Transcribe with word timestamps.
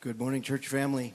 Good 0.00 0.20
morning, 0.20 0.42
church 0.42 0.68
family. 0.68 1.12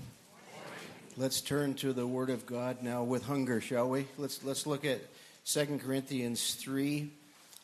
Let's 1.16 1.40
turn 1.40 1.74
to 1.76 1.94
the 1.94 2.06
Word 2.06 2.30
of 2.30 2.46
God 2.46 2.84
now 2.84 3.04
with 3.04 3.24
hunger, 3.24 3.62
shall 3.62 3.90
we? 3.90 4.08
Let's, 4.18 4.44
let's 4.44 4.68
look 4.68 4.84
at 4.84 5.00
2 5.46 5.80
Corinthians 5.82 6.56
3 6.56 7.10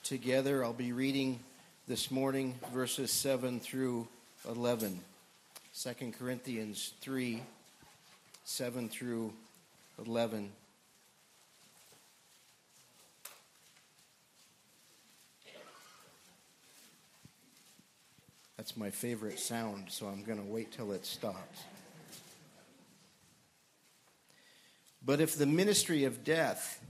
together. 0.02 0.63
I'll 0.63 0.71
be 0.71 0.93
reading 0.93 1.41
this 1.89 2.09
morning 2.09 2.57
verses 2.73 3.11
7 3.11 3.59
through 3.59 4.07
11. 4.47 4.97
2 5.77 6.13
Corinthians 6.18 6.93
3 7.02 7.43
7 8.45 8.88
through 8.88 9.33
11. 10.05 10.49
That's 18.59 18.76
my 18.76 18.90
favorite 18.90 19.40
sound, 19.40 19.86
so 19.88 20.08
I'm 20.08 20.22
going 20.22 20.38
to 20.38 20.44
wait 20.44 20.73
till 20.73 20.91
it 20.91 21.05
stops. 21.05 21.63
But 25.02 25.22
if 25.22 25.38
the 25.38 25.45
ministry 25.45 26.04
of 26.04 26.26
death, 26.26 26.84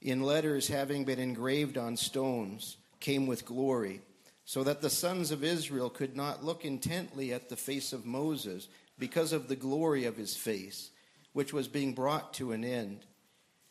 in 0.00 0.22
letters 0.22 0.68
having 0.68 1.02
been 1.02 1.18
engraved 1.18 1.76
on 1.78 1.96
stones, 1.96 2.76
came 3.00 3.26
with 3.26 3.44
glory, 3.44 4.02
so 4.44 4.62
that 4.62 4.80
the 4.80 4.88
sons 4.88 5.32
of 5.32 5.42
Israel 5.42 5.90
could 5.90 6.16
not 6.16 6.44
look 6.44 6.64
intently 6.64 7.32
at 7.32 7.48
the 7.48 7.56
face 7.56 7.92
of 7.92 8.06
Moses 8.06 8.68
because 9.00 9.32
of 9.32 9.48
the 9.48 9.56
glory 9.56 10.04
of 10.04 10.16
his 10.16 10.36
face, 10.36 10.90
which 11.32 11.52
was 11.52 11.66
being 11.66 11.92
brought 11.92 12.32
to 12.34 12.52
an 12.52 12.62
end, 12.62 13.04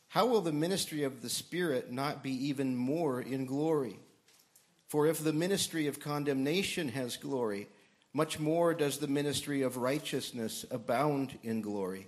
how 0.09 0.25
will 0.25 0.41
the 0.41 0.51
ministry 0.51 1.03
of 1.03 1.21
the 1.21 1.29
Spirit 1.29 1.89
not 1.89 2.21
be 2.21 2.33
even 2.49 2.75
more 2.75 3.21
in 3.21 3.45
glory? 3.45 3.97
For 4.87 5.05
if 5.07 5.23
the 5.23 5.33
ministry 5.33 5.87
of 5.87 5.99
condemnation 5.99 6.89
has 6.89 7.17
glory, 7.17 7.67
much 8.13 8.39
more 8.39 8.73
does 8.73 8.97
the 8.97 9.07
ministry 9.07 9.61
of 9.61 9.77
righteousness 9.77 10.65
abound 10.71 11.37
in 11.43 11.61
glory. 11.61 12.07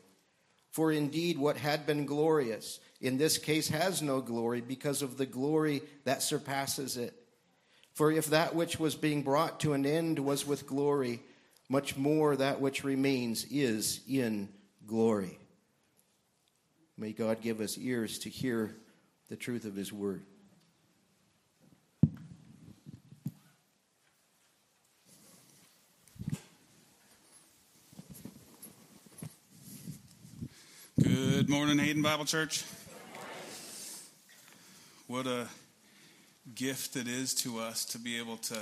For 0.72 0.92
indeed, 0.92 1.38
what 1.38 1.58
had 1.58 1.86
been 1.86 2.06
glorious 2.06 2.80
in 3.02 3.18
this 3.18 3.38
case 3.38 3.70
has 3.70 4.02
no 4.02 4.22
glory 4.22 4.62
because 4.62 5.02
of 5.02 5.18
the 5.18 5.26
glory 5.26 5.82
that 6.06 6.22
surpasses 6.22 6.96
it. 6.96 7.14
For 7.94 8.12
if 8.12 8.28
that 8.28 8.56
which 8.56 8.80
was 8.80 8.96
being 8.96 9.24
brought 9.24 9.60
to 9.62 9.74
an 9.74 9.86
end 9.86 10.20
was 10.20 10.48
with 10.48 10.68
glory, 10.68 11.22
much 11.68 11.98
more 11.98 12.36
that 12.36 12.62
which 12.62 12.84
remains 12.84 13.46
is 13.52 14.02
in 14.08 14.50
glory. 14.88 15.38
May 16.98 17.12
God 17.12 17.42
give 17.42 17.62
us 17.62 17.78
ears 17.78 18.20
to 18.20 18.30
hear 18.30 18.76
the 19.30 19.36
truth 19.36 19.66
of 19.66 19.76
His 19.76 19.92
word. 19.92 20.24
Good 31.40 31.48
morning, 31.48 31.80
Hayden 31.80 32.02
Bible 32.02 32.26
Church. 32.26 32.66
What 35.08 35.26
a 35.26 35.48
gift 36.54 36.98
it 36.98 37.08
is 37.08 37.34
to 37.36 37.60
us 37.60 37.86
to 37.86 37.98
be 37.98 38.20
able 38.20 38.36
to 38.36 38.60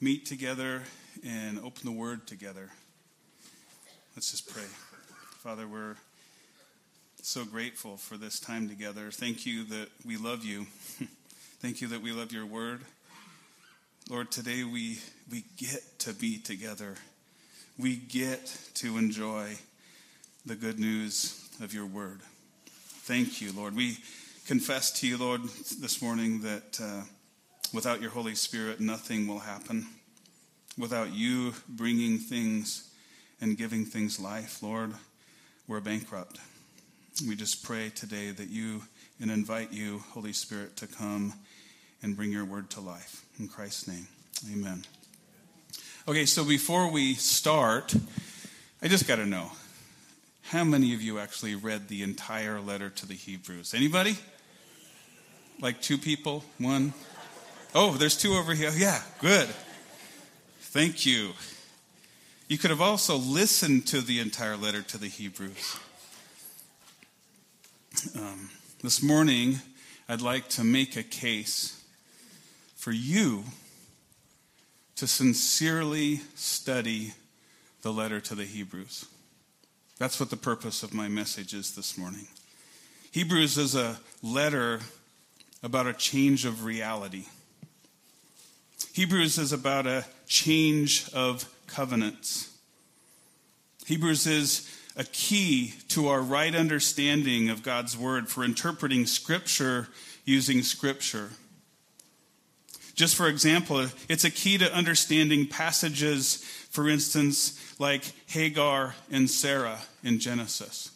meet 0.00 0.26
together 0.26 0.82
and 1.24 1.60
open 1.60 1.82
the 1.84 1.92
Word 1.92 2.26
together. 2.26 2.70
Let's 4.16 4.32
just 4.32 4.52
pray. 4.52 4.64
Father, 5.44 5.68
we're 5.68 5.94
so 7.22 7.44
grateful 7.44 7.96
for 7.96 8.16
this 8.16 8.40
time 8.40 8.68
together. 8.68 9.12
Thank 9.12 9.46
you 9.46 9.62
that 9.66 9.90
we 10.04 10.16
love 10.16 10.44
you. 10.44 10.66
Thank 11.60 11.80
you 11.80 11.86
that 11.86 12.02
we 12.02 12.10
love 12.10 12.32
your 12.32 12.46
Word. 12.46 12.80
Lord, 14.10 14.32
today 14.32 14.64
we, 14.64 14.98
we 15.30 15.44
get 15.56 16.00
to 16.00 16.14
be 16.14 16.38
together. 16.38 16.96
We 17.78 17.94
get 17.94 18.58
to 18.74 18.98
enjoy 18.98 19.54
the 20.44 20.56
good 20.56 20.80
news 20.80 21.46
of 21.60 21.74
your 21.74 21.86
word. 21.86 22.20
Thank 22.66 23.40
you, 23.40 23.52
Lord. 23.52 23.76
We 23.76 23.98
confess 24.46 24.90
to 25.00 25.06
you, 25.06 25.18
Lord, 25.18 25.42
this 25.78 26.00
morning 26.00 26.40
that 26.40 26.80
uh, 26.82 27.02
without 27.74 28.00
your 28.00 28.10
Holy 28.10 28.34
Spirit, 28.34 28.80
nothing 28.80 29.26
will 29.26 29.40
happen. 29.40 29.86
Without 30.78 31.12
you 31.12 31.52
bringing 31.68 32.18
things 32.18 32.90
and 33.40 33.58
giving 33.58 33.84
things 33.84 34.18
life, 34.18 34.62
Lord, 34.62 34.94
we're 35.68 35.80
bankrupt. 35.80 36.38
We 37.26 37.36
just 37.36 37.62
pray 37.62 37.90
today 37.90 38.30
that 38.30 38.48
you 38.48 38.82
and 39.20 39.30
invite 39.30 39.72
you, 39.72 40.02
Holy 40.12 40.32
Spirit, 40.32 40.76
to 40.78 40.86
come 40.86 41.34
and 42.02 42.16
bring 42.16 42.32
your 42.32 42.46
word 42.46 42.70
to 42.70 42.80
life. 42.80 43.26
In 43.38 43.48
Christ's 43.48 43.86
name, 43.86 44.08
amen. 44.50 44.84
Okay, 46.08 46.24
so 46.24 46.42
before 46.42 46.90
we 46.90 47.14
start, 47.14 47.94
I 48.82 48.88
just 48.88 49.06
got 49.06 49.16
to 49.16 49.26
know 49.26 49.50
how 50.50 50.64
many 50.64 50.92
of 50.94 51.00
you 51.00 51.20
actually 51.20 51.54
read 51.54 51.86
the 51.86 52.02
entire 52.02 52.60
letter 52.60 52.90
to 52.90 53.06
the 53.06 53.14
Hebrews? 53.14 53.72
Anybody? 53.72 54.16
Like 55.60 55.80
two 55.80 55.96
people? 55.96 56.42
One? 56.58 56.92
Oh, 57.72 57.92
there's 57.92 58.16
two 58.16 58.32
over 58.32 58.52
here. 58.52 58.72
Yeah, 58.76 59.00
good. 59.20 59.48
Thank 60.58 61.06
you. 61.06 61.34
You 62.48 62.58
could 62.58 62.70
have 62.70 62.80
also 62.80 63.16
listened 63.16 63.86
to 63.88 64.00
the 64.00 64.18
entire 64.18 64.56
letter 64.56 64.82
to 64.82 64.98
the 64.98 65.06
Hebrews. 65.06 65.78
Um, 68.16 68.50
this 68.82 69.04
morning, 69.04 69.60
I'd 70.08 70.20
like 70.20 70.48
to 70.48 70.64
make 70.64 70.96
a 70.96 71.04
case 71.04 71.80
for 72.74 72.90
you 72.90 73.44
to 74.96 75.06
sincerely 75.06 76.22
study 76.34 77.12
the 77.82 77.92
letter 77.92 78.18
to 78.22 78.34
the 78.34 78.46
Hebrews. 78.46 79.06
That's 80.00 80.18
what 80.18 80.30
the 80.30 80.36
purpose 80.38 80.82
of 80.82 80.94
my 80.94 81.08
message 81.08 81.52
is 81.52 81.74
this 81.74 81.98
morning. 81.98 82.26
Hebrews 83.12 83.58
is 83.58 83.74
a 83.74 84.00
letter 84.22 84.80
about 85.62 85.86
a 85.86 85.92
change 85.92 86.46
of 86.46 86.64
reality. 86.64 87.26
Hebrews 88.94 89.36
is 89.36 89.52
about 89.52 89.86
a 89.86 90.06
change 90.26 91.10
of 91.12 91.46
covenants. 91.66 92.50
Hebrews 93.84 94.26
is 94.26 94.74
a 94.96 95.04
key 95.04 95.74
to 95.88 96.08
our 96.08 96.22
right 96.22 96.54
understanding 96.54 97.50
of 97.50 97.62
God's 97.62 97.94
word 97.94 98.30
for 98.30 98.42
interpreting 98.42 99.04
scripture 99.04 99.88
using 100.24 100.62
scripture. 100.62 101.28
Just 103.00 103.16
for 103.16 103.28
example, 103.28 103.86
it's 104.10 104.24
a 104.24 104.30
key 104.30 104.58
to 104.58 104.70
understanding 104.74 105.46
passages, 105.46 106.44
for 106.68 106.86
instance, 106.86 107.58
like 107.78 108.12
Hagar 108.26 108.94
and 109.10 109.30
Sarah 109.30 109.78
in 110.04 110.18
Genesis. 110.18 110.90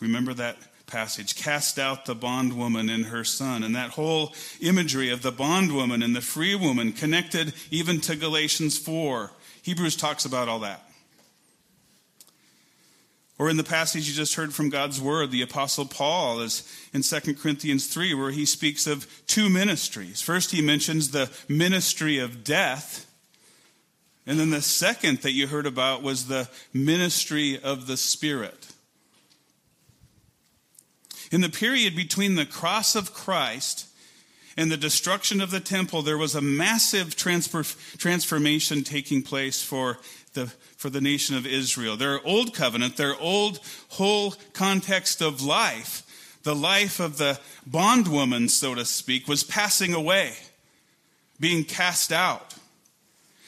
Remember 0.00 0.32
that 0.32 0.56
passage 0.86 1.36
cast 1.36 1.78
out 1.78 2.06
the 2.06 2.14
bondwoman 2.14 2.88
and 2.88 3.04
her 3.04 3.22
son 3.22 3.62
and 3.62 3.76
that 3.76 3.90
whole 3.90 4.34
imagery 4.62 5.10
of 5.10 5.20
the 5.20 5.30
bondwoman 5.30 6.02
and 6.02 6.16
the 6.16 6.22
free 6.22 6.54
woman 6.54 6.90
connected 6.90 7.52
even 7.70 8.00
to 8.00 8.16
galatians 8.16 8.78
4 8.78 9.30
hebrews 9.62 9.94
talks 9.94 10.24
about 10.24 10.48
all 10.48 10.60
that 10.60 10.89
or 13.40 13.48
in 13.48 13.56
the 13.56 13.64
passage 13.64 14.06
you 14.06 14.14
just 14.14 14.34
heard 14.36 14.52
from 14.52 14.68
god's 14.68 15.00
word 15.00 15.30
the 15.30 15.42
apostle 15.42 15.86
paul 15.86 16.40
is 16.40 16.62
in 16.92 17.02
2 17.02 17.34
corinthians 17.34 17.86
3 17.88 18.14
where 18.14 18.30
he 18.30 18.44
speaks 18.44 18.86
of 18.86 19.08
two 19.26 19.48
ministries 19.48 20.20
first 20.20 20.52
he 20.52 20.62
mentions 20.62 21.10
the 21.10 21.28
ministry 21.48 22.18
of 22.18 22.44
death 22.44 23.10
and 24.26 24.38
then 24.38 24.50
the 24.50 24.62
second 24.62 25.22
that 25.22 25.32
you 25.32 25.48
heard 25.48 25.66
about 25.66 26.04
was 26.04 26.26
the 26.26 26.48
ministry 26.72 27.60
of 27.60 27.86
the 27.86 27.96
Spirit. 27.96 28.68
In 31.32 31.40
the 31.40 31.48
period 31.48 31.96
between 31.96 32.34
the 32.34 32.46
cross 32.46 32.94
of 32.94 33.14
Christ 33.14 33.88
and 34.56 34.70
the 34.70 34.76
destruction 34.76 35.40
of 35.40 35.50
the 35.50 35.60
temple, 35.60 36.02
there 36.02 36.16
was 36.16 36.36
a 36.36 36.40
massive 36.40 37.16
transfer, 37.16 37.64
transformation 37.98 38.84
taking 38.84 39.22
place 39.22 39.62
for 39.62 39.98
the, 40.40 40.46
for 40.76 40.90
the 40.90 41.00
nation 41.00 41.36
of 41.36 41.46
Israel. 41.46 41.96
Their 41.96 42.24
old 42.26 42.54
covenant, 42.54 42.96
their 42.96 43.18
old 43.18 43.60
whole 43.90 44.34
context 44.52 45.20
of 45.20 45.42
life, 45.42 46.38
the 46.42 46.54
life 46.54 47.00
of 47.00 47.18
the 47.18 47.38
bondwoman, 47.66 48.48
so 48.48 48.74
to 48.74 48.84
speak, 48.84 49.28
was 49.28 49.44
passing 49.44 49.92
away, 49.92 50.34
being 51.38 51.64
cast 51.64 52.12
out. 52.12 52.54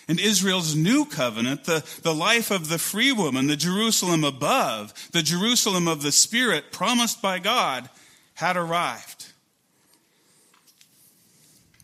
And 0.08 0.20
Israel's 0.20 0.74
new 0.74 1.04
covenant, 1.04 1.64
the, 1.64 1.84
the 2.02 2.14
life 2.14 2.50
of 2.50 2.68
the 2.68 2.78
free 2.78 3.12
woman, 3.12 3.46
the 3.46 3.56
Jerusalem 3.56 4.24
above, 4.24 4.92
the 5.12 5.22
Jerusalem 5.22 5.88
of 5.88 6.02
the 6.02 6.12
Spirit 6.12 6.72
promised 6.72 7.22
by 7.22 7.38
God, 7.38 7.88
had 8.34 8.56
arrived. 8.56 9.32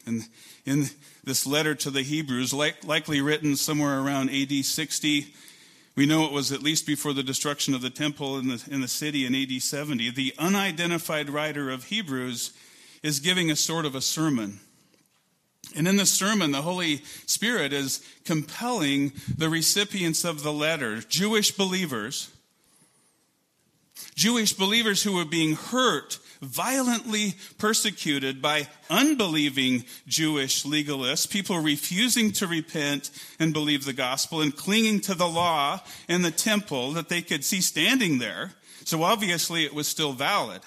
And 0.05 0.29
in 0.67 0.87
this 1.29 1.47
letter 1.47 1.77
to 1.77 1.91
the 1.91 2.03
Hebrews, 2.03 2.53
like, 2.53 2.83
likely 2.85 3.21
written 3.21 3.55
somewhere 3.55 4.01
around 4.01 4.31
AD 4.31 4.65
60, 4.65 5.33
we 5.95 6.07
know 6.07 6.25
it 6.25 6.33
was 6.33 6.51
at 6.51 6.63
least 6.63 6.87
before 6.87 7.13
the 7.13 7.23
destruction 7.23 7.75
of 7.75 7.83
the 7.83 7.91
temple 7.91 8.39
in 8.39 8.49
the, 8.49 8.65
in 8.71 8.81
the 8.81 8.89
city 8.89 9.25
in 9.25 9.35
AD 9.35 9.63
70. 9.63 10.11
The 10.11 10.35
unidentified 10.39 11.31
writer 11.31 11.71
of 11.71 11.85
Hebrews 11.85 12.53
is 13.03 13.21
giving 13.21 13.51
a 13.51 13.57
sort 13.57 13.85
of 13.85 13.95
a 13.95 14.01
sermon 14.01 14.61
And 15.77 15.87
in 15.87 15.97
the 15.97 16.07
sermon, 16.07 16.53
the 16.53 16.63
Holy 16.63 17.03
Spirit 17.27 17.73
is 17.73 18.03
compelling 18.25 19.13
the 19.37 19.51
recipients 19.51 20.25
of 20.25 20.43
the 20.43 20.53
letter, 20.53 21.01
Jewish 21.01 21.51
believers, 21.51 22.31
Jewish 24.15 24.53
believers 24.53 25.03
who 25.03 25.15
were 25.15 25.25
being 25.25 25.55
hurt, 25.55 26.19
violently 26.41 27.35
persecuted 27.57 28.43
by 28.43 28.69
unbelieving 28.91 29.85
Jewish 30.07 30.65
legalists, 30.65 31.29
people 31.29 31.59
refusing 31.59 32.33
to 32.33 32.47
repent 32.47 33.11
and 33.39 33.53
believe 33.53 33.85
the 33.85 33.93
gospel 33.93 34.41
and 34.41 34.55
clinging 34.55 35.01
to 35.03 35.15
the 35.15 35.29
law 35.29 35.81
and 36.09 36.25
the 36.25 36.31
temple 36.31 36.93
that 36.93 37.09
they 37.09 37.23
could 37.23 37.45
see 37.45 37.61
standing 37.61 38.19
there. 38.19 38.53
So 38.85 39.03
obviously 39.03 39.65
it 39.65 39.75
was 39.75 39.87
still 39.87 40.13
valid. 40.13 40.63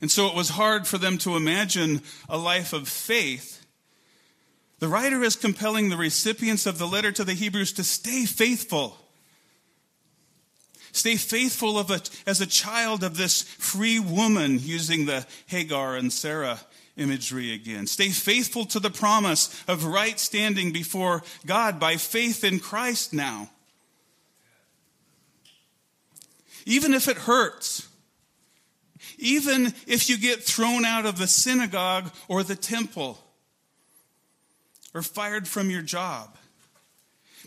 And 0.00 0.10
so 0.10 0.26
it 0.26 0.34
was 0.34 0.50
hard 0.50 0.86
for 0.86 0.96
them 0.96 1.18
to 1.18 1.36
imagine 1.36 2.02
a 2.28 2.38
life 2.38 2.72
of 2.72 2.88
faith. 2.88 3.66
The 4.78 4.88
writer 4.88 5.22
is 5.22 5.36
compelling 5.36 5.90
the 5.90 5.98
recipients 5.98 6.64
of 6.64 6.78
the 6.78 6.86
letter 6.86 7.12
to 7.12 7.24
the 7.24 7.34
Hebrews 7.34 7.74
to 7.74 7.84
stay 7.84 8.24
faithful 8.24 8.96
Stay 10.92 11.16
faithful 11.16 11.78
of 11.78 11.90
a, 11.90 12.00
as 12.26 12.40
a 12.40 12.46
child 12.46 13.04
of 13.04 13.16
this 13.16 13.42
free 13.42 14.00
woman, 14.00 14.58
using 14.60 15.06
the 15.06 15.26
Hagar 15.46 15.96
and 15.96 16.12
Sarah 16.12 16.60
imagery 16.96 17.54
again. 17.54 17.86
Stay 17.86 18.10
faithful 18.10 18.64
to 18.66 18.80
the 18.80 18.90
promise 18.90 19.62
of 19.66 19.84
right 19.84 20.18
standing 20.18 20.72
before 20.72 21.22
God 21.46 21.80
by 21.80 21.96
faith 21.96 22.44
in 22.44 22.58
Christ 22.58 23.12
now. 23.12 23.50
Even 26.66 26.92
if 26.92 27.08
it 27.08 27.16
hurts, 27.16 27.88
even 29.18 29.74
if 29.86 30.08
you 30.08 30.18
get 30.18 30.42
thrown 30.42 30.84
out 30.84 31.06
of 31.06 31.18
the 31.18 31.26
synagogue 31.26 32.10
or 32.28 32.42
the 32.42 32.56
temple 32.56 33.18
or 34.92 35.02
fired 35.02 35.48
from 35.48 35.70
your 35.70 35.82
job, 35.82 36.36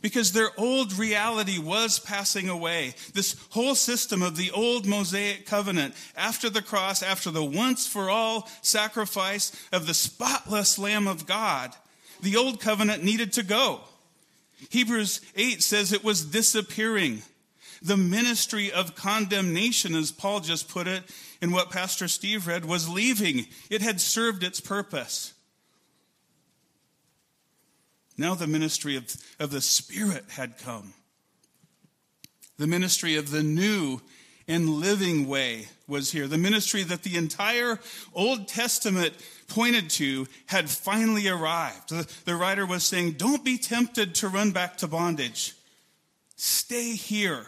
because 0.03 0.33
their 0.33 0.50
old 0.57 0.94
reality 0.94 1.57
was 1.57 1.97
passing 1.97 2.50
away. 2.50 2.94
This 3.13 3.38
whole 3.51 3.73
system 3.73 4.21
of 4.21 4.35
the 4.35 4.51
old 4.51 4.85
Mosaic 4.85 5.47
covenant, 5.47 5.95
after 6.15 6.50
the 6.50 6.61
cross, 6.61 7.01
after 7.01 7.31
the 7.31 7.44
once 7.44 7.88
for 7.88 8.09
all 8.09 8.50
sacrifice 8.61 9.53
of 9.71 9.88
the 9.88 9.94
spotless 9.94 10.77
Lamb 10.77 11.07
of 11.07 11.25
God, 11.25 11.73
the 12.21 12.35
old 12.35 12.59
covenant 12.59 13.01
needed 13.01 13.31
to 13.33 13.44
go. 13.44 13.79
Hebrews 14.69 15.21
8 15.38 15.63
says 15.63 15.94
it 15.94 16.03
was 16.03 16.25
disappearing. 16.25 17.23
The 17.81 17.97
ministry 17.97 18.71
of 18.71 18.95
condemnation, 18.95 19.95
as 19.95 20.11
Paul 20.11 20.41
just 20.41 20.67
put 20.67 20.85
it 20.85 21.03
in 21.41 21.51
what 21.51 21.69
Pastor 21.69 22.09
Steve 22.09 22.45
read, 22.47 22.65
was 22.65 22.89
leaving. 22.89 23.47
It 23.69 23.81
had 23.81 24.01
served 24.01 24.44
its 24.44 24.59
purpose. 24.59 25.32
Now 28.18 28.36
the 28.36 28.48
ministry 28.48 28.95
of, 28.95 29.15
of 29.39 29.51
the 29.51 29.62
Spirit 29.62 30.25
had 30.30 30.57
come. 30.57 30.94
The 32.57 32.68
ministry 32.68 33.15
of 33.15 33.31
the 33.31 33.44
new 33.44 34.01
and 34.48 34.69
living 34.69 35.27
way 35.27 35.68
was 35.88 36.12
here. 36.12 36.27
The 36.27 36.38
ministry 36.38 36.83
that 36.83 37.04
the 37.04 37.15
entire 37.15 37.80
Old 38.13 38.48
Testament 38.48 39.13
pointed 39.48 39.89
to 39.92 40.27
had 40.48 40.69
finally 40.69 41.27
arrived. 41.27 41.89
The, 41.89 42.07
the 42.25 42.36
writer 42.36 42.65
was 42.65 42.83
saying, 42.83 43.13
Don't 43.13 43.44
be 43.44 43.57
tempted 43.57 44.15
to 44.15 44.27
run 44.27 44.51
back 44.51 44.77
to 44.77 44.88
bondage. 44.88 45.54
Stay 46.36 46.95
here. 46.95 47.48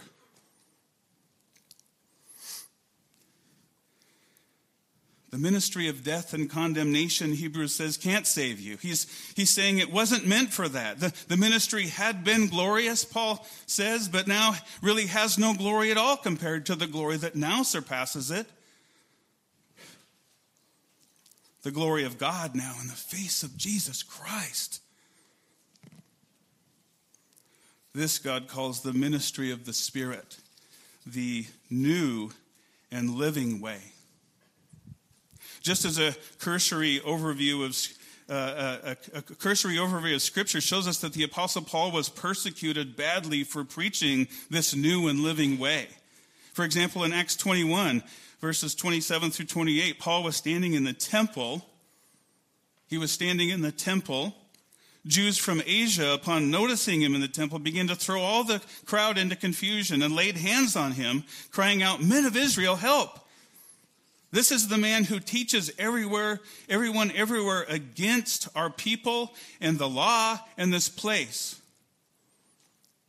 The 5.35 5.41
ministry 5.41 5.89
of 5.89 6.05
death 6.05 6.33
and 6.33 6.49
condemnation, 6.49 7.33
Hebrews 7.33 7.75
says, 7.75 7.97
can't 7.97 8.25
save 8.25 8.61
you. 8.61 8.77
He's, 8.77 9.05
he's 9.35 9.49
saying 9.49 9.79
it 9.79 9.91
wasn't 9.91 10.25
meant 10.25 10.53
for 10.53 10.69
that. 10.69 11.01
The, 11.01 11.13
the 11.27 11.35
ministry 11.35 11.87
had 11.87 12.23
been 12.23 12.47
glorious, 12.47 13.03
Paul 13.03 13.45
says, 13.65 14.07
but 14.07 14.29
now 14.29 14.53
really 14.81 15.07
has 15.07 15.37
no 15.37 15.53
glory 15.53 15.91
at 15.91 15.97
all 15.97 16.15
compared 16.15 16.65
to 16.67 16.75
the 16.75 16.87
glory 16.87 17.17
that 17.17 17.35
now 17.35 17.63
surpasses 17.63 18.31
it. 18.31 18.47
The 21.63 21.71
glory 21.71 22.05
of 22.05 22.17
God 22.17 22.55
now 22.55 22.77
in 22.79 22.87
the 22.87 22.93
face 22.93 23.43
of 23.43 23.57
Jesus 23.57 24.03
Christ. 24.03 24.79
This 27.93 28.19
God 28.19 28.47
calls 28.47 28.83
the 28.83 28.93
ministry 28.93 29.51
of 29.51 29.65
the 29.65 29.73
Spirit, 29.73 30.37
the 31.05 31.45
new 31.69 32.31
and 32.89 33.15
living 33.15 33.59
way. 33.59 33.81
Just 35.65 35.83
as 35.83 35.97
a 35.97 36.15
cursory 36.37 36.99
overview 36.99 37.65
of 37.65 37.75
uh, 38.29 38.95
a, 39.13 39.17
a, 39.17 39.21
cursory 39.23 39.77
overview 39.77 40.13
of 40.13 40.21
Scripture 40.21 40.61
shows 40.61 40.87
us 40.87 40.99
that 40.99 41.13
the 41.13 41.23
Apostle 41.23 41.63
Paul 41.63 41.91
was 41.91 42.07
persecuted 42.07 42.95
badly 42.95 43.43
for 43.43 43.63
preaching 43.63 44.27
this 44.47 44.75
new 44.75 45.07
and 45.07 45.21
living 45.21 45.57
way. 45.57 45.87
For 46.53 46.65
example, 46.65 47.03
in 47.03 47.13
Acts 47.13 47.35
21, 47.35 48.03
verses 48.41 48.75
27 48.75 49.31
through 49.31 49.47
28, 49.47 49.97
Paul 49.97 50.21
was 50.21 50.35
standing 50.35 50.73
in 50.73 50.83
the 50.83 50.93
temple. 50.93 51.65
He 52.87 52.99
was 52.99 53.11
standing 53.11 53.49
in 53.49 53.61
the 53.61 53.71
temple. 53.71 54.35
Jews 55.07 55.39
from 55.39 55.63
Asia, 55.65 56.13
upon 56.13 56.51
noticing 56.51 57.01
him 57.01 57.15
in 57.15 57.21
the 57.21 57.27
temple, 57.27 57.57
began 57.57 57.87
to 57.87 57.95
throw 57.95 58.21
all 58.21 58.43
the 58.43 58.61
crowd 58.85 59.17
into 59.17 59.35
confusion 59.35 60.03
and 60.03 60.15
laid 60.15 60.37
hands 60.37 60.75
on 60.75 60.91
him, 60.91 61.23
crying 61.49 61.81
out, 61.81 62.03
Men 62.03 62.25
of 62.25 62.37
Israel, 62.37 62.75
help! 62.75 63.24
This 64.31 64.51
is 64.51 64.67
the 64.67 64.77
man 64.77 65.05
who 65.05 65.19
teaches 65.19 65.71
everywhere, 65.77 66.41
everyone 66.67 67.11
everywhere 67.11 67.65
against 67.69 68.49
our 68.55 68.69
people 68.69 69.33
and 69.61 69.79
the 69.79 69.89
law 69.89 70.39
and 70.57 70.73
this 70.73 70.89
place. 70.89 71.59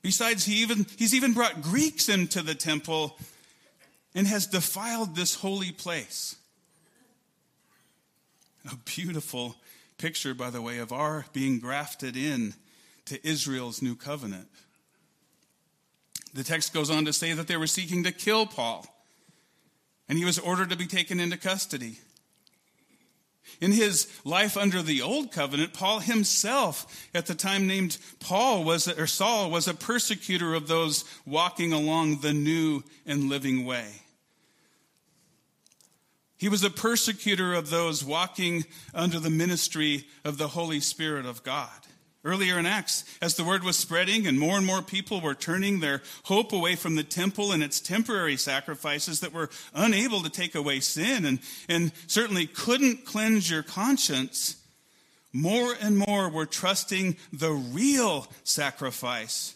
Besides, 0.03 0.45
he 0.45 0.63
even, 0.63 0.87
he's 0.97 1.15
even 1.15 1.33
brought 1.33 1.63
Greeks 1.63 2.09
into 2.09 2.43
the 2.43 2.55
temple 2.55 3.19
and 4.15 4.27
has 4.27 4.47
defiled 4.47 5.17
this 5.17 5.35
holy 5.35 5.73
place. 5.73 6.37
A 8.71 8.77
beautiful 8.85 9.57
picture, 9.99 10.35
by 10.35 10.51
the 10.51 10.63
way, 10.63 10.79
of 10.79 10.93
our 10.93 11.27
being 11.33 11.59
grafted 11.59 12.17
in 12.17 12.55
to 13.07 13.27
Israel's 13.27 13.83
new 13.83 13.97
covenant. 13.97 14.49
The 16.35 16.45
text 16.45 16.73
goes 16.73 16.91
on 16.91 17.05
to 17.07 17.13
say 17.13 17.33
that 17.33 17.49
they 17.49 17.57
were 17.57 17.67
seeking 17.67 18.05
to 18.05 18.13
kill 18.13 18.47
Paul 18.47 18.87
and 20.09 20.19
he 20.19 20.25
was 20.25 20.39
ordered 20.39 20.71
to 20.71 20.77
be 20.77 20.87
taken 20.87 21.21
into 21.21 21.37
custody. 21.37 21.99
In 23.61 23.73
his 23.73 24.09
life 24.25 24.57
under 24.57 24.83
the 24.83 25.01
old 25.01 25.33
covenant, 25.33 25.73
Paul 25.73 26.01
himself, 26.01 27.09
at 27.15 27.27
the 27.27 27.35
time 27.35 27.67
named 27.67 27.97
Paul 28.21 28.65
was 28.65 28.89
or 28.89 29.07
Saul, 29.07 29.51
was 29.51 29.67
a 29.67 29.75
persecutor 29.75 30.55
of 30.55 30.69
those 30.69 31.05
walking 31.25 31.73
along 31.73 32.21
the 32.21 32.35
new 32.35 32.83
and 33.07 33.29
living 33.29 33.65
way. 33.65 34.03
He 36.37 36.49
was 36.51 36.63
a 36.63 36.71
persecutor 36.71 37.55
of 37.55 37.71
those 37.71 38.05
walking 38.05 38.65
under 38.93 39.19
the 39.19 39.31
ministry 39.31 40.07
of 40.23 40.37
the 40.37 40.49
Holy 40.49 40.81
Spirit 40.81 41.25
of 41.25 41.43
God. 41.43 41.86
Earlier 42.27 42.59
in 42.59 42.67
Acts, 42.67 43.05
as 43.23 43.37
the 43.37 43.45
word 43.45 43.63
was 43.63 43.77
spreading 43.77 44.27
and 44.27 44.37
more 44.37 44.57
and 44.57 44.67
more 44.67 44.83
people 44.83 45.21
were 45.21 45.37
turning 45.37 45.79
their 45.79 46.03
hope 46.25 46.53
away 46.53 46.75
from 46.75 46.97
the 46.97 47.05
temple 47.05 47.53
and 47.53 47.63
its 47.63 47.81
temporary 47.81 48.37
sacrifices 48.37 49.21
that 49.21 49.33
were 49.33 49.49
unable 49.73 50.23
to 50.23 50.29
take 50.29 50.57
away 50.57 50.81
sin 50.81 51.25
and, 51.25 51.39
and 51.69 51.93
certainly 52.09 52.49
couldn't 52.49 53.05
cleanse 53.05 53.49
your 53.49 53.63
conscience, 53.63 54.57
more 55.33 55.73
and 55.81 55.97
more 55.99 56.29
were 56.29 56.47
trusting 56.47 57.17
the 57.33 57.53
real 57.53 58.27
sacrifice 58.43 59.55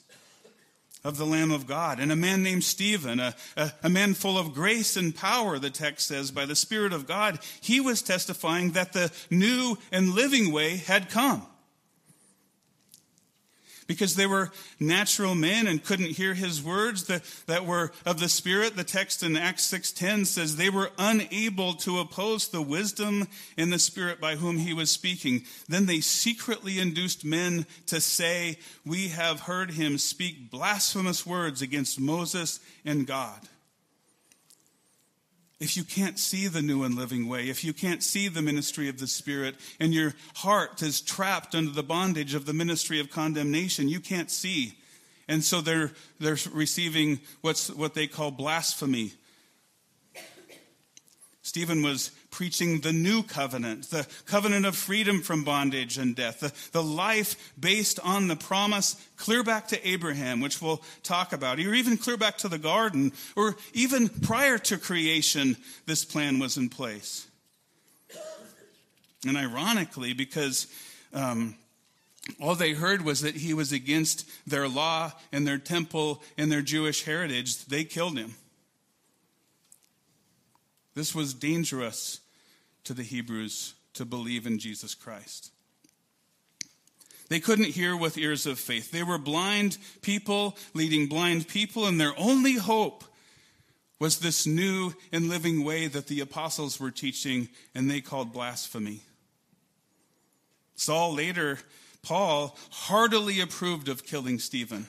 of 1.03 1.17
the 1.17 1.27
Lamb 1.27 1.51
of 1.51 1.67
God. 1.67 1.99
And 1.99 2.13
a 2.13 2.17
man 2.17 2.45
named 2.45 2.63
Stephen, 2.63 3.19
a, 3.19 3.35
a, 3.57 3.73
a, 3.83 3.89
man 3.89 4.15
full 4.15 4.39
of 4.39 4.55
grace 4.55 4.97
and 4.97 5.13
power, 5.17 5.59
the 5.59 5.71
text 5.71 6.07
says, 6.07 6.31
by 6.31 6.47
the 6.47 6.55
Spirit 6.55 6.93
of 6.93 7.09
God, 7.09 7.41
he 7.61 7.81
was 7.81 8.01
testifying 8.01 8.73
that 8.73 8.93
the 8.93 9.11
new 9.29 9.77
and 9.91 10.11
living 10.11 10.53
way 10.53 10.77
had 10.77 11.11
come 11.11 11.47
because 13.91 14.15
they 14.15 14.25
were 14.25 14.53
natural 14.79 15.35
men 15.35 15.67
and 15.67 15.85
couldn't 15.85 16.13
hear 16.13 16.33
his 16.33 16.63
words 16.63 17.07
that, 17.07 17.25
that 17.47 17.67
were 17.67 17.91
of 18.07 18.21
the 18.21 18.29
spirit. 18.29 18.77
The 18.77 18.85
text 18.85 19.25
in 19.25 19.37
acts 19.37 19.69
6.10 19.69 20.27
says 20.27 20.55
they 20.55 20.71
were 20.71 20.93
unable 20.97 21.73
to 21.75 21.99
oppose 21.99 22.47
the 22.47 22.63
wisdom 22.63 23.27
in 23.57 23.71
the 23.71 23.81
spirit 23.81 24.21
by 24.21 24.37
whom 24.37 24.59
he 24.59 24.73
was 24.73 24.93
speaking. 24.93 25.43
Then 25.69 25.87
they 25.87 25.99
secretly 25.99 26.79
induced 26.79 27.25
men 27.25 27.67
to 27.87 28.01
say 28.01 28.59
we 28.87 29.09
have 29.09 29.41
heard 29.41 29.73
him 29.73 29.99
speak 29.99 30.53
blasphemous 30.53 31.27
words 31.27 31.61
against 31.61 31.99
moses 31.99 32.61
and 32.85 33.09
god 33.09 33.49
if 35.61 35.77
you 35.77 35.85
can't 35.85 36.19
see 36.19 36.49
the 36.49 36.63
new 36.63 36.83
and 36.85 36.95
living 36.95 37.29
way, 37.29 37.51
if 37.51 37.63
you 37.63 37.75
can't 37.75 38.03
see 38.03 38.29
the 38.29 38.41
ministry 38.41 38.89
of 38.89 38.99
the 38.99 39.07
Spirit, 39.07 39.57
and 39.79 39.93
your 39.93 40.15
heart 40.37 40.83
is 40.83 41.03
trapped 41.03 41.55
under 41.55 41.71
the 41.71 41.83
bondage 41.83 42.35
of 42.35 42.47
the 42.47 42.55
ministry 42.55 42.99
of 42.99 43.11
condemnation, 43.11 43.89
you 43.89 44.01
can't 44.01 44.31
see. 44.31 44.75
And 45.29 45.45
so 45.45 45.61
they're, 45.61 45.93
they're 46.19 46.39
receiving 46.53 47.21
what's, 47.43 47.71
what 47.71 47.95
they 47.95 48.07
call 48.07 48.31
blasphemy. 48.31 49.13
Stephen 51.43 51.83
was 51.83 52.11
preaching 52.31 52.81
the 52.81 52.93
new 52.93 53.23
covenant, 53.23 53.91
the 53.91 54.07
covenant 54.27 54.67
of 54.67 54.77
freedom 54.77 55.21
from 55.21 55.45
bondage 55.45 55.99
and 55.99 56.15
death, 56.15 56.41
the, 56.41 56.53
the 56.73 56.83
life 56.83 57.53
based 57.59 57.99
on 58.01 58.29
the 58.29 58.37
promise 58.37 58.97
clear 59.17 59.43
back 59.43 59.69
to 59.69 59.89
Abraham, 59.89 60.41
which 60.41 60.63
we'll 60.63 60.83
talk 61.03 61.33
about, 61.33 61.59
or 61.59 61.75
even 61.75 61.97
clear 61.97 62.17
back 62.17 62.39
to 62.39 62.49
the 62.49 62.59
garden, 62.59 63.13
or 63.37 63.57
even 63.73 64.09
prior 64.09 64.59
to 64.59 64.79
creation, 64.79 65.57
this 65.87 66.05
plan 66.05 66.39
was 66.39 66.57
in 66.57 66.69
place. 66.69 67.27
And 69.27 69.37
ironically, 69.37 70.15
because 70.15 70.67
um, 71.13 71.57
all 72.41 72.55
they 72.55 72.73
heard 72.73 73.05
was 73.05 73.21
that 73.21 73.37
he 73.37 73.53
was 73.53 73.73
against 73.73 74.29
their 74.47 74.69
law 74.69 75.13
and 75.33 75.47
their 75.47 75.59
temple 75.59 76.23
and 76.39 76.51
their 76.51 76.63
Jewish 76.63 77.05
heritage, 77.05 77.65
they 77.67 77.85
killed 77.85 78.17
him. 78.17 78.35
This 81.01 81.15
was 81.15 81.33
dangerous 81.33 82.21
to 82.85 82.93
the 82.93 83.03
Hebrews 83.03 83.73
to 83.95 84.05
believe 84.05 84.47
in 84.47 84.59
Jesus 84.59 84.95
Christ. 84.95 85.51
They 87.31 87.41
couldn't 87.41 87.71
hear 87.71 87.97
with 87.97 88.19
ears 88.19 88.45
of 88.45 88.59
faith. 88.59 88.91
They 88.91 89.03
were 89.03 89.17
blind 89.17 89.79
people 90.03 90.59
leading 90.75 91.07
blind 91.07 91.49
people, 91.49 91.87
and 91.87 91.99
their 91.99 92.13
only 92.19 92.57
hope 92.57 93.05
was 93.99 94.19
this 94.19 94.47
new 94.47 94.93
and 95.11 95.31
living 95.31 95.65
way 95.65 95.87
that 95.87 96.09
the 96.09 96.21
apostles 96.21 96.79
were 96.79 96.91
teaching, 96.91 97.49
and 97.75 97.91
they 97.91 98.03
called 98.03 98.35
blasphemy. 98.35 99.01
Saul 100.77 101.15
later, 101.15 101.61
Paul, 102.03 102.59
heartily 102.71 103.41
approved 103.41 103.89
of 103.89 104.05
killing 104.05 104.39
Stephen. 104.39 104.87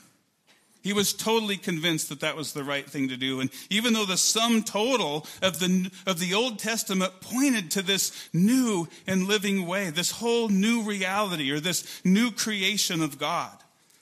He 0.81 0.93
was 0.93 1.13
totally 1.13 1.57
convinced 1.57 2.09
that 2.09 2.21
that 2.21 2.35
was 2.35 2.53
the 2.53 2.63
right 2.63 2.89
thing 2.89 3.09
to 3.09 3.17
do. 3.17 3.39
And 3.39 3.51
even 3.69 3.93
though 3.93 4.05
the 4.05 4.17
sum 4.17 4.63
total 4.63 5.27
of 5.41 5.59
the, 5.59 5.91
of 6.07 6.19
the 6.19 6.33
Old 6.33 6.57
Testament 6.57 7.21
pointed 7.21 7.69
to 7.71 7.83
this 7.83 8.29
new 8.33 8.87
and 9.05 9.27
living 9.27 9.67
way, 9.67 9.91
this 9.91 10.11
whole 10.11 10.49
new 10.49 10.81
reality 10.81 11.51
or 11.51 11.59
this 11.59 12.01
new 12.03 12.31
creation 12.31 13.03
of 13.03 13.19
God, 13.19 13.55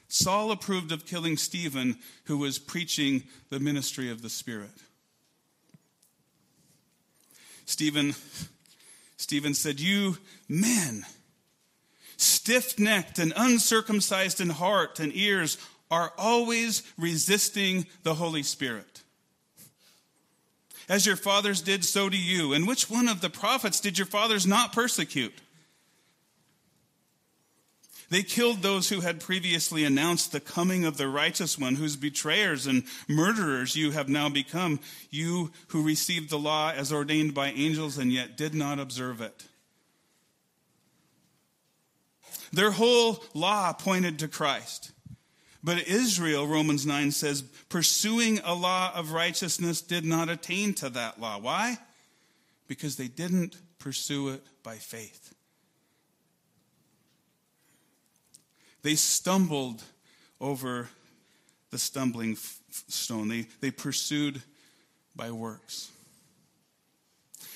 Saul 0.08 0.52
approved 0.52 0.92
of 0.92 1.06
killing 1.06 1.36
Stephen, 1.36 1.98
who 2.26 2.38
was 2.38 2.58
preaching 2.58 3.24
the 3.50 3.60
ministry 3.60 4.10
of 4.10 4.22
the 4.22 4.30
Spirit. 4.30 4.72
Stephen, 7.66 8.16
Stephen 9.18 9.54
said, 9.54 9.80
You 9.80 10.18
men, 10.48 11.06
stiff 12.18 12.80
necked 12.80 13.20
and 13.20 13.34
uncircumcised 13.36 14.42
in 14.42 14.50
heart 14.50 15.00
and 15.00 15.12
ears, 15.14 15.58
are 15.91 16.13
always 16.17 16.84
resisting 16.98 17.88
the 18.03 18.15
Holy 18.15 18.43
Spirit. 18.43 19.03
As 20.88 21.05
your 21.05 21.15
fathers 21.15 21.62
did, 21.62 21.86
so 21.86 22.10
do 22.10 22.17
you. 22.17 22.53
And 22.53 22.67
which 22.67 22.89
one 22.89 23.08
of 23.08 23.22
the 23.22 23.29
prophets 23.29 23.79
did 23.79 23.98
your 23.98 24.08
fathers 24.08 24.48
not 24.48 24.74
persecute? 24.74 25.39
They 28.10 28.24
killed 28.24 28.63
those 28.63 28.89
who 28.89 29.01
had 29.01 29.19
previously 29.19 29.84
announced 29.84 30.31
the 30.31 30.39
coming 30.39 30.84
of 30.84 30.98
the 30.98 31.08
righteous 31.08 31.60
one, 31.60 31.75
whose 31.75 31.96
betrayers 31.96 32.65
and 32.65 32.84
murderers 33.08 33.75
you 33.75 33.91
have 33.91 34.10
now 34.10 34.29
become, 34.29 34.79
you 35.12 35.51
who 35.67 35.84
received 35.84 36.31
the 36.31 36.39
law 36.39 36.72
as 36.72 36.91
ordained 36.91 37.36
by 37.36 37.51
angels 37.51 38.00
and 38.00 38.12
yet 38.12 38.36
did 38.36 38.55
not 38.55 38.79
observe 38.79 39.22
it. 39.22 39.46
Their 42.51 42.72
whole 42.72 43.24
law 43.36 43.74
pointed 43.74 44.17
to 44.19 44.27
Christ. 44.27 44.91
But 45.63 45.88
Israel, 45.88 46.48
Romans 46.48 46.86
9 46.86 47.12
says, 47.12 47.42
pursuing 47.42 48.39
a 48.44 48.54
law 48.54 48.92
of 48.96 49.12
righteousness 49.12 49.82
did 49.82 50.06
not 50.06 50.30
attain 50.30 50.74
to 50.75 50.89
that 50.89 51.20
law. 51.20 51.38
Why? 51.38 51.78
Because 52.68 52.96
they 52.96 53.08
didn't 53.08 53.58
pursue 53.78 54.30
it 54.30 54.44
by 54.63 54.75
faith. 54.75 55.34
They 58.82 58.96
stumbled 58.96 59.84
over 60.39 60.89
the 61.72 61.78
stumbling 61.78 62.38
stone, 62.72 63.28
they, 63.28 63.48
they 63.60 63.72
pursued 63.72 64.42
by 65.16 65.32
works. 65.32 65.92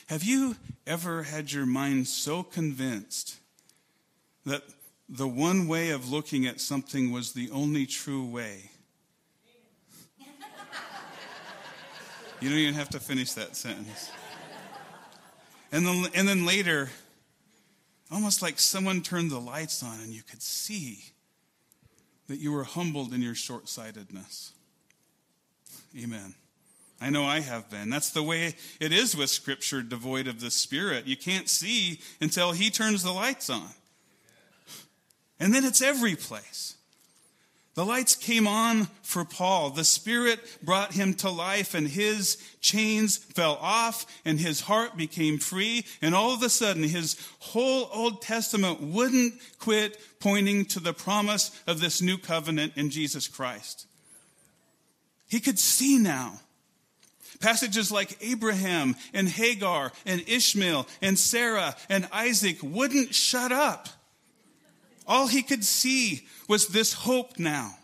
Have 0.07 0.23
you 0.23 0.57
ever 0.85 1.23
had 1.23 1.51
your 1.51 1.65
mind 1.65 2.07
so 2.07 2.43
convinced 2.43 3.37
that 4.45 4.61
the 5.13 5.27
one 5.27 5.67
way 5.67 5.91
of 5.91 6.09
looking 6.09 6.47
at 6.47 6.59
something 6.59 7.11
was 7.11 7.33
the 7.33 7.51
only 7.51 7.85
true 7.85 8.25
way. 8.25 8.71
You 12.41 12.49
don't 12.49 12.57
even 12.57 12.73
have 12.73 12.89
to 12.89 12.99
finish 12.99 13.33
that 13.33 13.55
sentence. 13.55 14.11
And 15.71 15.85
then, 15.85 16.07
and 16.15 16.27
then 16.27 16.45
later, 16.45 16.89
almost 18.11 18.41
like 18.41 18.59
someone 18.59 19.01
turned 19.01 19.29
the 19.29 19.39
lights 19.39 19.83
on 19.83 19.99
and 19.99 20.09
you 20.11 20.23
could 20.23 20.41
see 20.41 21.05
that 22.27 22.39
you 22.39 22.51
were 22.51 22.63
humbled 22.63 23.13
in 23.13 23.21
your 23.21 23.35
short 23.35 23.69
sightedness. 23.69 24.51
Amen. 25.95 26.33
I 26.99 27.11
know 27.11 27.23
I 27.23 27.41
have 27.41 27.69
been. 27.69 27.91
That's 27.91 28.09
the 28.09 28.23
way 28.23 28.55
it 28.79 28.91
is 28.91 29.15
with 29.15 29.29
Scripture 29.29 29.83
devoid 29.83 30.27
of 30.27 30.41
the 30.41 30.49
Spirit. 30.49 31.05
You 31.05 31.17
can't 31.17 31.47
see 31.47 31.99
until 32.19 32.51
He 32.51 32.71
turns 32.71 33.03
the 33.03 33.11
lights 33.11 33.49
on. 33.49 33.69
And 35.43 35.53
then 35.53 35.65
it's 35.65 35.81
every 35.81 36.15
place. 36.15 36.77
The 37.75 37.85
lights 37.85 38.15
came 38.15 38.47
on 38.47 38.85
for 39.01 39.25
Paul. 39.25 39.71
The 39.71 39.83
Spirit 39.83 40.39
brought 40.63 40.93
him 40.93 41.15
to 41.15 41.29
life, 41.29 41.73
and 41.73 41.85
his 41.85 42.37
chains 42.61 43.17
fell 43.17 43.57
off, 43.59 44.05
and 44.23 44.39
his 44.39 44.61
heart 44.61 44.95
became 44.95 45.39
free. 45.39 45.83
And 46.01 46.15
all 46.15 46.33
of 46.33 46.41
a 46.43 46.49
sudden, 46.49 46.83
his 46.83 47.17
whole 47.39 47.89
Old 47.91 48.21
Testament 48.21 48.79
wouldn't 48.79 49.33
quit 49.59 49.99
pointing 50.21 50.63
to 50.67 50.79
the 50.79 50.93
promise 50.93 51.51
of 51.67 51.81
this 51.81 52.01
new 52.01 52.17
covenant 52.17 52.71
in 52.77 52.89
Jesus 52.89 53.27
Christ. 53.27 53.85
He 55.27 55.41
could 55.41 55.59
see 55.59 55.97
now. 55.97 56.39
Passages 57.41 57.91
like 57.91 58.17
Abraham 58.21 58.95
and 59.13 59.27
Hagar 59.27 59.91
and 60.05 60.23
Ishmael 60.25 60.87
and 61.01 61.19
Sarah 61.19 61.75
and 61.89 62.07
Isaac 62.13 62.59
wouldn't 62.63 63.13
shut 63.13 63.51
up. 63.51 63.89
All 65.07 65.27
he 65.27 65.41
could 65.41 65.63
see 65.63 66.27
was 66.47 66.67
this 66.67 66.93
hope 66.93 67.39
now. 67.39 67.75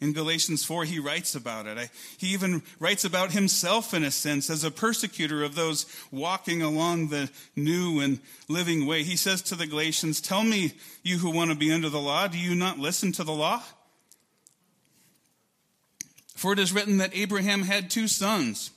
In 0.00 0.14
Galatians 0.14 0.64
4, 0.64 0.84
he 0.84 0.98
writes 0.98 1.34
about 1.34 1.66
it. 1.66 1.76
I, 1.76 1.90
he 2.16 2.28
even 2.28 2.62
writes 2.78 3.04
about 3.04 3.32
himself, 3.32 3.92
in 3.92 4.02
a 4.02 4.10
sense, 4.10 4.48
as 4.48 4.64
a 4.64 4.70
persecutor 4.70 5.44
of 5.44 5.54
those 5.54 5.84
walking 6.10 6.62
along 6.62 7.08
the 7.08 7.28
new 7.54 8.00
and 8.00 8.18
living 8.48 8.86
way. 8.86 9.02
He 9.02 9.16
says 9.16 9.42
to 9.42 9.54
the 9.54 9.66
Galatians, 9.66 10.22
Tell 10.22 10.42
me, 10.42 10.72
you 11.02 11.18
who 11.18 11.30
want 11.30 11.50
to 11.50 11.56
be 11.56 11.70
under 11.70 11.90
the 11.90 12.00
law, 12.00 12.28
do 12.28 12.38
you 12.38 12.54
not 12.54 12.78
listen 12.78 13.12
to 13.12 13.24
the 13.24 13.32
law? 13.32 13.62
For 16.34 16.54
it 16.54 16.58
is 16.58 16.72
written 16.72 16.96
that 16.96 17.14
Abraham 17.14 17.62
had 17.64 17.90
two 17.90 18.08
sons, 18.08 18.70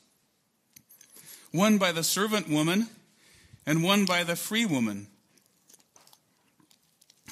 one 1.54 1.78
by 1.78 1.94
the 1.94 2.04
servant 2.04 2.50
woman 2.50 2.88
and 3.66 3.82
one 3.82 4.04
by 4.04 4.26
the 4.26 4.36
free 4.36 4.66
woman. 4.66 5.08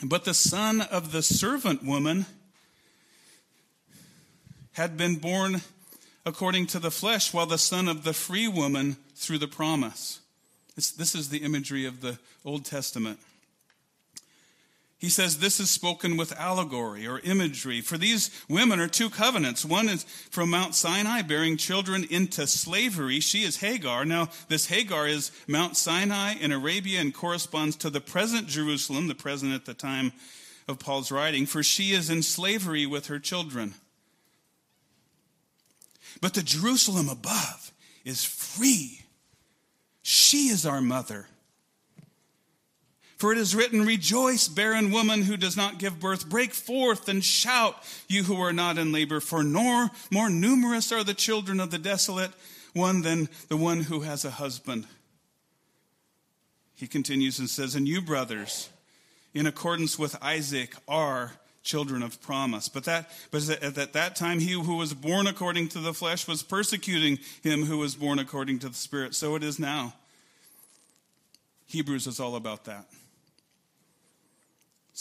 But 0.03 0.25
the 0.25 0.34
son 0.34 0.81
of 0.81 1.12
the 1.12 1.22
servant 1.22 1.84
woman 1.84 2.25
had 4.74 4.98
been 4.98 5.17
born 5.17 5.62
according 6.25 6.67
to 6.67 6.79
the 6.79 6.91
flesh, 6.91 7.34
while 7.34 7.46
the 7.46 7.58
son 7.58 7.88
of 7.88 8.03
the 8.03 8.13
free 8.13 8.48
woman 8.48 8.98
through 9.15 9.39
the 9.39 9.48
promise. 9.48 10.20
This, 10.75 10.91
this 10.91 11.15
is 11.15 11.29
the 11.29 11.39
imagery 11.39 11.86
of 11.86 12.01
the 12.01 12.17
Old 12.46 12.65
Testament. 12.65 13.20
He 15.01 15.10
says 15.10 15.39
this 15.39 15.60
is 15.60 15.72
spoken 15.72 16.15
with 16.15 16.39
allegory 16.39 17.08
or 17.08 17.20
imagery. 17.22 17.81
For 17.81 17.98
these 17.98 18.29
women 18.48 18.79
are 18.79 18.88
two 18.88 19.10
covenants. 19.10 19.65
One 19.65 19.89
is 19.89 20.03
from 20.03 20.51
Mount 20.51 20.75
Sinai, 20.75 21.24
bearing 21.24 21.58
children 21.58 22.05
into 22.12 22.46
slavery. 22.46 23.20
She 23.20 23.41
is 23.41 23.58
Hagar. 23.58 24.05
Now, 24.05 24.29
this 24.48 24.67
Hagar 24.67 25.08
is 25.08 25.31
Mount 25.48 25.75
Sinai 25.75 26.36
in 26.39 26.51
Arabia 26.51 27.01
and 27.01 27.15
corresponds 27.15 27.75
to 27.77 27.89
the 27.89 28.00
present 28.00 28.48
Jerusalem, 28.48 29.08
the 29.08 29.15
present 29.15 29.53
at 29.53 29.65
the 29.65 29.74
time 29.74 30.13
of 30.67 30.77
Paul's 30.77 31.12
writing, 31.12 31.48
for 31.48 31.63
she 31.63 31.93
is 31.93 32.12
in 32.12 32.22
slavery 32.22 32.86
with 32.86 33.08
her 33.08 33.17
children. 33.17 33.74
But 36.22 36.36
the 36.36 36.43
Jerusalem 36.43 37.10
above 37.10 37.74
is 38.05 38.24
free. 38.24 39.00
She 40.03 40.50
is 40.50 40.63
our 40.63 40.79
mother. 40.79 41.25
For 43.21 43.31
it 43.31 43.37
is 43.37 43.53
written, 43.53 43.85
Rejoice, 43.85 44.47
barren 44.47 44.89
woman 44.89 45.21
who 45.21 45.37
does 45.37 45.55
not 45.55 45.77
give 45.77 45.99
birth. 45.99 46.27
Break 46.27 46.55
forth 46.55 47.07
and 47.07 47.23
shout, 47.23 47.75
you 48.07 48.23
who 48.23 48.41
are 48.41 48.51
not 48.51 48.79
in 48.79 48.91
labor. 48.91 49.19
For 49.19 49.43
nor 49.43 49.91
more 50.09 50.27
numerous 50.27 50.91
are 50.91 51.03
the 51.03 51.13
children 51.13 51.59
of 51.59 51.69
the 51.69 51.77
desolate 51.77 52.31
one 52.73 53.03
than 53.03 53.29
the 53.47 53.57
one 53.57 53.81
who 53.81 53.99
has 53.99 54.25
a 54.25 54.31
husband. 54.31 54.87
He 56.73 56.87
continues 56.87 57.37
and 57.37 57.47
says, 57.47 57.75
And 57.75 57.87
you, 57.87 58.01
brothers, 58.01 58.69
in 59.35 59.45
accordance 59.45 59.99
with 59.99 60.17
Isaac, 60.19 60.73
are 60.87 61.33
children 61.61 62.01
of 62.01 62.19
promise. 62.23 62.69
But 62.69 62.85
that 62.85 63.11
but 63.29 63.47
at 63.47 63.93
that 63.93 64.15
time 64.15 64.39
he 64.39 64.53
who 64.53 64.77
was 64.77 64.95
born 64.95 65.27
according 65.27 65.67
to 65.67 65.79
the 65.79 65.93
flesh 65.93 66.27
was 66.27 66.41
persecuting 66.41 67.19
him 67.43 67.65
who 67.65 67.77
was 67.77 67.93
born 67.93 68.17
according 68.17 68.57
to 68.59 68.69
the 68.69 68.73
spirit. 68.73 69.13
So 69.13 69.35
it 69.35 69.43
is 69.43 69.59
now. 69.59 69.93
Hebrews 71.67 72.07
is 72.07 72.19
all 72.19 72.35
about 72.35 72.65
that. 72.65 72.87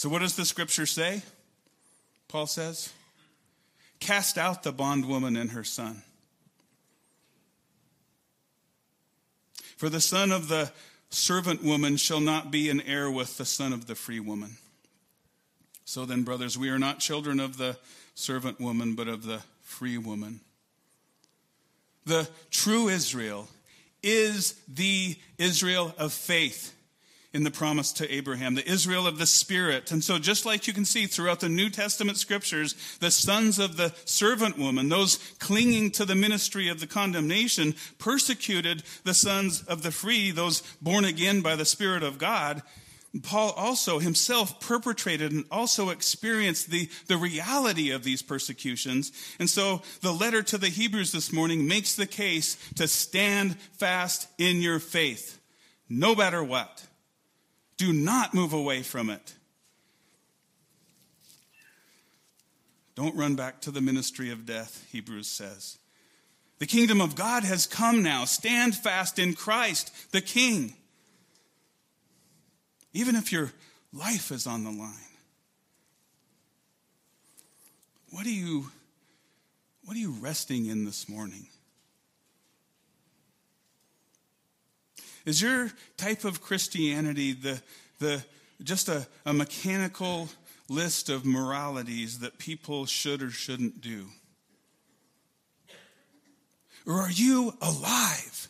So 0.01 0.09
what 0.09 0.21
does 0.21 0.35
the 0.35 0.45
scripture 0.45 0.87
say? 0.87 1.21
Paul 2.27 2.47
says, 2.47 2.89
"Cast 3.99 4.35
out 4.35 4.63
the 4.63 4.71
bondwoman 4.71 5.37
and 5.37 5.51
her 5.51 5.63
son." 5.63 6.01
For 9.77 9.89
the 9.89 10.01
son 10.01 10.31
of 10.31 10.47
the 10.47 10.73
servant 11.11 11.61
woman 11.61 11.97
shall 11.97 12.19
not 12.19 12.49
be 12.49 12.67
an 12.67 12.81
heir 12.81 13.11
with 13.11 13.37
the 13.37 13.45
son 13.45 13.73
of 13.73 13.85
the 13.85 13.93
free 13.93 14.19
woman. 14.19 14.57
So 15.85 16.03
then, 16.03 16.23
brothers, 16.23 16.57
we 16.57 16.69
are 16.69 16.79
not 16.79 16.99
children 16.99 17.39
of 17.39 17.57
the 17.57 17.77
servant 18.15 18.59
woman, 18.59 18.95
but 18.95 19.07
of 19.07 19.21
the 19.21 19.43
free 19.61 19.99
woman. 19.99 20.41
The 22.05 22.27
true 22.49 22.89
Israel 22.89 23.51
is 24.01 24.55
the 24.67 25.19
Israel 25.37 25.93
of 25.99 26.11
faith 26.11 26.73
in 27.33 27.43
the 27.43 27.51
promise 27.51 27.93
to 27.93 28.13
Abraham, 28.13 28.55
the 28.55 28.69
Israel 28.69 29.07
of 29.07 29.17
the 29.17 29.25
Spirit. 29.25 29.91
And 29.91 30.03
so, 30.03 30.19
just 30.19 30.45
like 30.45 30.67
you 30.67 30.73
can 30.73 30.83
see 30.83 31.05
throughout 31.05 31.39
the 31.39 31.47
New 31.49 31.69
Testament 31.69 32.17
scriptures, 32.17 32.75
the 32.99 33.11
sons 33.11 33.57
of 33.57 33.77
the 33.77 33.93
servant 34.03 34.57
woman, 34.57 34.89
those 34.89 35.17
clinging 35.39 35.91
to 35.91 36.05
the 36.05 36.15
ministry 36.15 36.67
of 36.67 36.79
the 36.79 36.87
condemnation, 36.87 37.75
persecuted 37.99 38.83
the 39.05 39.13
sons 39.13 39.63
of 39.63 39.81
the 39.81 39.91
free, 39.91 40.31
those 40.31 40.61
born 40.81 41.05
again 41.05 41.41
by 41.41 41.55
the 41.55 41.65
Spirit 41.65 42.03
of 42.03 42.17
God. 42.17 42.61
Paul 43.23 43.51
also 43.51 43.99
himself 43.99 44.61
perpetrated 44.61 45.33
and 45.33 45.43
also 45.51 45.89
experienced 45.89 46.69
the, 46.69 46.89
the 47.07 47.17
reality 47.17 47.91
of 47.91 48.03
these 48.03 48.21
persecutions. 48.21 49.11
And 49.37 49.49
so 49.49 49.81
the 50.01 50.13
letter 50.13 50.41
to 50.43 50.57
the 50.57 50.69
Hebrews 50.69 51.11
this 51.11 51.33
morning 51.33 51.67
makes 51.67 51.95
the 51.95 52.05
case 52.05 52.55
to 52.75 52.87
stand 52.87 53.59
fast 53.73 54.29
in 54.37 54.61
your 54.61 54.79
faith, 54.79 55.41
no 55.89 56.15
matter 56.15 56.41
what. 56.41 56.87
Do 57.81 57.91
not 57.91 58.35
move 58.35 58.53
away 58.53 58.83
from 58.83 59.09
it. 59.09 59.33
Don't 62.93 63.15
run 63.15 63.33
back 63.33 63.59
to 63.61 63.71
the 63.71 63.81
ministry 63.81 64.29
of 64.29 64.45
death, 64.45 64.87
Hebrews 64.91 65.25
says. 65.25 65.79
The 66.59 66.67
kingdom 66.67 67.01
of 67.01 67.15
God 67.15 67.43
has 67.43 67.65
come 67.65 68.03
now. 68.03 68.25
Stand 68.25 68.75
fast 68.75 69.17
in 69.17 69.33
Christ, 69.33 70.11
the 70.11 70.21
King. 70.21 70.75
Even 72.93 73.15
if 73.15 73.31
your 73.31 73.51
life 73.91 74.29
is 74.29 74.45
on 74.45 74.63
the 74.63 74.69
line. 74.69 74.93
What 78.11 78.27
are 78.27 78.29
you 78.29 78.69
what 79.85 79.97
are 79.97 79.99
you 79.99 80.11
resting 80.11 80.67
in 80.67 80.85
this 80.85 81.09
morning? 81.09 81.47
Is 85.25 85.41
your 85.41 85.71
type 85.97 86.25
of 86.25 86.41
Christianity 86.41 87.33
the, 87.33 87.61
the, 87.99 88.23
just 88.63 88.89
a, 88.89 89.07
a 89.25 89.33
mechanical 89.33 90.29
list 90.67 91.09
of 91.09 91.25
moralities 91.25 92.19
that 92.19 92.37
people 92.37 92.85
should 92.85 93.21
or 93.21 93.29
shouldn't 93.29 93.81
do? 93.81 94.07
Or 96.85 97.01
are 97.01 97.11
you 97.11 97.53
alive? 97.61 98.47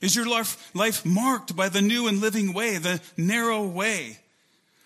Is 0.00 0.14
your 0.14 0.28
life, 0.28 0.70
life 0.74 1.04
marked 1.04 1.56
by 1.56 1.68
the 1.68 1.82
new 1.82 2.06
and 2.06 2.20
living 2.20 2.52
way, 2.52 2.78
the 2.78 3.00
narrow 3.16 3.66
way? 3.66 4.18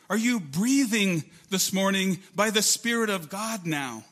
Are 0.09 0.17
you 0.17 0.41
breathing 0.41 1.25
this 1.51 1.73
morning 1.73 2.21
by 2.35 2.51
the 2.51 2.63
Spirit 2.63 3.11
of 3.11 3.29
God 3.29 3.67
now? 3.67 4.05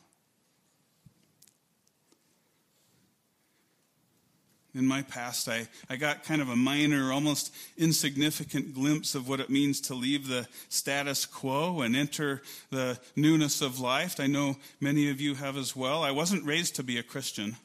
In 4.75 4.85
my 4.85 5.01
past, 5.01 5.49
I, 5.49 5.67
I 5.89 5.95
got 5.95 6.23
kind 6.23 6.41
of 6.41 6.49
a 6.49 6.55
minor, 6.55 7.11
almost 7.11 7.53
insignificant 7.77 8.73
glimpse 8.73 9.15
of 9.15 9.27
what 9.27 9.39
it 9.39 9.49
means 9.49 9.81
to 9.81 9.95
leave 9.95 10.27
the 10.27 10.47
status 10.69 11.25
quo 11.25 11.81
and 11.81 11.95
enter 11.95 12.43
the 12.69 12.99
newness 13.15 13.61
of 13.61 13.79
life. 13.79 14.19
I 14.19 14.27
know 14.27 14.57
many 14.79 15.09
of 15.09 15.19
you 15.19 15.35
have 15.35 15.57
as 15.57 15.75
well. 15.75 16.03
I 16.03 16.11
wasn't 16.11 16.45
raised 16.45 16.75
to 16.75 16.83
be 16.83 16.99
a 16.99 17.03
Christian. 17.03 17.57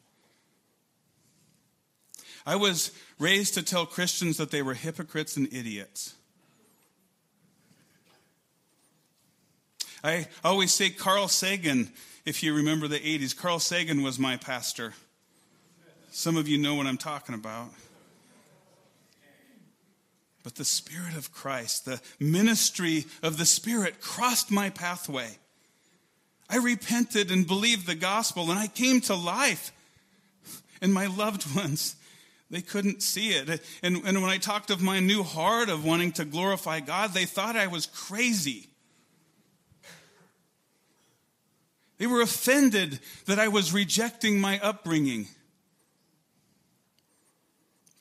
I 2.47 2.57
was 2.57 2.91
raised 3.19 3.55
to 3.55 3.63
tell 3.63 3.87
Christians 3.87 4.39
that 4.39 4.51
they 4.51 4.63
were 4.63 4.75
hypocrites 4.75 5.37
and 5.37 5.53
idiots. 5.53 6.15
I 10.03 10.27
always 10.43 10.73
say 10.73 10.91
Carl 10.91 11.29
Sagan, 11.29 11.91
if 12.27 12.43
you 12.43 12.55
remember 12.55 12.89
the 12.89 12.99
80s, 12.99 13.37
Carl 13.37 13.59
Sagan 13.59 14.03
was 14.03 14.19
my 14.19 14.37
pastor. 14.37 14.93
Some 16.17 16.37
of 16.37 16.47
you 16.47 16.59
know 16.59 16.77
what 16.77 16.87
I'm 16.87 16.97
talking 16.97 17.35
about. 17.35 17.71
But 20.45 20.55
the 20.55 20.65
Spirit 20.65 21.17
of 21.17 21.33
Christ, 21.33 21.87
the 21.87 22.01
ministry 22.21 23.07
of 23.21 23.37
the 23.37 23.45
Spirit, 23.45 24.01
crossed 24.01 24.49
my 24.49 24.71
pathway. 24.71 25.39
I 26.49 26.59
repented 26.59 27.33
and 27.33 27.49
believed 27.49 27.89
the 27.89 27.97
gospel, 27.97 28.49
and 28.49 28.61
I 28.61 28.69
came 28.69 29.01
to 29.03 29.17
life. 29.17 29.73
And 30.81 30.95
my 30.95 31.07
loved 31.07 31.53
ones, 31.57 31.97
they 32.49 32.63
couldn't 32.63 33.03
see 33.03 33.31
it. 33.31 33.61
And, 33.83 33.97
and 34.05 34.23
when 34.23 34.31
I 34.31 34.39
talked 34.39 34.71
of 34.71 34.81
my 34.81 35.01
new 35.01 35.25
heart 35.25 35.69
of 35.69 35.85
wanting 35.85 36.13
to 36.13 36.25
glorify 36.25 36.79
God, 36.79 37.13
they 37.13 37.25
thought 37.25 37.57
I 37.57 37.67
was 37.67 37.87
crazy. 37.87 38.69
They 41.99 42.07
were 42.07 42.21
offended 42.21 43.01
that 43.27 43.41
I 43.41 43.49
was 43.49 43.73
rejecting 43.73 44.39
my 44.39 44.61
upbringing. 44.61 45.27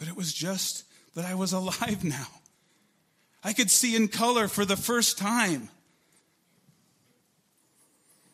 But 0.03 0.09
it 0.09 0.17
was 0.17 0.33
just 0.33 0.83
that 1.15 1.23
I 1.23 1.33
was 1.33 1.53
alive 1.53 2.03
now. 2.03 2.27
I 3.41 3.53
could 3.53 3.71
see 3.71 3.95
in 3.95 4.09
color 4.09 4.49
for 4.49 4.65
the 4.65 4.75
first 4.75 5.17
time. 5.17 5.69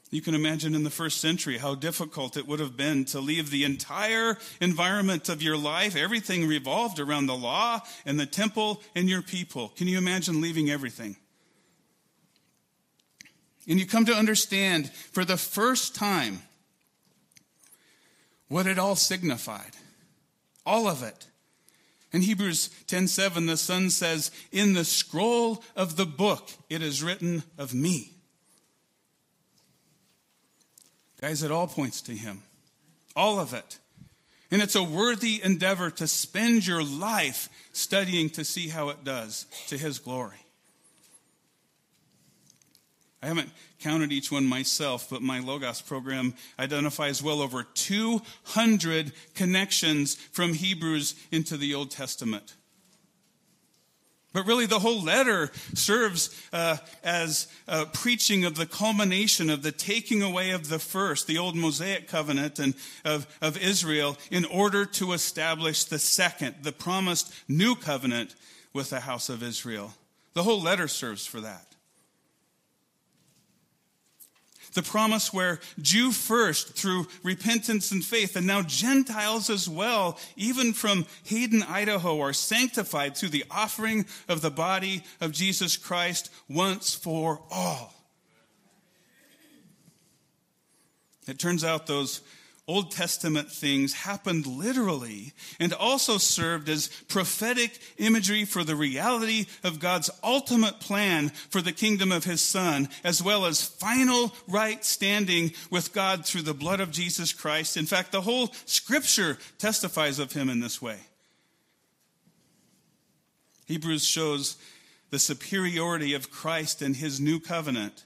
You 0.10 0.24
can 0.24 0.34
imagine 0.34 0.74
in 0.74 0.84
the 0.84 0.90
first 0.90 1.22
century 1.22 1.60
how 1.60 1.76
difficult 1.76 2.38
it 2.38 2.48
would 2.48 2.60
have 2.60 2.76
been 2.76 3.06
to 3.06 3.20
leave 3.20 3.52
the 3.52 3.66
entire 3.66 4.40
environment 4.60 5.30
of 5.30 5.44
your 5.44 5.58
life. 5.58 5.96
Everything 5.96 6.48
revolved 6.48 7.00
around 7.00 7.28
the 7.28 7.38
law 7.38 7.82
and 8.04 8.20
the 8.20 8.26
temple 8.26 8.82
and 8.96 9.08
your 9.08 9.22
people. 9.22 9.70
Can 9.70 9.88
you 9.88 10.00
imagine 10.00 10.42
leaving 10.42 10.72
everything? 10.72 11.18
And 13.68 13.80
you 13.80 13.86
come 13.86 14.06
to 14.06 14.16
understand 14.16 14.92
for 15.12 15.24
the 15.24 15.38
first 15.38 15.94
time 15.94 16.42
what 18.48 18.66
it 18.66 18.80
all 18.80 18.96
signified. 18.96 19.76
All 20.66 20.88
of 20.88 21.04
it. 21.04 21.28
In 22.12 22.22
Hebrews 22.24 22.70
10:7 22.88 23.46
the 23.46 23.58
son 23.58 23.90
says, 23.90 24.32
"In 24.52 24.74
the 24.74 24.86
scroll 24.86 25.64
of 25.76 25.96
the 25.96 26.06
book 26.06 26.52
it 26.70 26.82
is 26.82 27.04
written 27.04 27.44
of 27.58 27.74
me." 27.74 28.14
Guys, 31.22 31.44
it 31.44 31.52
all 31.52 31.68
points 31.68 32.02
to 32.02 32.16
him. 32.16 32.44
All 33.16 33.40
of 33.40 33.54
it. 33.54 33.80
And 34.52 34.62
it's 34.62 34.76
a 34.76 34.84
worthy 34.84 35.42
endeavor 35.44 35.92
to 35.92 36.08
spend 36.08 36.66
your 36.66 36.84
life 36.84 37.50
studying 37.74 38.30
to 38.32 38.46
see 38.46 38.70
how 38.70 38.90
it 38.90 39.04
does 39.04 39.46
to 39.68 39.78
his 39.78 40.00
glory. 40.00 40.46
I 43.22 43.28
haven't 43.28 43.50
counted 43.80 44.14
each 44.14 44.32
one 44.32 44.46
myself, 44.46 45.10
but 45.10 45.22
my 45.22 45.40
Logos 45.40 45.82
program 45.82 46.36
identifies 46.58 47.22
well 47.22 47.42
over 47.42 47.64
200 47.64 49.12
connections 49.36 50.16
from 50.16 50.54
Hebrews 50.54 51.16
into 51.32 51.58
the 51.58 51.76
Old 51.76 51.92
Testament. 51.92 52.56
But 54.32 54.46
really, 54.46 54.68
the 54.68 54.80
whole 54.80 55.02
letter 55.02 55.52
serves 55.74 56.30
uh, 56.54 56.78
as 57.04 57.48
preaching 57.94 58.46
of 58.46 58.56
the 58.56 58.68
culmination 58.68 59.50
of 59.50 59.64
the 59.64 59.72
taking 59.72 60.22
away 60.22 60.52
of 60.52 60.70
the 60.70 60.78
first, 60.78 61.26
the 61.26 61.40
old 61.40 61.56
Mosaic 61.56 62.08
covenant 62.08 62.60
and 62.60 62.76
of, 63.04 63.26
of 63.42 63.58
Israel, 63.58 64.18
in 64.30 64.46
order 64.46 64.86
to 64.86 65.14
establish 65.14 65.84
the 65.84 66.00
second, 66.00 66.58
the 66.62 66.72
promised 66.72 67.34
new 67.48 67.76
covenant 67.76 68.36
with 68.72 68.92
the 68.92 69.00
house 69.02 69.30
of 69.30 69.42
Israel. 69.42 69.94
The 70.34 70.44
whole 70.44 70.62
letter 70.62 70.88
serves 70.88 71.26
for 71.26 71.42
that. 71.42 71.69
The 74.74 74.84
promise 74.84 75.34
where 75.34 75.60
Jew 75.82 76.12
first 76.12 76.76
through 76.76 77.08
repentance 77.24 77.92
and 77.92 78.04
faith, 78.04 78.36
and 78.36 78.46
now 78.46 78.62
Gentiles 78.62 79.50
as 79.50 79.68
well, 79.68 80.20
even 80.36 80.74
from 80.74 81.06
Hayden, 81.24 81.64
Idaho, 81.64 82.20
are 82.22 82.34
sanctified 82.34 83.18
through 83.18 83.30
the 83.30 83.46
offering 83.50 84.06
of 84.28 84.42
the 84.42 84.52
body 84.52 85.04
of 85.20 85.32
Jesus 85.32 85.76
Christ 85.76 86.32
once 86.48 86.94
for 86.94 87.42
all. 87.50 87.94
It 91.28 91.40
turns 91.40 91.64
out 91.64 91.86
those 91.86 92.22
Old 92.70 92.92
Testament 92.92 93.50
things 93.50 93.94
happened 93.94 94.46
literally 94.46 95.34
and 95.60 95.74
also 95.74 96.20
served 96.20 96.70
as 96.70 96.88
prophetic 97.08 97.80
imagery 97.98 98.46
for 98.46 98.64
the 98.64 98.76
reality 98.76 99.48
of 99.64 99.80
God's 99.80 100.12
ultimate 100.24 100.80
plan 100.80 101.30
for 101.30 101.64
the 101.64 101.72
kingdom 101.72 102.12
of 102.12 102.26
his 102.26 102.42
son, 102.42 102.88
as 103.04 103.24
well 103.24 103.46
as 103.46 103.66
final 103.66 104.36
right 104.48 104.86
standing 104.86 105.52
with 105.72 105.94
God 105.94 106.28
through 106.28 106.44
the 106.44 106.54
blood 106.54 106.80
of 106.80 106.92
Jesus 106.92 107.34
Christ. 107.34 107.76
In 107.76 107.88
fact, 107.88 108.12
the 108.12 108.22
whole 108.22 108.54
scripture 108.66 109.40
testifies 109.58 110.20
of 110.20 110.34
him 110.34 110.48
in 110.48 110.60
this 110.60 110.80
way. 110.80 111.00
Hebrews 113.66 114.06
shows 114.06 114.58
the 115.10 115.18
superiority 115.18 116.14
of 116.14 116.30
Christ 116.30 116.84
and 116.84 116.96
his 116.96 117.20
new 117.20 117.40
covenant 117.40 118.04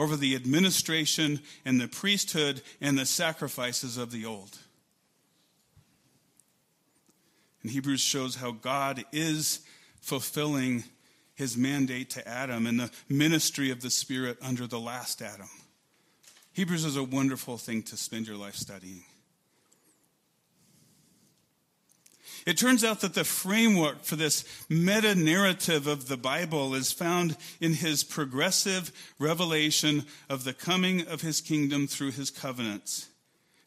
over 0.00 0.16
the 0.16 0.34
administration 0.34 1.40
and 1.66 1.78
the 1.78 1.86
priesthood 1.86 2.62
and 2.80 2.98
the 2.98 3.04
sacrifices 3.04 3.98
of 3.98 4.10
the 4.10 4.24
old. 4.24 4.56
And 7.62 7.70
Hebrews 7.70 8.00
shows 8.00 8.36
how 8.36 8.52
God 8.52 9.04
is 9.12 9.60
fulfilling 10.00 10.84
his 11.34 11.54
mandate 11.54 12.08
to 12.10 12.26
Adam 12.26 12.66
and 12.66 12.80
the 12.80 12.90
ministry 13.10 13.70
of 13.70 13.82
the 13.82 13.90
Spirit 13.90 14.38
under 14.40 14.66
the 14.66 14.80
last 14.80 15.20
Adam. 15.20 15.50
Hebrews 16.54 16.86
is 16.86 16.96
a 16.96 17.04
wonderful 17.04 17.58
thing 17.58 17.82
to 17.82 17.96
spend 17.98 18.26
your 18.26 18.36
life 18.36 18.54
studying. 18.54 19.04
It 22.46 22.56
turns 22.56 22.84
out 22.84 23.00
that 23.00 23.14
the 23.14 23.24
framework 23.24 24.04
for 24.04 24.16
this 24.16 24.44
meta 24.68 25.14
narrative 25.14 25.86
of 25.86 26.08
the 26.08 26.16
Bible 26.16 26.74
is 26.74 26.92
found 26.92 27.36
in 27.60 27.74
his 27.74 28.04
progressive 28.04 28.92
revelation 29.18 30.04
of 30.28 30.44
the 30.44 30.54
coming 30.54 31.06
of 31.06 31.20
his 31.20 31.40
kingdom 31.40 31.86
through 31.86 32.12
his 32.12 32.30
covenants. 32.30 33.08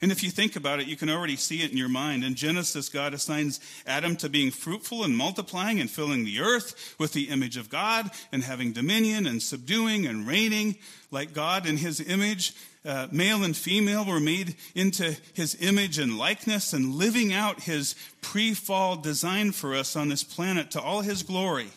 And 0.04 0.12
if 0.12 0.22
you 0.22 0.32
think 0.32 0.58
about 0.58 0.82
it, 0.82 0.88
you 0.88 0.98
can 0.98 1.10
already 1.10 1.38
see 1.38 1.64
it 1.64 1.72
in 1.72 1.78
your 1.78 1.88
mind. 1.88 2.26
In 2.26 2.36
Genesis, 2.36 2.90
God 2.90 3.14
assigns 3.14 3.62
Adam 3.88 4.18
to 4.18 4.28
being 4.28 4.52
fruitful 4.52 5.06
and 5.06 5.16
multiplying 5.16 5.80
and 5.80 5.90
filling 5.90 6.26
the 6.26 6.42
earth 6.42 6.96
with 7.00 7.14
the 7.14 7.30
image 7.30 7.56
of 7.56 7.70
God 7.70 8.12
and 8.30 8.44
having 8.44 8.74
dominion 8.74 9.26
and 9.26 9.42
subduing 9.42 10.06
and 10.06 10.28
reigning 10.28 10.76
like 11.10 11.32
God 11.32 11.66
in 11.66 11.78
his 11.78 12.02
image 12.02 12.54
uh, 12.86 13.08
male 13.12 13.44
and 13.44 13.56
female 13.56 14.04
were 14.04 14.20
made 14.20 14.56
into 14.76 15.16
his 15.34 15.56
image 15.62 16.00
and 16.00 16.18
likeness 16.18 16.74
and 16.74 16.96
living 16.96 17.32
out 17.32 17.62
his 17.62 17.96
pre 18.22 18.54
fall 18.54 18.98
design 18.98 19.52
for 19.54 19.74
us 19.74 19.96
on 19.96 20.10
this 20.10 20.24
planet 20.24 20.72
to 20.72 20.82
all 20.82 21.02
his 21.02 21.24
glory. 21.24 21.70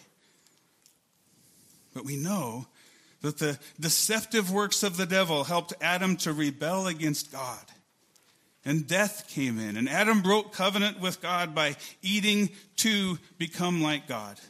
But 1.95 2.05
we 2.05 2.17
know 2.17 2.67
that 3.23 3.39
the 3.39 3.59
deceptive 3.79 4.51
works 4.51 4.83
of 4.83 4.97
the 4.97 5.07
devil 5.07 5.45
helped 5.45 5.75
Adam 5.81 6.17
to 6.19 6.33
rebel 6.33 6.87
against 6.87 7.33
God. 7.33 7.65
And 8.65 8.89
death 8.89 9.29
came 9.29 9.61
in, 9.61 9.77
and 9.77 9.89
Adam 9.89 10.23
broke 10.23 10.53
covenant 10.53 11.01
with 11.01 11.23
God 11.23 11.55
by 11.55 11.77
eating 12.03 12.51
to 12.79 13.17
become 13.39 13.81
like 13.81 14.09
God. 14.09 14.41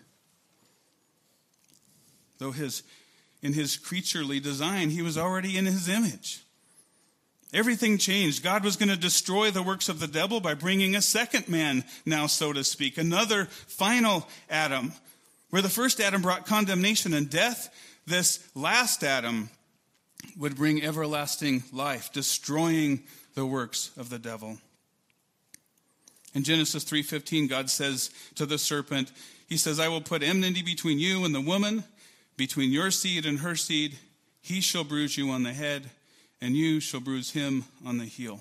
Though 2.38 2.52
his, 2.52 2.82
in 3.42 3.52
his 3.52 3.76
creaturely 3.76 4.40
design, 4.40 4.88
he 4.88 5.02
was 5.02 5.18
already 5.18 5.58
in 5.58 5.66
his 5.66 5.86
image. 5.90 6.45
Everything 7.52 7.96
changed. 7.96 8.42
God 8.42 8.64
was 8.64 8.76
going 8.76 8.88
to 8.88 8.96
destroy 8.96 9.50
the 9.50 9.62
works 9.62 9.88
of 9.88 10.00
the 10.00 10.08
devil 10.08 10.40
by 10.40 10.54
bringing 10.54 10.96
a 10.96 11.02
second 11.02 11.48
man, 11.48 11.84
now, 12.04 12.26
so 12.26 12.52
to 12.52 12.64
speak, 12.64 12.98
another 12.98 13.46
final 13.46 14.28
Adam. 14.50 14.92
Where 15.50 15.62
the 15.62 15.68
first 15.68 16.00
Adam 16.00 16.22
brought 16.22 16.46
condemnation 16.46 17.14
and 17.14 17.30
death, 17.30 17.72
this 18.06 18.40
last 18.54 19.04
Adam 19.04 19.50
would 20.36 20.56
bring 20.56 20.82
everlasting 20.82 21.62
life, 21.72 22.12
destroying 22.12 23.04
the 23.34 23.46
works 23.46 23.90
of 23.96 24.10
the 24.10 24.18
devil. 24.18 24.58
In 26.34 26.42
Genesis 26.42 26.84
3:15 26.84 27.46
God 27.46 27.70
says 27.70 28.10
to 28.34 28.44
the 28.44 28.58
serpent, 28.58 29.12
he 29.48 29.56
says, 29.56 29.78
"I 29.78 29.88
will 29.88 30.00
put 30.00 30.22
enmity 30.22 30.62
between 30.62 30.98
you 30.98 31.24
and 31.24 31.34
the 31.34 31.40
woman, 31.40 31.84
between 32.36 32.72
your 32.72 32.90
seed 32.90 33.24
and 33.24 33.38
her 33.38 33.56
seed. 33.56 33.98
He 34.42 34.60
shall 34.60 34.84
bruise 34.84 35.16
you 35.16 35.30
on 35.30 35.44
the 35.44 35.54
head, 35.54 35.90
and 36.40 36.56
you 36.56 36.80
shall 36.80 37.00
bruise 37.00 37.30
him 37.30 37.64
on 37.84 37.98
the 37.98 38.04
heel. 38.04 38.40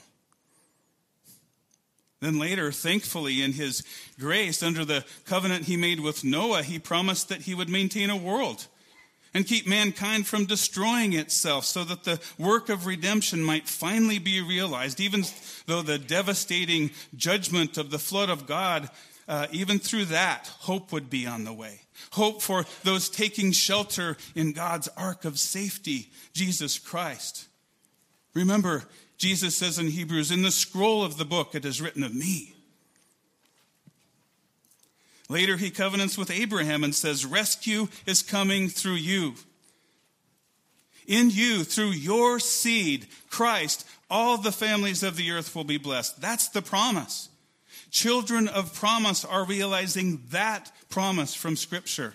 Then 2.22 2.40
later, 2.40 2.72
thankfully, 2.72 3.42
in 3.42 3.54
his 3.54 3.84
grace, 4.20 4.64
under 4.64 4.86
the 4.86 5.06
covenant 5.26 5.66
he 5.66 5.78
made 5.78 6.00
with 6.00 6.24
Noah, 6.24 6.64
he 6.64 6.80
promised 6.80 7.30
that 7.30 7.42
he 7.42 7.54
would 7.54 7.70
maintain 7.70 8.10
a 8.10 8.18
world 8.18 8.68
and 9.34 9.46
keep 9.46 9.68
mankind 9.68 10.26
from 10.26 10.46
destroying 10.46 11.14
itself 11.14 11.66
so 11.66 11.84
that 11.84 12.06
the 12.06 12.22
work 12.40 12.70
of 12.70 12.86
redemption 12.86 13.44
might 13.44 13.68
finally 13.68 14.18
be 14.18 14.42
realized, 14.42 15.02
even 15.02 15.24
though 15.68 15.82
the 15.82 16.00
devastating 16.00 16.90
judgment 17.16 17.78
of 17.78 17.92
the 17.92 18.00
flood 18.00 18.30
of 18.30 18.48
God, 18.48 18.90
uh, 19.28 19.48
even 19.52 19.78
through 19.78 20.06
that, 20.06 20.48
hope 20.60 20.94
would 20.94 21.10
be 21.10 21.28
on 21.28 21.44
the 21.44 21.54
way. 21.54 21.82
Hope 22.12 22.42
for 22.42 22.66
those 22.84 23.10
taking 23.10 23.52
shelter 23.52 24.16
in 24.36 24.54
God's 24.54 24.88
ark 24.96 25.26
of 25.26 25.38
safety, 25.38 26.12
Jesus 26.34 26.80
Christ. 26.80 27.48
Remember, 28.36 28.84
Jesus 29.18 29.56
says 29.56 29.80
in 29.80 29.88
Hebrews, 29.88 30.30
In 30.30 30.44
the 30.44 30.52
scroll 30.52 31.04
of 31.04 31.18
the 31.18 31.26
book 31.26 31.56
it 31.56 31.66
is 31.66 31.82
written 31.82 32.04
of 32.04 32.14
me. 32.14 32.54
Later, 35.28 35.58
he 35.58 35.72
covenants 35.72 36.18
with 36.20 36.30
Abraham 36.30 36.84
and 36.84 36.94
says, 36.94 37.26
Rescue 37.26 37.88
is 38.06 38.22
coming 38.22 38.70
through 38.70 38.96
you. 38.96 39.34
In 41.08 41.30
you, 41.32 41.64
through 41.64 41.92
your 41.92 42.40
seed, 42.40 43.08
Christ, 43.30 43.88
all 44.10 44.38
the 44.38 44.52
families 44.52 45.02
of 45.02 45.16
the 45.16 45.32
earth 45.32 45.56
will 45.56 45.64
be 45.64 45.78
blessed. 45.78 46.22
That's 46.22 46.50
the 46.50 46.62
promise. 46.62 47.30
Children 47.90 48.48
of 48.48 48.76
promise 48.76 49.24
are 49.24 49.46
realizing 49.46 50.22
that 50.30 50.72
promise 50.90 51.34
from 51.34 51.56
Scripture. 51.56 52.14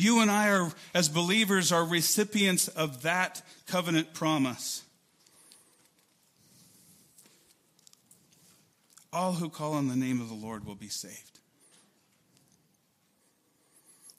You 0.00 0.22
and 0.22 0.30
I 0.30 0.48
are, 0.48 0.72
as 0.94 1.10
believers, 1.10 1.70
are 1.70 1.84
recipients 1.84 2.68
of 2.68 3.02
that 3.02 3.42
covenant 3.66 4.14
promise. 4.14 4.82
All 9.12 9.34
who 9.34 9.50
call 9.50 9.74
on 9.74 9.88
the 9.88 9.96
name 9.96 10.22
of 10.22 10.30
the 10.30 10.34
Lord 10.34 10.64
will 10.64 10.74
be 10.74 10.88
saved. 10.88 11.38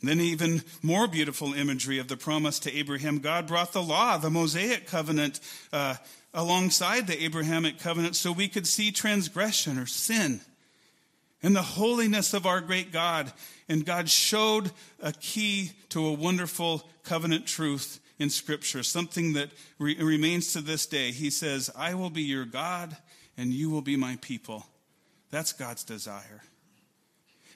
then, 0.04 0.20
even 0.20 0.62
more 0.84 1.08
beautiful 1.08 1.56
imagery 1.56 1.98
of 1.98 2.08
the 2.08 2.17
promise 2.17 2.60
to 2.60 2.72
Abraham 2.72 3.17
God 3.17 3.48
brought 3.48 3.74
the 3.74 3.82
law, 3.82 4.17
the 4.17 4.30
Mosaic 4.30 4.86
covenant, 4.86 5.39
uh, 5.74 5.96
alongside 6.32 7.08
the 7.08 7.24
Abrahamic 7.24 7.80
covenant 7.80 8.15
so 8.15 8.32
we 8.32 8.48
could 8.48 8.67
see 8.67 8.91
transgression 8.91 9.80
or 9.80 9.88
sin 9.88 10.41
and 11.44 11.56
the 11.56 11.62
holiness 11.62 12.34
of 12.34 12.46
our 12.46 12.62
great 12.62 12.91
God. 12.91 13.32
And 13.72 13.86
God 13.86 14.10
showed 14.10 14.72
a 15.02 15.14
key 15.14 15.72
to 15.90 16.06
a 16.06 16.12
wonderful 16.12 16.90
covenant 17.04 17.48
truth 17.48 18.02
in 18.20 18.30
Scripture, 18.30 18.84
something 18.84 19.32
that 19.34 19.50
re- 19.80 19.96
remains 19.96 20.52
to 20.52 20.60
this 20.60 20.86
day. 20.86 21.12
He 21.12 21.30
says, 21.30 21.72
I 21.74 21.94
will 21.94 22.10
be 22.10 22.22
your 22.22 22.44
God, 22.44 22.98
and 23.38 23.54
you 23.54 23.70
will 23.70 23.82
be 23.82 23.96
my 23.96 24.18
people. 24.20 24.66
That's 25.30 25.54
God's 25.54 25.86
desire. 25.86 26.42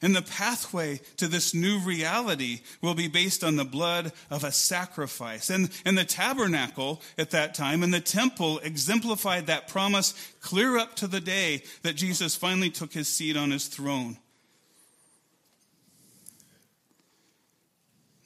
And 0.01 0.15
the 0.15 0.21
pathway 0.21 1.01
to 1.17 1.27
this 1.27 1.53
new 1.53 1.79
reality 1.79 2.61
will 2.81 2.95
be 2.95 3.09
based 3.09 3.43
on 3.43 3.57
the 3.57 3.65
blood 3.65 4.13
of 4.29 4.45
a 4.45 4.53
sacrifice. 4.53 5.49
And, 5.49 5.69
and 5.83 5.97
the 5.97 6.05
tabernacle 6.05 7.01
at 7.17 7.31
that 7.31 7.55
time 7.55 7.83
and 7.83 7.93
the 7.93 7.99
temple 7.99 8.59
exemplified 8.59 9.47
that 9.47 9.67
promise 9.67 10.13
clear 10.39 10.77
up 10.77 10.95
to 10.95 11.07
the 11.07 11.19
day 11.19 11.63
that 11.81 11.97
Jesus 11.97 12.37
finally 12.37 12.69
took 12.69 12.93
his 12.93 13.09
seat 13.09 13.35
on 13.35 13.51
his 13.51 13.67
throne. 13.67 14.17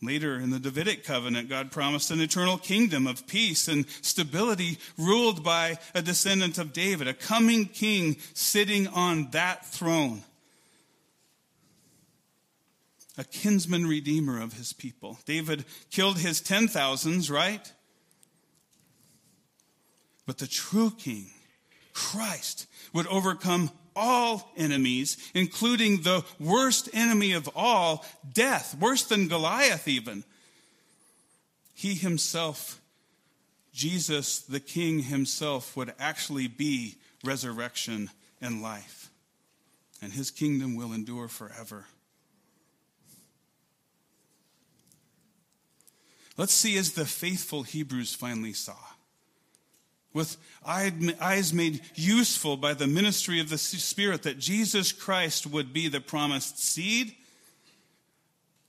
Later 0.02 0.36
in 0.36 0.50
the 0.50 0.60
Davidic 0.60 1.04
covenant, 1.04 1.50
God 1.50 1.72
promised 1.72 2.10
an 2.10 2.22
eternal 2.22 2.58
kingdom 2.58 3.06
of 3.06 3.28
peace 3.28 3.68
and 3.68 3.86
stability 4.02 4.78
ruled 4.98 5.44
by 5.44 5.78
a 5.94 6.02
descendant 6.02 6.58
of 6.58 6.72
David, 6.72 7.08
a 7.08 7.14
coming 7.14 7.66
king 7.66 8.16
sitting 8.34 8.88
on 8.88 9.32
that 9.32 9.66
throne 9.66 10.24
a 13.20 13.24
kinsman 13.26 13.86
redeemer 13.86 14.42
of 14.42 14.54
his 14.54 14.72
people. 14.72 15.20
David 15.26 15.66
killed 15.92 16.20
his 16.20 16.40
ten 16.40 16.70
thousands, 16.70 17.30
right? 17.30 17.74
But 20.26 20.38
the 20.38 20.48
true 20.48 20.92
king, 20.92 21.28
Christ, 21.92 22.66
would 22.94 23.08
overcome 23.08 23.72
all 24.00 24.52
enemies, 24.58 25.18
including 25.34 26.02
the 26.02 26.24
worst 26.40 26.90
enemy 26.94 27.34
of 27.34 27.50
all, 27.56 28.06
death, 28.34 28.76
worse 28.80 29.04
than 29.04 29.28
Goliath, 29.28 29.88
even. 29.88 30.24
He 31.76 31.94
himself, 31.94 32.82
Jesus, 33.74 34.40
the 34.40 34.60
King 34.60 35.00
himself, 35.00 35.76
would 35.78 35.94
actually 36.00 36.48
be 36.48 36.96
resurrection 37.24 38.10
and 38.42 38.62
life. 38.62 39.12
And 40.02 40.14
his 40.14 40.32
kingdom 40.32 40.76
will 40.76 40.94
endure 40.94 41.28
forever. 41.28 41.86
Let's 46.38 46.54
see 46.54 46.78
as 46.78 46.94
the 46.94 47.06
faithful 47.06 47.64
Hebrews 47.64 48.16
finally 48.16 48.54
saw. 48.54 48.78
With 50.14 50.38
eyes 50.66 51.54
made 51.54 51.82
useful 51.96 52.58
by 52.58 52.74
the 52.74 52.88
ministry 52.88 53.40
of 53.40 53.50
the 53.50 53.58
Spirit, 53.58 54.24
that 54.24 54.40
Jesus 54.40 54.92
Christ 54.92 55.46
would 55.46 55.72
be 55.72 55.88
the 55.88 56.02
promised 56.02 56.60
seed, 56.60 57.16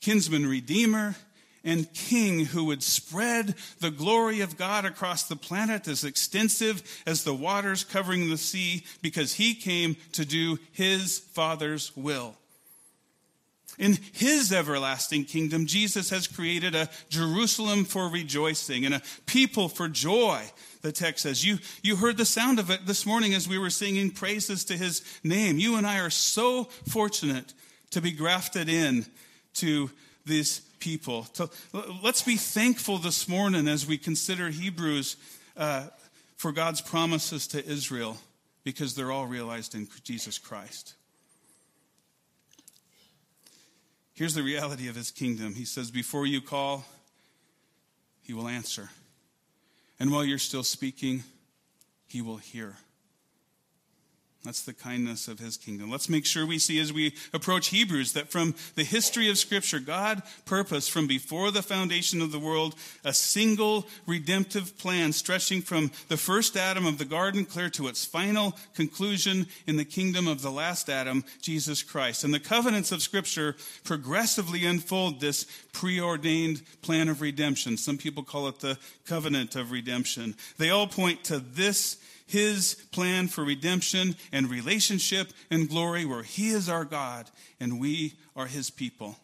kinsman 0.00 0.46
redeemer, 0.46 1.16
and 1.62 1.92
king 1.92 2.46
who 2.46 2.64
would 2.64 2.83
spread 2.83 3.55
the 3.81 3.90
glory 3.90 4.40
of 4.40 4.57
God 4.57 4.87
across 4.87 5.24
the 5.24 5.37
planet 5.37 5.88
as 5.88 6.05
extensive 6.05 6.83
as 7.07 7.24
the 7.24 7.35
waters 7.35 7.85
covering 7.85 8.31
the 8.31 8.38
sea, 8.38 8.85
because 9.03 9.35
he 9.35 9.55
came 9.55 9.96
to 10.12 10.24
do 10.24 10.59
his 10.72 11.18
Father's 11.18 11.94
will. 11.96 12.37
In 13.79 13.98
his 14.12 14.53
everlasting 14.53 15.24
kingdom, 15.24 15.66
Jesus 15.66 16.11
has 16.11 16.26
created 16.26 16.74
a 16.74 16.90
Jerusalem 17.09 17.85
for 17.85 18.09
rejoicing 18.09 18.85
and 18.85 18.94
a 18.94 19.03
people 19.26 19.68
for 19.68 19.88
joy. 19.88 20.42
The 20.82 20.92
text 20.92 21.22
says, 21.22 21.44
you, 21.44 21.58
you 21.82 21.96
heard 21.96 22.16
the 22.16 22.24
sound 22.24 22.58
of 22.58 22.70
it 22.70 22.86
this 22.86 23.04
morning 23.04 23.34
as 23.34 23.48
we 23.48 23.58
were 23.58 23.70
singing 23.70 24.10
praises 24.10 24.64
to 24.66 24.76
his 24.76 25.02
name. 25.22 25.58
You 25.58 25.76
and 25.76 25.86
I 25.86 26.00
are 26.00 26.10
so 26.10 26.64
fortunate 26.88 27.52
to 27.90 28.00
be 28.00 28.12
grafted 28.12 28.68
in 28.68 29.04
to 29.54 29.90
these 30.24 30.60
people. 30.78 31.26
So 31.34 31.50
let's 32.02 32.22
be 32.22 32.36
thankful 32.36 32.98
this 32.98 33.28
morning 33.28 33.68
as 33.68 33.86
we 33.86 33.98
consider 33.98 34.48
Hebrews 34.48 35.16
uh, 35.56 35.88
for 36.36 36.52
God's 36.52 36.80
promises 36.80 37.46
to 37.48 37.64
Israel 37.64 38.16
because 38.64 38.94
they're 38.94 39.12
all 39.12 39.26
realized 39.26 39.74
in 39.74 39.86
Jesus 40.02 40.38
Christ. 40.38 40.94
Here's 44.14 44.34
the 44.34 44.42
reality 44.42 44.88
of 44.88 44.96
his 44.96 45.10
kingdom. 45.10 45.54
He 45.54 45.64
says, 45.64 45.90
Before 45.90 46.26
you 46.26 46.40
call, 46.40 46.84
he 48.22 48.34
will 48.34 48.48
answer. 48.48 48.90
And 50.00 50.10
while 50.10 50.24
you're 50.24 50.38
still 50.38 50.64
speaking, 50.64 51.22
he 52.08 52.22
will 52.22 52.38
hear. 52.38 52.76
That's 54.42 54.62
the 54.62 54.72
kindness 54.72 55.29
of 55.29 55.38
his 55.38 55.59
kingdom. 55.59 55.90
Let's 55.90 56.09
make 56.09 56.24
sure 56.24 56.46
we 56.46 56.59
see 56.59 56.81
as 56.81 56.94
we 56.94 57.14
approach 57.35 57.68
Hebrews 57.68 58.14
that 58.14 58.31
from 58.31 58.55
the 58.74 58.85
history 58.85 59.29
of 59.29 59.37
Scripture, 59.37 59.81
God 59.81 60.22
purposed 60.46 60.90
from 60.90 61.07
before 61.07 61.50
the 61.50 61.62
foundation 61.62 62.22
of 62.22 62.33
the 62.33 62.38
world 62.38 62.74
a 63.05 63.12
single 63.12 63.87
redemptive 64.07 64.79
plan 64.79 65.12
stretching 65.12 65.61
from 65.61 65.90
the 66.09 66.16
first 66.16 66.57
Adam 66.57 66.87
of 66.87 66.96
the 66.96 67.05
garden 67.05 67.44
clear 67.44 67.68
to 67.68 67.87
its 67.87 68.07
final 68.07 68.57
conclusion 68.74 69.46
in 69.66 69.76
the 69.76 69.85
kingdom 69.85 70.26
of 70.26 70.40
the 70.40 70.50
last 70.50 70.88
Adam, 70.88 71.22
Jesus 71.42 71.83
Christ. 71.83 72.24
And 72.24 72.33
the 72.33 72.40
covenants 72.40 72.92
of 72.92 73.03
Scripture 73.03 73.57
progressively 73.85 74.64
unfold 74.64 75.20
this 75.20 75.44
preordained 75.74 76.62
plan 76.81 77.11
of 77.11 77.20
redemption. 77.20 77.76
Some 77.76 77.98
people 77.98 78.22
call 78.22 78.48
it 78.48 78.61
the 78.61 78.79
covenant 79.05 79.55
of 79.55 79.70
redemption. 79.70 80.35
They 80.57 80.70
all 80.70 80.87
point 80.87 81.24
to 81.24 81.40
this 81.40 81.98
his 82.30 82.74
plan 82.92 83.26
for 83.26 83.42
redemption 83.42 84.14
and 84.32 84.48
relationship 84.48 85.32
and 85.50 85.68
glory, 85.68 86.04
where 86.04 86.22
he 86.22 86.50
is 86.50 86.68
our 86.68 86.84
God 86.84 87.28
and 87.58 87.80
we 87.80 88.14
are 88.36 88.46
his 88.46 88.70
people. 88.70 89.16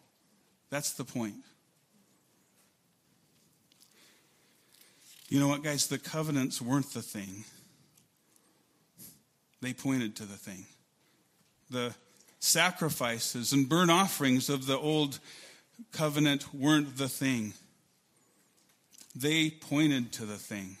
That's 0.69 0.91
the 0.91 1.05
point. 1.05 1.35
You 5.29 5.39
know 5.39 5.47
what, 5.47 5.63
guys? 5.63 5.87
The 5.87 5.97
covenants 5.97 6.61
weren't 6.61 6.93
the 6.93 7.01
thing, 7.01 7.45
they 9.61 9.73
pointed 9.73 10.15
to 10.17 10.25
the 10.25 10.37
thing. 10.37 10.65
The 11.69 11.95
sacrifices 12.39 13.53
and 13.53 13.67
burnt 13.67 13.91
offerings 13.91 14.49
of 14.49 14.67
the 14.67 14.77
old 14.77 15.19
covenant 15.91 16.53
weren't 16.53 16.97
the 16.97 17.09
thing, 17.09 17.53
they 19.15 19.49
pointed 19.49 20.11
to 20.13 20.25
the 20.25 20.37
thing. 20.37 20.77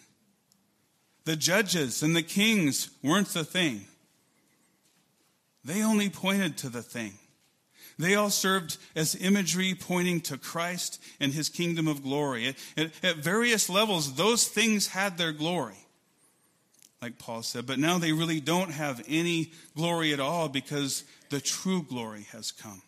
The 1.27 1.35
judges 1.35 2.03
and 2.03 2.15
the 2.15 2.23
kings 2.23 2.89
weren't 3.03 3.27
the 3.27 3.43
thing. 3.43 3.81
They 5.61 5.83
only 5.83 6.09
pointed 6.09 6.55
to 6.59 6.69
the 6.69 6.81
thing. 6.81 7.15
They 7.99 8.15
all 8.15 8.29
served 8.29 8.77
as 8.95 9.13
imagery 9.13 9.75
pointing 9.75 10.21
to 10.21 10.37
Christ 10.37 11.03
and 11.19 11.33
his 11.33 11.49
kingdom 11.49 11.85
of 11.85 12.01
glory. 12.01 12.55
At, 12.77 12.91
at, 13.03 13.17
various 13.17 13.69
levels, 13.69 14.13
those 14.13 14.47
things 14.47 14.87
had 14.87 15.17
their 15.17 15.33
glory, 15.33 15.85
like 17.01 17.19
Paul 17.19 17.43
said, 17.43 17.67
but 17.67 17.77
now 17.77 17.97
they 17.97 18.13
really 18.13 18.39
don't 18.39 18.71
have 18.71 19.03
any 19.05 19.51
glory 19.75 20.13
at 20.13 20.21
all 20.21 20.47
because 20.47 21.03
the 21.29 21.41
true 21.41 21.83
glory 21.83 22.25
has 22.31 22.53
come. 22.53 22.81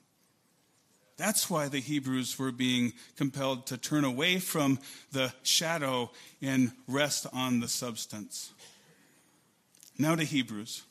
That's 1.19 1.49
why 1.49 1.67
the 1.67 1.82
Hebrews 1.82 2.39
were 2.39 2.53
being 2.53 2.93
compelled 3.17 3.67
to 3.67 3.77
turn 3.77 4.05
away 4.05 4.39
from 4.39 4.79
the 5.12 5.34
shadow 5.43 6.12
and 6.41 6.71
rest 6.88 7.27
on 7.34 7.60
the 7.60 7.67
substance. 7.67 8.53
Now 9.97 10.15
to 10.15 10.23
Hebrews. 10.23 10.84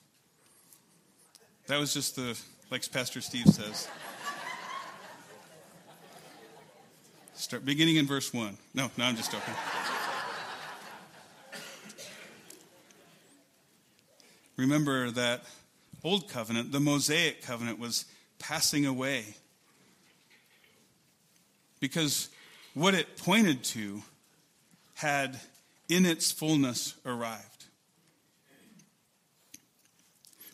That 1.69 1.79
was 1.79 1.95
just 1.95 2.17
the, 2.17 2.39
like 2.71 2.93
Pastor 2.93 3.23
Steve 3.23 3.47
says. 3.47 3.89
Start 7.33 7.65
beginning 7.65 7.97
in 7.97 8.07
verse 8.07 8.35
1. 8.35 8.59
No, 8.75 8.91
no, 8.99 9.05
I'm 9.07 9.17
just 9.17 9.33
joking. 9.33 9.55
Remember 14.59 15.11
that 15.11 15.45
old 16.05 16.29
covenant, 16.29 16.71
the 16.71 16.81
Mosaic 16.81 17.41
covenant, 17.41 17.79
was 17.79 18.05
passing 18.39 18.85
away 18.85 19.25
because 21.81 22.29
what 22.75 22.95
it 22.95 23.17
pointed 23.17 23.65
to 23.65 24.03
had 24.95 25.41
in 25.89 26.05
its 26.05 26.31
fullness 26.31 26.95
arrived. 27.07 27.59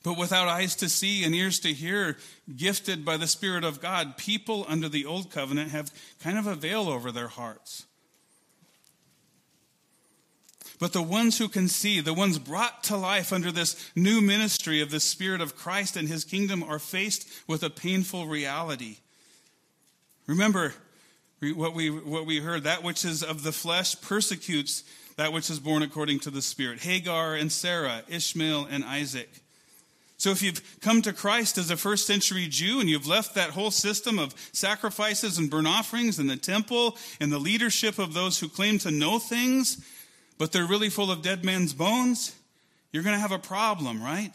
But 0.02 0.18
without 0.18 0.48
eyes 0.48 0.76
to 0.76 0.88
see 0.90 1.24
and 1.24 1.34
ears 1.34 1.58
to 1.60 1.72
hear, 1.72 2.18
gifted 2.54 3.06
by 3.06 3.16
the 3.16 3.26
Spirit 3.26 3.64
of 3.64 3.80
God, 3.80 4.18
people 4.18 4.66
under 4.68 4.88
the 4.88 5.06
old 5.06 5.30
covenant 5.30 5.70
have 5.70 5.90
kind 6.22 6.38
of 6.38 6.46
a 6.46 6.54
veil 6.54 6.88
over 6.88 7.10
their 7.10 7.28
hearts. 7.28 7.86
But 10.78 10.92
the 10.92 11.02
ones 11.02 11.38
who 11.38 11.48
can 11.48 11.68
see, 11.68 12.00
the 12.00 12.12
ones 12.12 12.38
brought 12.38 12.84
to 12.84 12.96
life 12.96 13.32
under 13.32 13.50
this 13.50 13.90
new 13.96 14.20
ministry 14.20 14.82
of 14.82 14.90
the 14.90 15.00
Spirit 15.00 15.40
of 15.40 15.56
Christ 15.56 15.96
and 15.96 16.06
His 16.06 16.24
kingdom, 16.24 16.62
are 16.62 16.78
faced 16.78 17.26
with 17.46 17.62
a 17.62 17.70
painful 17.70 18.26
reality. 18.26 18.98
Remember, 20.26 20.74
what 21.52 21.74
we, 21.74 21.90
what 21.90 22.26
we 22.26 22.40
heard, 22.40 22.64
that 22.64 22.82
which 22.82 23.04
is 23.04 23.22
of 23.22 23.42
the 23.42 23.52
flesh 23.52 24.00
persecutes 24.00 24.84
that 25.16 25.32
which 25.32 25.50
is 25.50 25.60
born 25.60 25.82
according 25.82 26.20
to 26.20 26.30
the 26.30 26.42
Spirit. 26.42 26.80
Hagar 26.80 27.34
and 27.34 27.50
Sarah, 27.50 28.02
Ishmael 28.08 28.66
and 28.70 28.84
Isaac. 28.84 29.30
So 30.16 30.30
if 30.30 30.42
you've 30.42 30.80
come 30.80 31.02
to 31.02 31.12
Christ 31.12 31.58
as 31.58 31.70
a 31.70 31.76
first 31.76 32.06
century 32.06 32.46
Jew 32.48 32.80
and 32.80 32.88
you've 32.88 33.06
left 33.06 33.34
that 33.34 33.50
whole 33.50 33.70
system 33.70 34.18
of 34.18 34.34
sacrifices 34.52 35.38
and 35.38 35.50
burnt 35.50 35.66
offerings 35.66 36.18
and 36.18 36.30
the 36.30 36.36
temple 36.36 36.96
and 37.20 37.30
the 37.30 37.38
leadership 37.38 37.98
of 37.98 38.14
those 38.14 38.38
who 38.38 38.48
claim 38.48 38.78
to 38.78 38.90
know 38.90 39.18
things, 39.18 39.84
but 40.38 40.52
they're 40.52 40.66
really 40.66 40.88
full 40.88 41.10
of 41.10 41.22
dead 41.22 41.44
men's 41.44 41.74
bones, 41.74 42.34
you're 42.92 43.02
going 43.02 43.16
to 43.16 43.20
have 43.20 43.32
a 43.32 43.38
problem, 43.38 44.02
right? 44.02 44.32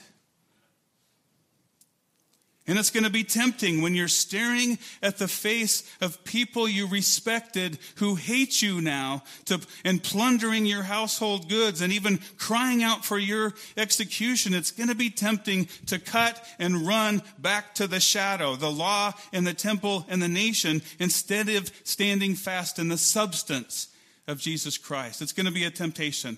And 2.69 2.77
it's 2.77 2.91
going 2.91 3.03
to 3.03 3.09
be 3.09 3.23
tempting 3.23 3.81
when 3.81 3.95
you're 3.95 4.07
staring 4.07 4.77
at 5.01 5.17
the 5.17 5.27
face 5.27 5.83
of 6.01 6.23
people 6.23 6.69
you 6.69 6.87
respected 6.87 7.79
who 7.95 8.13
hate 8.13 8.61
you 8.61 8.79
now 8.79 9.23
to, 9.45 9.59
and 9.83 10.03
plundering 10.03 10.67
your 10.67 10.83
household 10.83 11.49
goods 11.49 11.81
and 11.81 11.91
even 11.91 12.19
crying 12.37 12.83
out 12.83 13.03
for 13.03 13.17
your 13.17 13.55
execution. 13.75 14.53
It's 14.53 14.69
going 14.69 14.89
to 14.89 14.95
be 14.95 15.09
tempting 15.09 15.67
to 15.87 15.97
cut 15.97 16.45
and 16.59 16.85
run 16.85 17.23
back 17.39 17.73
to 17.75 17.87
the 17.87 17.99
shadow, 17.99 18.55
the 18.55 18.71
law 18.71 19.13
and 19.33 19.47
the 19.47 19.55
temple 19.55 20.05
and 20.07 20.21
the 20.21 20.27
nation, 20.27 20.83
instead 20.99 21.49
of 21.49 21.71
standing 21.83 22.35
fast 22.35 22.77
in 22.77 22.87
the 22.87 22.99
substance 22.99 23.87
of 24.27 24.37
Jesus 24.37 24.77
Christ. 24.77 25.23
It's 25.23 25.33
going 25.33 25.47
to 25.47 25.51
be 25.51 25.63
a 25.63 25.71
temptation. 25.71 26.37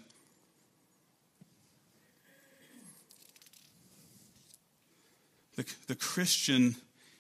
The, 5.56 5.66
the 5.88 5.96
Christian 5.96 6.76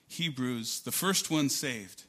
Hebrews, 0.08 0.82
the 0.82 0.92
first 0.92 1.32
one 1.32 1.50
saved, 1.50 2.04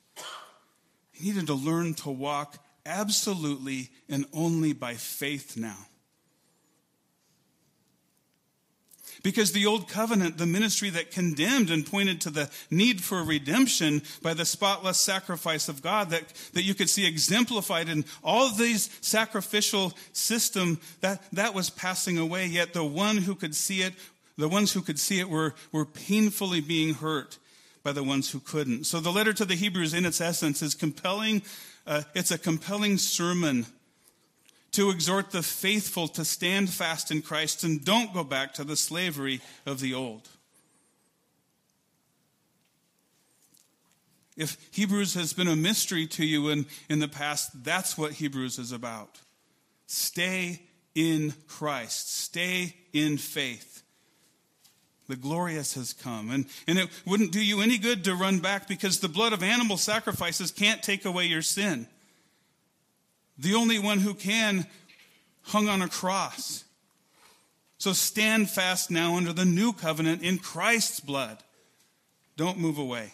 he 1.12 1.28
needed 1.28 1.46
to 1.46 1.54
learn 1.54 1.94
to 1.94 2.10
walk 2.10 2.58
absolutely 2.84 3.90
and 4.08 4.26
only 4.32 4.72
by 4.72 4.94
faith 4.94 5.56
now. 5.56 5.86
Because 9.22 9.52
the 9.52 9.66
old 9.66 9.88
covenant, 9.88 10.36
the 10.36 10.46
ministry 10.46 10.90
that 10.90 11.12
condemned 11.12 11.70
and 11.70 11.86
pointed 11.86 12.20
to 12.22 12.30
the 12.30 12.50
need 12.70 13.00
for 13.00 13.22
redemption 13.22 14.02
by 14.20 14.34
the 14.34 14.44
spotless 14.44 14.98
sacrifice 14.98 15.68
of 15.68 15.82
God 15.82 16.10
that, 16.10 16.24
that 16.54 16.64
you 16.64 16.74
could 16.74 16.90
see 16.90 17.06
exemplified 17.06 17.88
in 17.88 18.04
all 18.24 18.50
these 18.50 18.90
sacrificial 19.00 19.92
system, 20.12 20.80
that, 21.02 21.22
that 21.32 21.54
was 21.54 21.70
passing 21.70 22.18
away. 22.18 22.46
Yet 22.46 22.72
the 22.72 22.84
one 22.84 23.18
who 23.18 23.36
could 23.36 23.54
see 23.54 23.82
it 23.82 23.94
the 24.36 24.48
ones 24.48 24.72
who 24.72 24.80
could 24.80 24.98
see 24.98 25.20
it 25.20 25.28
were, 25.28 25.54
were 25.72 25.84
painfully 25.84 26.60
being 26.60 26.94
hurt 26.94 27.38
by 27.82 27.92
the 27.92 28.04
ones 28.04 28.30
who 28.30 28.40
couldn't. 28.40 28.84
So 28.84 29.00
the 29.00 29.10
letter 29.10 29.32
to 29.32 29.44
the 29.44 29.54
Hebrews, 29.54 29.94
in 29.94 30.04
its 30.04 30.20
essence, 30.20 30.62
is 30.62 30.74
compelling. 30.74 31.42
Uh, 31.86 32.02
it's 32.14 32.30
a 32.30 32.38
compelling 32.38 32.98
sermon 32.98 33.66
to 34.72 34.90
exhort 34.90 35.30
the 35.30 35.42
faithful 35.42 36.08
to 36.08 36.24
stand 36.24 36.70
fast 36.70 37.10
in 37.10 37.22
Christ 37.22 37.62
and 37.64 37.84
don't 37.84 38.14
go 38.14 38.24
back 38.24 38.54
to 38.54 38.64
the 38.64 38.76
slavery 38.76 39.40
of 39.66 39.80
the 39.80 39.94
old. 39.94 40.28
If 44.36 44.56
Hebrews 44.70 45.12
has 45.14 45.34
been 45.34 45.48
a 45.48 45.56
mystery 45.56 46.06
to 46.08 46.24
you 46.24 46.48
in, 46.48 46.66
in 46.88 47.00
the 47.00 47.08
past, 47.08 47.64
that's 47.64 47.98
what 47.98 48.12
Hebrews 48.12 48.58
is 48.58 48.72
about. 48.72 49.20
Stay 49.86 50.62
in 50.94 51.34
Christ, 51.46 52.14
stay 52.14 52.74
in 52.94 53.18
faith. 53.18 53.71
The 55.12 55.16
glorious 55.16 55.74
has 55.74 55.92
come. 55.92 56.30
And, 56.30 56.46
and 56.66 56.78
it 56.78 56.88
wouldn't 57.04 57.32
do 57.32 57.44
you 57.44 57.60
any 57.60 57.76
good 57.76 58.02
to 58.04 58.14
run 58.14 58.38
back 58.38 58.66
because 58.66 59.00
the 59.00 59.10
blood 59.10 59.34
of 59.34 59.42
animal 59.42 59.76
sacrifices 59.76 60.50
can't 60.50 60.82
take 60.82 61.04
away 61.04 61.26
your 61.26 61.42
sin. 61.42 61.86
The 63.36 63.54
only 63.54 63.78
one 63.78 63.98
who 63.98 64.14
can 64.14 64.66
hung 65.42 65.68
on 65.68 65.82
a 65.82 65.88
cross. 65.88 66.64
So 67.76 67.92
stand 67.92 68.48
fast 68.48 68.90
now 68.90 69.18
under 69.18 69.34
the 69.34 69.44
new 69.44 69.74
covenant 69.74 70.22
in 70.22 70.38
Christ's 70.38 71.00
blood. 71.00 71.42
Don't 72.38 72.56
move 72.56 72.78
away. 72.78 73.12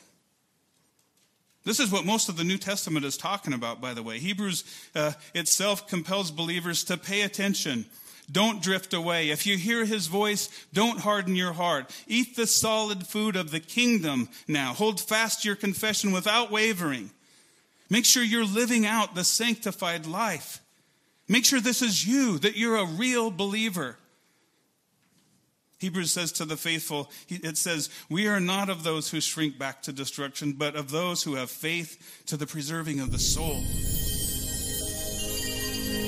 This 1.64 1.80
is 1.80 1.90
what 1.90 2.06
most 2.06 2.28
of 2.28 2.36
the 2.36 2.44
New 2.44 2.58
Testament 2.58 3.04
is 3.04 3.16
talking 3.16 3.52
about, 3.52 3.80
by 3.80 3.92
the 3.92 4.04
way. 4.04 4.20
Hebrews 4.20 4.62
uh, 4.94 5.14
itself 5.34 5.88
compels 5.88 6.30
believers 6.30 6.84
to 6.84 6.96
pay 6.96 7.22
attention. 7.22 7.86
Don't 8.30 8.62
drift 8.62 8.92
away. 8.92 9.30
If 9.30 9.46
you 9.46 9.56
hear 9.56 9.84
his 9.84 10.06
voice, 10.06 10.50
don't 10.72 11.00
harden 11.00 11.34
your 11.34 11.54
heart. 11.54 11.90
Eat 12.06 12.36
the 12.36 12.46
solid 12.46 13.06
food 13.06 13.36
of 13.36 13.50
the 13.50 13.60
kingdom 13.60 14.28
now. 14.46 14.74
Hold 14.74 15.00
fast 15.00 15.44
your 15.44 15.56
confession 15.56 16.12
without 16.12 16.50
wavering. 16.50 17.10
Make 17.88 18.04
sure 18.04 18.22
you're 18.22 18.44
living 18.44 18.84
out 18.84 19.14
the 19.14 19.24
sanctified 19.24 20.06
life. 20.06 20.60
Make 21.26 21.44
sure 21.44 21.60
this 21.60 21.82
is 21.82 22.06
you, 22.06 22.38
that 22.38 22.56
you're 22.56 22.76
a 22.76 22.86
real 22.86 23.30
believer. 23.30 23.96
Hebrews 25.78 26.10
says 26.10 26.32
to 26.32 26.44
the 26.44 26.56
faithful, 26.56 27.10
it 27.28 27.56
says, 27.56 27.88
We 28.10 28.26
are 28.26 28.40
not 28.40 28.68
of 28.68 28.82
those 28.82 29.10
who 29.10 29.20
shrink 29.20 29.58
back 29.58 29.82
to 29.82 29.92
destruction, 29.92 30.52
but 30.52 30.74
of 30.74 30.90
those 30.90 31.22
who 31.22 31.36
have 31.36 31.50
faith 31.50 32.22
to 32.26 32.36
the 32.36 32.46
preserving 32.46 33.00
of 33.00 33.12
the 33.12 33.18
soul. 33.18 33.62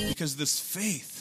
Because 0.09 0.37
this 0.37 0.59
faith, 0.59 1.19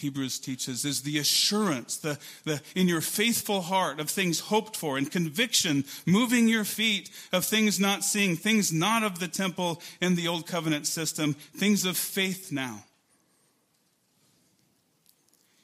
Hebrews 0.00 0.38
teaches, 0.38 0.84
is 0.84 1.02
the 1.02 1.18
assurance 1.18 1.96
the, 1.96 2.18
the, 2.44 2.60
in 2.74 2.88
your 2.88 3.00
faithful 3.00 3.60
heart 3.60 4.00
of 4.00 4.10
things 4.10 4.40
hoped 4.40 4.76
for 4.76 4.96
and 4.96 5.10
conviction 5.10 5.84
moving 6.06 6.48
your 6.48 6.64
feet 6.64 7.10
of 7.32 7.44
things 7.44 7.78
not 7.78 8.02
seeing, 8.02 8.36
things 8.36 8.72
not 8.72 9.02
of 9.02 9.18
the 9.18 9.28
temple 9.28 9.82
and 10.00 10.16
the 10.16 10.28
old 10.28 10.46
covenant 10.46 10.86
system, 10.86 11.34
things 11.34 11.84
of 11.84 11.96
faith 11.96 12.50
now. 12.50 12.84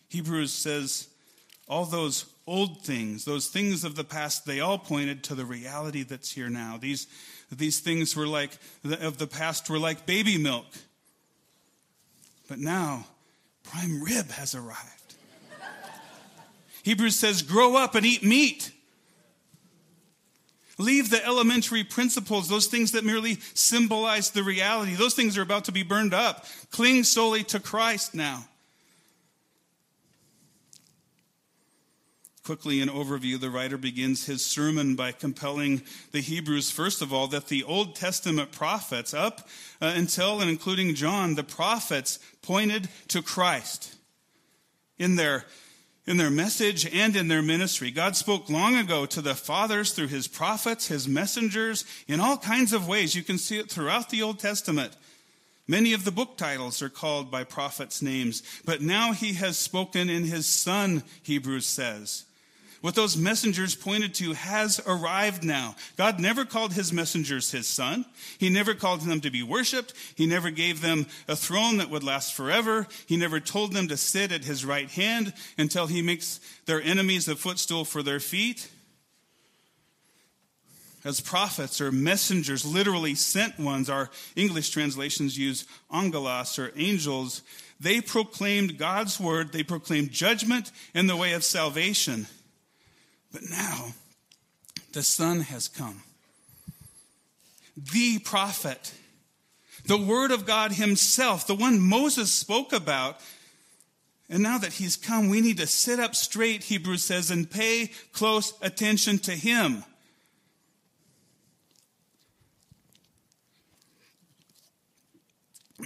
Hebrews 0.09 0.53
says, 0.53 1.09
all 1.69 1.85
those 1.85 2.27
old 2.47 2.83
things, 2.83 3.25
those 3.25 3.49
things 3.49 3.85
of 3.85 3.97
the 3.97 4.05
past, 4.05 4.47
they 4.47 4.61
all 4.61 4.79
pointed 4.79 5.25
to 5.25 5.35
the 5.35 5.45
reality 5.45 6.03
that's 6.03 6.31
here 6.31 6.49
now. 6.49 6.79
These, 6.81 7.07
these 7.51 7.81
things 7.81 8.15
were 8.15 8.27
like, 8.27 8.57
of 8.85 9.19
the 9.19 9.27
past 9.27 9.69
were 9.69 9.79
like 9.79 10.07
baby 10.07 10.39
milk. 10.39 10.67
But 12.49 12.59
now, 12.59 13.07
prime 13.71 14.03
rib 14.03 14.31
has 14.31 14.55
arrived. 14.55 15.15
Hebrews 16.83 17.19
says, 17.19 17.43
grow 17.43 17.77
up 17.77 17.95
and 17.95 18.07
eat 18.07 18.23
meat. 18.23 18.71
Leave 20.79 21.11
the 21.11 21.25
elementary 21.25 21.83
principles, 21.83 22.49
those 22.49 22.67
things 22.67 22.93
that 22.93 23.05
merely 23.05 23.39
symbolize 23.55 24.31
the 24.31 24.43
reality. 24.43 24.95
Those 24.95 25.15
things 25.15 25.39
are 25.39 25.43
about 25.43 25.65
to 25.65 25.73
be 25.73 25.83
burned 25.83 26.15
up. 26.15 26.45
Cling 26.71 27.05
solely 27.05 27.43
to 27.45 27.59
Christ 27.59 28.15
now. 28.15 28.45
Quickly, 32.47 32.81
in 32.81 32.89
overview, 32.89 33.41
the 33.41 33.51
writer 33.51 33.77
begins 33.77 34.27
his 34.27 34.47
sermon 34.47 34.95
by 34.95 35.11
compelling 35.11 35.83
the 36.13 36.21
Hebrews, 36.21 36.71
first 36.71 37.03
of 37.03 37.13
all, 37.13 37.27
that 37.27 37.49
the 37.49 37.65
Old 37.65 37.97
Testament 37.97 38.53
prophets, 38.53 39.13
up 39.13 39.49
uh, 39.83 39.95
until 39.97 40.41
and 40.41 40.49
including 40.49 40.95
John, 40.95 41.35
the 41.35 41.43
prophets 41.43 42.21
pointed 42.43 42.89
to 43.09 43.21
Christ 43.21 43.97
in 44.97 45.17
their, 45.17 45.45
in 46.07 46.19
their 46.19 46.31
message 46.31 46.87
and 46.95 47.17
in 47.17 47.27
their 47.27 47.43
ministry. 47.43 47.91
God 47.91 48.15
spoke 48.15 48.49
long 48.49 48.77
ago 48.77 49.07
to 49.07 49.21
the 49.21 49.35
fathers 49.35 49.91
through 49.91 50.07
his 50.07 50.29
prophets, 50.29 50.87
his 50.87 51.09
messengers, 51.09 51.85
in 52.07 52.21
all 52.21 52.37
kinds 52.37 52.73
of 52.73 52.87
ways. 52.87 53.17
You 53.17 53.25
can 53.25 53.39
see 53.39 53.59
it 53.59 53.69
throughout 53.69 54.11
the 54.11 54.23
Old 54.23 54.39
Testament. 54.39 54.93
Many 55.67 55.95
of 55.95 56.05
the 56.05 56.13
book 56.13 56.37
titles 56.37 56.81
are 56.81 56.89
called 56.89 57.29
by 57.29 57.43
prophets' 57.43 58.03
names, 58.03 58.45
but 58.65 58.83
now 58.83 59.15
he 59.15 59.33
has 59.33 59.59
spoken 59.59 60.09
in 60.09 60.27
his 60.27 60.47
Son, 60.47 61.03
Hebrews 61.25 61.67
says. 61.67 62.26
What 62.87 62.95
those 62.95 63.17
messengers 63.17 63.75
pointed 63.75 64.15
to 64.15 64.35
has 64.35 64.81
arrived 64.87 65.43
now. 65.43 65.75
God 65.97 66.21
never 66.21 66.45
called 66.45 66.73
his 66.73 66.93
messengers 66.93 67.51
his 67.51 67.67
son. 67.67 68.05
He 68.39 68.49
never 68.49 68.75
called 68.75 69.01
them 69.01 69.21
to 69.23 69.31
be 69.33 69.43
worshiped. 69.43 69.93
He 70.15 70.25
never 70.25 70.53
gave 70.53 70.83
them 70.83 71.07
a 71.27 71.35
throne 71.35 71.79
that 71.79 71.91
would 71.91 72.05
last 72.05 72.35
forever. 72.35 72.87
He 73.07 73.17
never 73.17 73.41
told 73.41 73.73
them 73.73 73.89
to 73.89 73.97
sit 73.97 74.31
at 74.31 74.45
his 74.45 74.65
right 74.65 74.89
hand 74.89 75.35
until 75.59 75.89
he 75.89 76.01
makes 76.01 76.39
their 76.67 76.81
enemies 76.81 77.27
a 77.27 77.35
footstool 77.35 77.85
for 77.85 78.05
their 78.05 78.21
feet. 78.21 78.71
As 81.05 81.21
prophets 81.21 81.81
or 81.81 81.91
messengers, 81.91 82.65
literally 82.65 83.17
sent 83.17 83.59
ones, 83.59 83.91
our 83.91 84.11
English 84.37 84.71
translations 84.71 85.37
use 85.37 85.67
angelos 85.93 86.57
or 86.57 86.71
angels. 86.77 87.43
They 87.81 88.01
proclaimed 88.01 88.79
God's 88.79 89.19
word. 89.19 89.51
They 89.51 89.65
proclaimed 89.65 90.13
judgment 90.13 90.71
and 90.95 91.11
the 91.11 91.17
way 91.17 91.33
of 91.33 91.43
salvation. 91.43 92.29
But 93.37 93.51
now, 93.51 93.93
the 94.93 95.03
Son 95.03 95.41
has 95.41 95.69
come. 95.69 96.03
The 97.77 98.19
prophet, 98.19 98.95
the 99.85 99.99
Word 99.99 100.31
of 100.31 100.47
God 100.47 100.73
Himself, 100.73 101.47
the 101.47 101.55
one 101.55 101.79
Moses 101.79 102.33
spoke 102.33 102.73
about. 102.73 103.21
And 104.31 104.43
now 104.43 104.57
that 104.57 104.73
He's 104.73 104.97
come, 104.97 105.29
we 105.29 105.43
need 105.43 105.59
to 105.59 105.67
sit 105.67 106.01
up 106.01 106.15
straight, 106.15 106.65
Hebrews 106.65 107.05
says, 107.05 107.31
and 107.31 107.51
pay 107.51 107.91
close 108.15 108.55
attention 108.63 109.19
to 109.19 109.33
Him. 109.33 109.85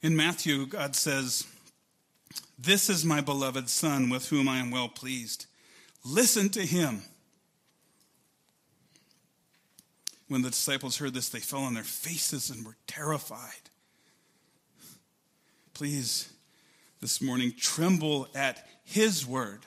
In 0.00 0.16
Matthew, 0.16 0.64
God 0.64 0.96
says, 0.96 1.46
this 2.58 2.90
is 2.90 3.04
my 3.04 3.20
beloved 3.20 3.68
Son 3.68 4.10
with 4.10 4.28
whom 4.28 4.48
I 4.48 4.58
am 4.58 4.70
well 4.70 4.88
pleased. 4.88 5.46
Listen 6.04 6.48
to 6.50 6.66
him. 6.66 7.02
When 10.28 10.42
the 10.42 10.50
disciples 10.50 10.98
heard 10.98 11.14
this, 11.14 11.28
they 11.28 11.40
fell 11.40 11.62
on 11.62 11.74
their 11.74 11.84
faces 11.84 12.50
and 12.50 12.66
were 12.66 12.76
terrified. 12.86 13.70
Please, 15.72 16.32
this 17.00 17.22
morning, 17.22 17.52
tremble 17.56 18.28
at 18.34 18.66
his 18.84 19.26
word. 19.26 19.60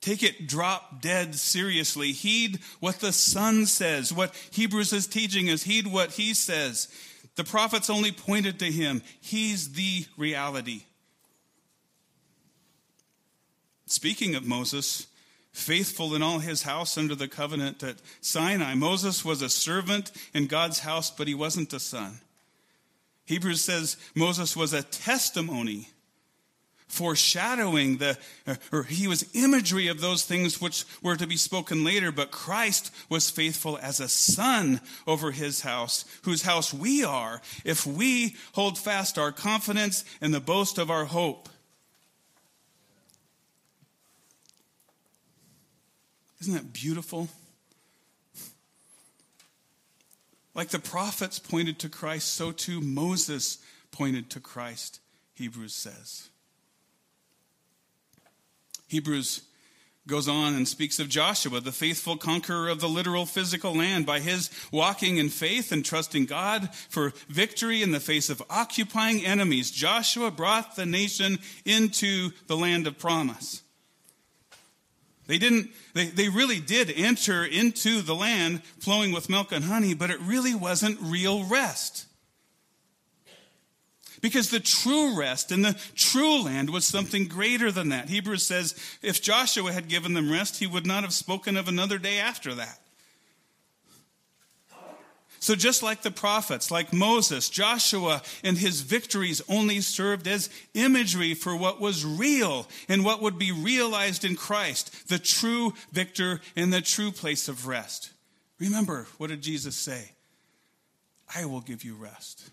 Take 0.00 0.22
it 0.22 0.46
drop 0.48 1.02
dead 1.02 1.34
seriously. 1.34 2.12
Heed 2.12 2.60
what 2.80 3.00
the 3.00 3.12
Son 3.12 3.66
says. 3.66 4.12
What 4.12 4.34
Hebrews 4.50 4.94
is 4.94 5.06
teaching 5.06 5.48
is 5.48 5.64
heed 5.64 5.86
what 5.86 6.12
he 6.12 6.32
says. 6.32 6.88
The 7.36 7.44
prophets 7.44 7.88
only 7.88 8.12
pointed 8.12 8.58
to 8.58 8.70
him. 8.70 9.02
He's 9.20 9.72
the 9.72 10.06
reality. 10.16 10.82
Speaking 13.86 14.34
of 14.34 14.46
Moses, 14.46 15.06
faithful 15.52 16.14
in 16.14 16.22
all 16.22 16.38
his 16.38 16.62
house 16.62 16.96
under 16.96 17.14
the 17.14 17.28
covenant 17.28 17.82
at 17.82 17.96
Sinai, 18.20 18.74
Moses 18.74 19.24
was 19.24 19.42
a 19.42 19.48
servant 19.48 20.12
in 20.32 20.46
God's 20.46 20.80
house, 20.80 21.10
but 21.10 21.28
he 21.28 21.34
wasn't 21.34 21.72
a 21.72 21.80
son. 21.80 22.20
Hebrews 23.26 23.62
says 23.62 23.96
Moses 24.14 24.56
was 24.56 24.72
a 24.72 24.82
testimony 24.82 25.88
foreshadowing 26.90 27.98
the, 27.98 28.18
uh, 28.46 28.56
or 28.72 28.82
he 28.82 29.06
was 29.06 29.30
imagery 29.32 29.86
of 29.86 30.00
those 30.00 30.24
things 30.24 30.60
which 30.60 30.84
were 31.02 31.16
to 31.16 31.26
be 31.26 31.36
spoken 31.36 31.84
later, 31.84 32.10
but 32.10 32.30
Christ 32.30 32.92
was 33.08 33.30
faithful 33.30 33.78
as 33.78 34.00
a 34.00 34.08
son 34.08 34.80
over 35.06 35.30
his 35.30 35.60
house, 35.60 36.04
whose 36.22 36.42
house 36.42 36.74
we 36.74 37.04
are, 37.04 37.40
if 37.64 37.86
we 37.86 38.36
hold 38.52 38.76
fast 38.76 39.18
our 39.18 39.32
confidence 39.32 40.04
and 40.20 40.34
the 40.34 40.40
boast 40.40 40.78
of 40.78 40.90
our 40.90 41.04
hope. 41.04 41.48
Isn't 46.40 46.54
that 46.54 46.72
beautiful? 46.72 47.28
Like 50.54 50.70
the 50.70 50.78
prophets 50.80 51.38
pointed 51.38 51.78
to 51.80 51.88
Christ, 51.88 52.34
so 52.34 52.50
too 52.50 52.80
Moses 52.80 53.58
pointed 53.92 54.28
to 54.30 54.40
Christ, 54.40 55.00
Hebrews 55.34 55.74
says. 55.74 56.30
Hebrews 58.90 59.42
goes 60.08 60.26
on 60.26 60.54
and 60.54 60.66
speaks 60.66 60.98
of 60.98 61.08
Joshua, 61.08 61.60
the 61.60 61.70
faithful 61.70 62.16
conqueror 62.16 62.68
of 62.68 62.80
the 62.80 62.88
literal 62.88 63.24
physical 63.24 63.72
land, 63.72 64.04
by 64.04 64.18
his 64.18 64.50
walking 64.72 65.18
in 65.18 65.28
faith 65.28 65.70
and 65.70 65.84
trusting 65.84 66.26
God 66.26 66.74
for 66.88 67.12
victory 67.28 67.82
in 67.82 67.92
the 67.92 68.00
face 68.00 68.28
of 68.28 68.42
occupying 68.50 69.24
enemies. 69.24 69.70
Joshua 69.70 70.32
brought 70.32 70.74
the 70.74 70.86
nation 70.86 71.38
into 71.64 72.30
the 72.48 72.56
land 72.56 72.88
of 72.88 72.98
promise. 72.98 73.62
They 75.28 75.38
didn't, 75.38 75.70
they, 75.94 76.06
they 76.06 76.28
really 76.28 76.58
did 76.58 76.90
enter 76.90 77.44
into 77.44 78.02
the 78.02 78.16
land 78.16 78.64
flowing 78.80 79.12
with 79.12 79.30
milk 79.30 79.52
and 79.52 79.66
honey, 79.66 79.94
but 79.94 80.10
it 80.10 80.20
really 80.20 80.56
wasn't 80.56 80.98
real 81.00 81.44
rest. 81.44 82.06
Because 84.20 84.50
the 84.50 84.60
true 84.60 85.18
rest 85.18 85.50
and 85.50 85.64
the 85.64 85.80
true 85.94 86.42
land 86.42 86.70
was 86.70 86.84
something 86.84 87.26
greater 87.26 87.72
than 87.72 87.88
that. 87.88 88.10
Hebrews 88.10 88.46
says 88.46 88.74
if 89.02 89.22
Joshua 89.22 89.72
had 89.72 89.88
given 89.88 90.12
them 90.12 90.30
rest, 90.30 90.58
he 90.58 90.66
would 90.66 90.86
not 90.86 91.02
have 91.02 91.14
spoken 91.14 91.56
of 91.56 91.68
another 91.68 91.98
day 91.98 92.18
after 92.18 92.54
that. 92.54 92.78
So, 95.42 95.54
just 95.54 95.82
like 95.82 96.02
the 96.02 96.10
prophets, 96.10 96.70
like 96.70 96.92
Moses, 96.92 97.48
Joshua, 97.48 98.20
and 98.44 98.58
his 98.58 98.82
victories 98.82 99.40
only 99.48 99.80
served 99.80 100.28
as 100.28 100.50
imagery 100.74 101.32
for 101.32 101.56
what 101.56 101.80
was 101.80 102.04
real 102.04 102.68
and 102.90 103.06
what 103.06 103.22
would 103.22 103.38
be 103.38 103.50
realized 103.50 104.22
in 104.22 104.36
Christ, 104.36 105.08
the 105.08 105.18
true 105.18 105.72
victor 105.92 106.42
and 106.56 106.70
the 106.70 106.82
true 106.82 107.10
place 107.10 107.48
of 107.48 107.66
rest. 107.66 108.10
Remember, 108.58 109.06
what 109.16 109.30
did 109.30 109.40
Jesus 109.40 109.76
say? 109.76 110.10
I 111.34 111.46
will 111.46 111.62
give 111.62 111.84
you 111.84 111.94
rest. 111.94 112.50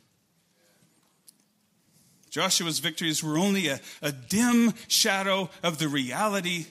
Joshua's 2.38 2.78
victories 2.78 3.24
were 3.24 3.40
only 3.40 3.68
a, 3.68 3.80
a 4.00 4.12
dim 4.12 4.76
shadow 4.88 5.50
of 5.64 5.80
the 5.80 5.88
reality 5.88 6.68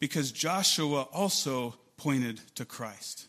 because 0.00 0.32
Joshua 0.32 1.02
also 1.12 1.74
pointed 1.98 2.40
to 2.54 2.64
Christ. 2.64 3.26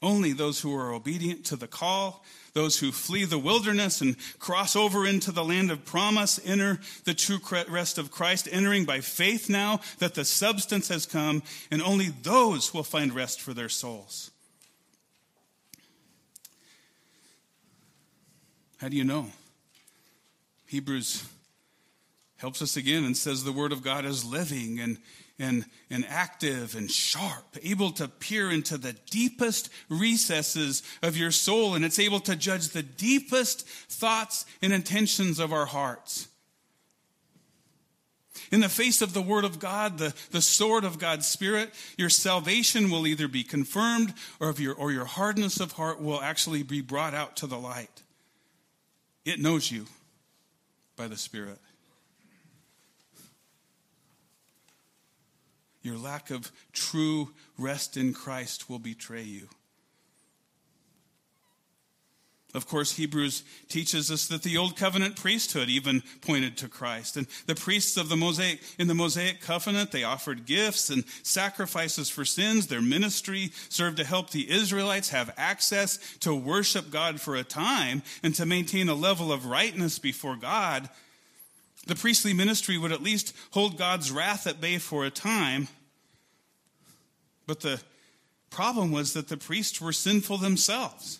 Only 0.00 0.32
those 0.32 0.62
who 0.62 0.74
are 0.74 0.90
obedient 0.90 1.44
to 1.46 1.56
the 1.56 1.66
call, 1.66 2.24
those 2.54 2.78
who 2.78 2.92
flee 2.92 3.26
the 3.26 3.38
wilderness 3.38 4.00
and 4.00 4.16
cross 4.38 4.74
over 4.74 5.06
into 5.06 5.32
the 5.32 5.44
land 5.44 5.70
of 5.70 5.84
promise, 5.84 6.40
enter 6.42 6.80
the 7.04 7.12
true 7.12 7.40
rest 7.68 7.98
of 7.98 8.10
Christ, 8.10 8.48
entering 8.50 8.86
by 8.86 9.00
faith 9.00 9.50
now 9.50 9.80
that 9.98 10.14
the 10.14 10.24
substance 10.24 10.88
has 10.88 11.04
come, 11.04 11.42
and 11.70 11.82
only 11.82 12.08
those 12.08 12.72
will 12.72 12.84
find 12.84 13.14
rest 13.14 13.38
for 13.38 13.52
their 13.52 13.68
souls. 13.68 14.30
How 18.82 18.88
do 18.88 18.96
you 18.96 19.04
know? 19.04 19.28
Hebrews 20.66 21.24
helps 22.38 22.60
us 22.60 22.76
again 22.76 23.04
and 23.04 23.16
says 23.16 23.44
the 23.44 23.52
word 23.52 23.70
of 23.70 23.84
God 23.84 24.04
is 24.04 24.24
living 24.24 24.80
and, 24.80 24.98
and, 25.38 25.66
and 25.88 26.04
active 26.08 26.74
and 26.74 26.90
sharp, 26.90 27.44
able 27.62 27.92
to 27.92 28.08
peer 28.08 28.50
into 28.50 28.76
the 28.76 28.94
deepest 29.08 29.70
recesses 29.88 30.82
of 31.00 31.16
your 31.16 31.30
soul, 31.30 31.76
and 31.76 31.84
it's 31.84 32.00
able 32.00 32.18
to 32.18 32.34
judge 32.34 32.70
the 32.70 32.82
deepest 32.82 33.68
thoughts 33.68 34.44
and 34.60 34.72
intentions 34.72 35.38
of 35.38 35.52
our 35.52 35.66
hearts. 35.66 36.26
In 38.50 38.62
the 38.62 38.68
face 38.68 39.00
of 39.00 39.14
the 39.14 39.22
Word 39.22 39.44
of 39.44 39.60
God, 39.60 39.98
the, 39.98 40.12
the 40.32 40.42
sword 40.42 40.82
of 40.82 40.98
God's 40.98 41.28
Spirit, 41.28 41.70
your 41.96 42.10
salvation 42.10 42.90
will 42.90 43.06
either 43.06 43.28
be 43.28 43.44
confirmed 43.44 44.12
or, 44.40 44.52
your, 44.58 44.74
or 44.74 44.90
your 44.90 45.04
hardness 45.04 45.60
of 45.60 45.70
heart 45.70 46.00
will 46.02 46.20
actually 46.20 46.64
be 46.64 46.80
brought 46.80 47.14
out 47.14 47.36
to 47.36 47.46
the 47.46 47.58
light. 47.58 48.02
It 49.24 49.40
knows 49.40 49.70
you 49.70 49.86
by 50.96 51.08
the 51.08 51.16
Spirit. 51.16 51.58
Your 55.82 55.96
lack 55.96 56.30
of 56.30 56.52
true 56.72 57.30
rest 57.58 57.96
in 57.96 58.12
Christ 58.12 58.70
will 58.70 58.78
betray 58.78 59.22
you. 59.22 59.48
Of 62.54 62.66
course, 62.66 62.96
Hebrews 62.96 63.44
teaches 63.68 64.10
us 64.10 64.26
that 64.26 64.42
the 64.42 64.58
old 64.58 64.76
covenant 64.76 65.16
priesthood 65.16 65.70
even 65.70 66.02
pointed 66.20 66.58
to 66.58 66.68
Christ. 66.68 67.16
And 67.16 67.26
the 67.46 67.54
priests 67.54 67.96
of 67.96 68.10
the 68.10 68.16
Mosaic, 68.16 68.60
in 68.78 68.88
the 68.88 68.94
Mosaic 68.94 69.40
covenant, 69.40 69.90
they 69.90 70.04
offered 70.04 70.44
gifts 70.44 70.90
and 70.90 71.04
sacrifices 71.22 72.10
for 72.10 72.26
sins. 72.26 72.66
Their 72.66 72.82
ministry 72.82 73.52
served 73.70 73.96
to 73.96 74.04
help 74.04 74.30
the 74.30 74.50
Israelites 74.50 75.08
have 75.08 75.32
access 75.38 75.98
to 76.20 76.34
worship 76.34 76.90
God 76.90 77.22
for 77.22 77.36
a 77.36 77.44
time 77.44 78.02
and 78.22 78.34
to 78.34 78.44
maintain 78.44 78.90
a 78.90 78.94
level 78.94 79.32
of 79.32 79.46
rightness 79.46 79.98
before 79.98 80.36
God. 80.36 80.90
The 81.86 81.96
priestly 81.96 82.34
ministry 82.34 82.76
would 82.76 82.92
at 82.92 83.02
least 83.02 83.34
hold 83.52 83.78
God's 83.78 84.12
wrath 84.12 84.46
at 84.46 84.60
bay 84.60 84.76
for 84.76 85.06
a 85.06 85.10
time. 85.10 85.68
But 87.46 87.60
the 87.60 87.80
problem 88.50 88.92
was 88.92 89.14
that 89.14 89.28
the 89.28 89.38
priests 89.38 89.80
were 89.80 89.94
sinful 89.94 90.36
themselves. 90.36 91.18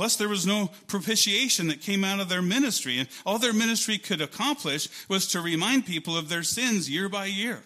Plus, 0.00 0.16
there 0.16 0.30
was 0.30 0.46
no 0.46 0.70
propitiation 0.86 1.68
that 1.68 1.82
came 1.82 2.04
out 2.04 2.20
of 2.20 2.30
their 2.30 2.40
ministry. 2.40 2.98
And 2.98 3.06
all 3.26 3.38
their 3.38 3.52
ministry 3.52 3.98
could 3.98 4.22
accomplish 4.22 4.88
was 5.10 5.26
to 5.26 5.42
remind 5.42 5.84
people 5.84 6.16
of 6.16 6.30
their 6.30 6.42
sins 6.42 6.88
year 6.88 7.10
by 7.10 7.26
year. 7.26 7.64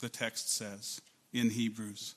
The 0.00 0.08
text 0.08 0.50
says 0.50 1.02
in 1.34 1.50
Hebrews. 1.50 2.14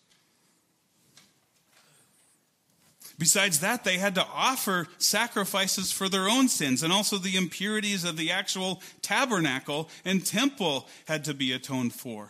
Besides 3.18 3.60
that, 3.60 3.84
they 3.84 3.97
had 3.97 4.16
to 4.16 4.26
offer 4.34 4.88
sacrifices 4.97 5.91
for 5.91 6.08
their 6.08 6.30
own 6.30 6.47
sins, 6.47 6.84
and 6.84 6.93
also 6.93 7.18
the 7.18 7.36
impurities 7.36 8.06
of 8.06 8.16
the 8.16 8.32
actual 8.32 8.82
tabernacle 9.02 9.89
and 10.06 10.26
temple 10.26 10.88
had 11.06 11.26
to 11.26 11.34
be 11.34 11.52
atoned 11.52 11.93
for. 11.93 12.30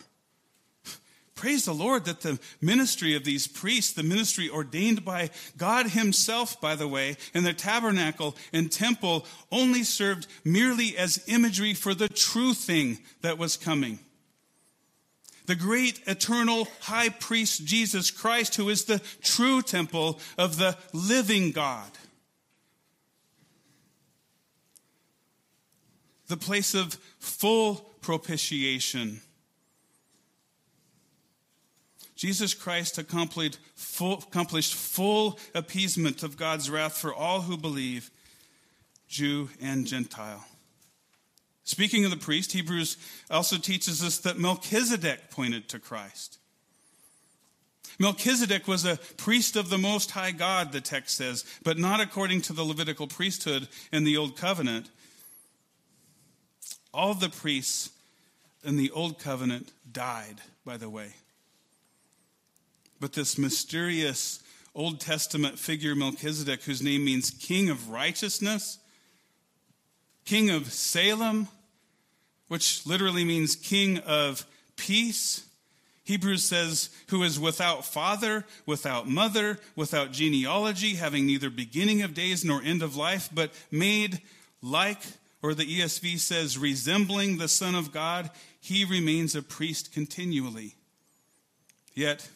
Praise 1.40 1.64
the 1.64 1.74
Lord 1.74 2.04
that 2.04 2.20
the 2.20 2.38
ministry 2.60 3.16
of 3.16 3.24
these 3.24 3.48
priests, 3.48 3.94
the 3.94 4.04
ministry 4.04 4.50
ordained 4.50 5.06
by 5.06 5.30
God 5.56 5.92
Himself, 5.92 6.60
by 6.60 6.76
the 6.76 6.86
way, 6.86 7.16
in 7.34 7.46
the 7.46 7.54
tabernacle 7.54 8.36
and 8.52 8.70
temple, 8.70 9.26
only 9.50 9.84
served 9.84 10.28
merely 10.44 10.98
as 10.98 11.24
imagery 11.28 11.74
for 11.74 11.94
the 11.94 12.10
true 12.10 12.54
thing 12.54 13.00
that 13.22 13.38
was 13.38 13.56
coming. 13.56 14.00
The 15.46 15.56
great 15.56 16.02
eternal 16.08 16.68
high 16.82 17.08
priest 17.08 17.64
Jesus 17.64 18.12
Christ, 18.12 18.58
who 18.58 18.68
is 18.68 18.84
the 18.84 19.02
true 19.22 19.62
temple 19.62 20.20
of 20.38 20.58
the 20.58 20.76
living 20.92 21.54
God. 21.54 21.90
The 26.28 26.36
place 26.36 26.74
of 26.74 26.96
full 27.18 27.76
propitiation 28.02 29.22
Jesus 32.20 32.54
Christ 32.54 32.98
accomplished 32.98 33.60
full, 33.76 34.16
accomplished 34.16 34.74
full 34.74 35.40
appeasement 35.56 36.22
of 36.22 36.36
God's 36.36 36.70
wrath 36.70 36.98
for 36.98 37.14
all 37.14 37.44
who 37.44 37.56
believe, 37.56 38.12
Jew 39.08 39.48
and 39.62 39.88
Gentile. 39.88 40.44
Speaking 41.64 42.04
of 42.04 42.12
the 42.12 42.18
priest, 42.18 42.52
Hebrews 42.52 42.98
also 43.32 43.56
teaches 43.56 44.04
us 44.04 44.18
that 44.18 44.38
Melchizedek 44.38 45.32
pointed 45.32 45.70
to 45.70 45.80
Christ. 45.80 46.40
Melchizedek 48.00 48.68
was 48.68 48.84
a 48.84 49.00
priest 49.16 49.56
of 49.56 49.70
the 49.70 49.78
Most 49.78 50.12
High 50.12 50.32
God, 50.32 50.74
the 50.74 50.82
text 50.82 51.16
says, 51.16 51.46
but 51.64 51.78
not 51.78 52.02
according 52.02 52.42
to 52.42 52.54
the 52.54 52.64
Levitical 52.64 53.08
priesthood 53.08 53.70
in 53.94 54.04
the 54.04 54.18
Old 54.18 54.36
Covenant. 54.36 54.90
All 56.94 57.14
the 57.14 57.30
priests 57.30 57.92
in 58.62 58.76
the 58.76 58.92
Old 58.92 59.20
Covenant 59.20 59.72
died, 59.90 60.42
by 60.66 60.76
the 60.76 60.90
way. 60.90 61.14
But 63.00 63.14
this 63.14 63.38
mysterious 63.38 64.42
Old 64.76 65.00
Testament 65.00 65.58
figure, 65.58 65.96
Melchizedek, 65.96 66.64
whose 66.64 66.82
name 66.82 67.06
means 67.06 67.32
King 67.32 67.70
of 67.70 67.90
Righteousness, 67.90 68.78
King 70.26 70.50
of 70.50 70.72
Salem, 70.72 71.48
which 72.50 72.86
literally 72.86 73.24
means 73.24 73.56
King 73.56 74.00
of 74.00 74.46
Peace. 74.76 75.46
Hebrews 76.04 76.44
says, 76.44 76.90
who 77.10 77.24
is 77.24 77.40
without 77.40 77.86
father, 77.86 78.46
without 78.66 79.08
mother, 79.08 79.60
without 79.76 80.12
genealogy, 80.12 80.96
having 80.96 81.26
neither 81.26 81.50
beginning 81.50 82.02
of 82.02 82.14
days 82.14 82.44
nor 82.44 82.62
end 82.64 82.82
of 82.82 82.96
life, 82.96 83.30
but 83.32 83.54
made 83.72 84.22
like, 84.62 85.02
or 85.42 85.54
the 85.54 85.66
ESV 85.66 86.20
says, 86.20 86.58
resembling 86.58 87.38
the 87.38 87.48
Son 87.48 87.76
of 87.76 87.92
God, 87.92 88.32
he 88.60 88.84
remains 88.84 89.36
a 89.36 89.42
priest 89.42 89.94
continually. 89.94 90.76
Yet, 91.94 92.28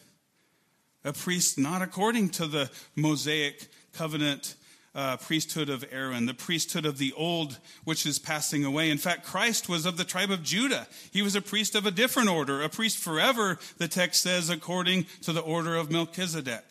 a 1.04 1.12
priest 1.12 1.58
not 1.58 1.82
according 1.82 2.30
to 2.30 2.46
the 2.46 2.70
Mosaic 2.96 3.68
covenant 3.92 4.56
uh, 4.94 5.16
priesthood 5.16 5.68
of 5.68 5.84
Aaron, 5.90 6.26
the 6.26 6.34
priesthood 6.34 6.86
of 6.86 6.98
the 6.98 7.12
old, 7.14 7.58
which 7.84 8.06
is 8.06 8.18
passing 8.18 8.64
away. 8.64 8.90
In 8.90 8.98
fact, 8.98 9.24
Christ 9.24 9.68
was 9.68 9.86
of 9.86 9.96
the 9.96 10.04
tribe 10.04 10.30
of 10.30 10.42
Judah. 10.42 10.86
He 11.10 11.20
was 11.20 11.34
a 11.34 11.42
priest 11.42 11.74
of 11.74 11.84
a 11.84 11.90
different 11.90 12.28
order, 12.28 12.62
a 12.62 12.68
priest 12.68 12.98
forever, 12.98 13.58
the 13.78 13.88
text 13.88 14.22
says, 14.22 14.50
according 14.50 15.06
to 15.22 15.32
the 15.32 15.40
order 15.40 15.74
of 15.74 15.90
Melchizedek. 15.90 16.64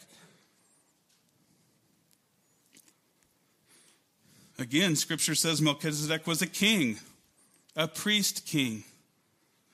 Again, 4.58 4.96
scripture 4.96 5.36
says 5.36 5.62
Melchizedek 5.62 6.26
was 6.26 6.42
a 6.42 6.48
king, 6.48 7.00
a 7.76 7.88
priest 7.88 8.46
king 8.46 8.86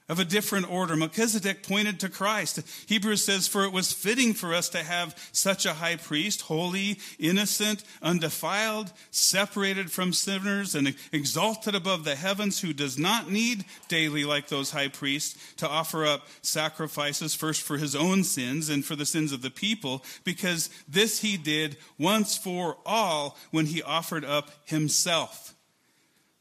of 0.10 0.20
a 0.20 0.26
different 0.26 0.70
order. 0.70 0.96
Melchizedek 0.96 1.62
pointed 1.62 2.00
to 2.00 2.10
Christ. 2.10 2.60
Hebrews 2.88 3.24
says, 3.24 3.48
For 3.48 3.64
it 3.64 3.72
was 3.72 3.94
fitting 3.94 4.34
for 4.34 4.54
us 4.54 4.68
to 4.70 4.84
have 4.84 5.16
such 5.32 5.66
a 5.66 5.76
high 5.76 5.98
priest, 5.98 6.42
holy, 6.42 7.00
innocent, 7.20 7.84
undefiled, 8.02 8.92
separated 9.12 9.92
from 9.92 10.12
sinners, 10.12 10.74
and 10.74 10.96
exalted 11.14 11.76
above 11.76 12.04
the 12.04 12.16
heavens, 12.16 12.60
who 12.60 12.74
does 12.74 12.98
not 12.98 13.32
need 13.32 13.66
daily, 13.88 14.26
like 14.26 14.48
those 14.48 14.72
high 14.72 14.88
priests, 14.88 15.56
to 15.58 15.70
offer 15.70 16.06
up 16.06 16.28
sacrifices, 16.42 17.36
first 17.36 17.62
for 17.62 17.78
his 17.78 17.96
own 17.96 18.24
sins 18.24 18.70
and 18.70 18.84
for 18.84 18.96
the 18.96 19.06
sins 19.06 19.32
of 19.32 19.44
the 19.44 19.52
people, 19.52 20.04
because 20.24 20.72
this 20.88 21.20
he 21.20 21.38
did 21.38 21.78
once 22.00 22.36
for 22.36 22.78
all 22.86 23.38
when 23.52 23.68
he 23.68 23.84
offered 23.84 24.26
up 24.26 24.50
himself. 24.66 25.54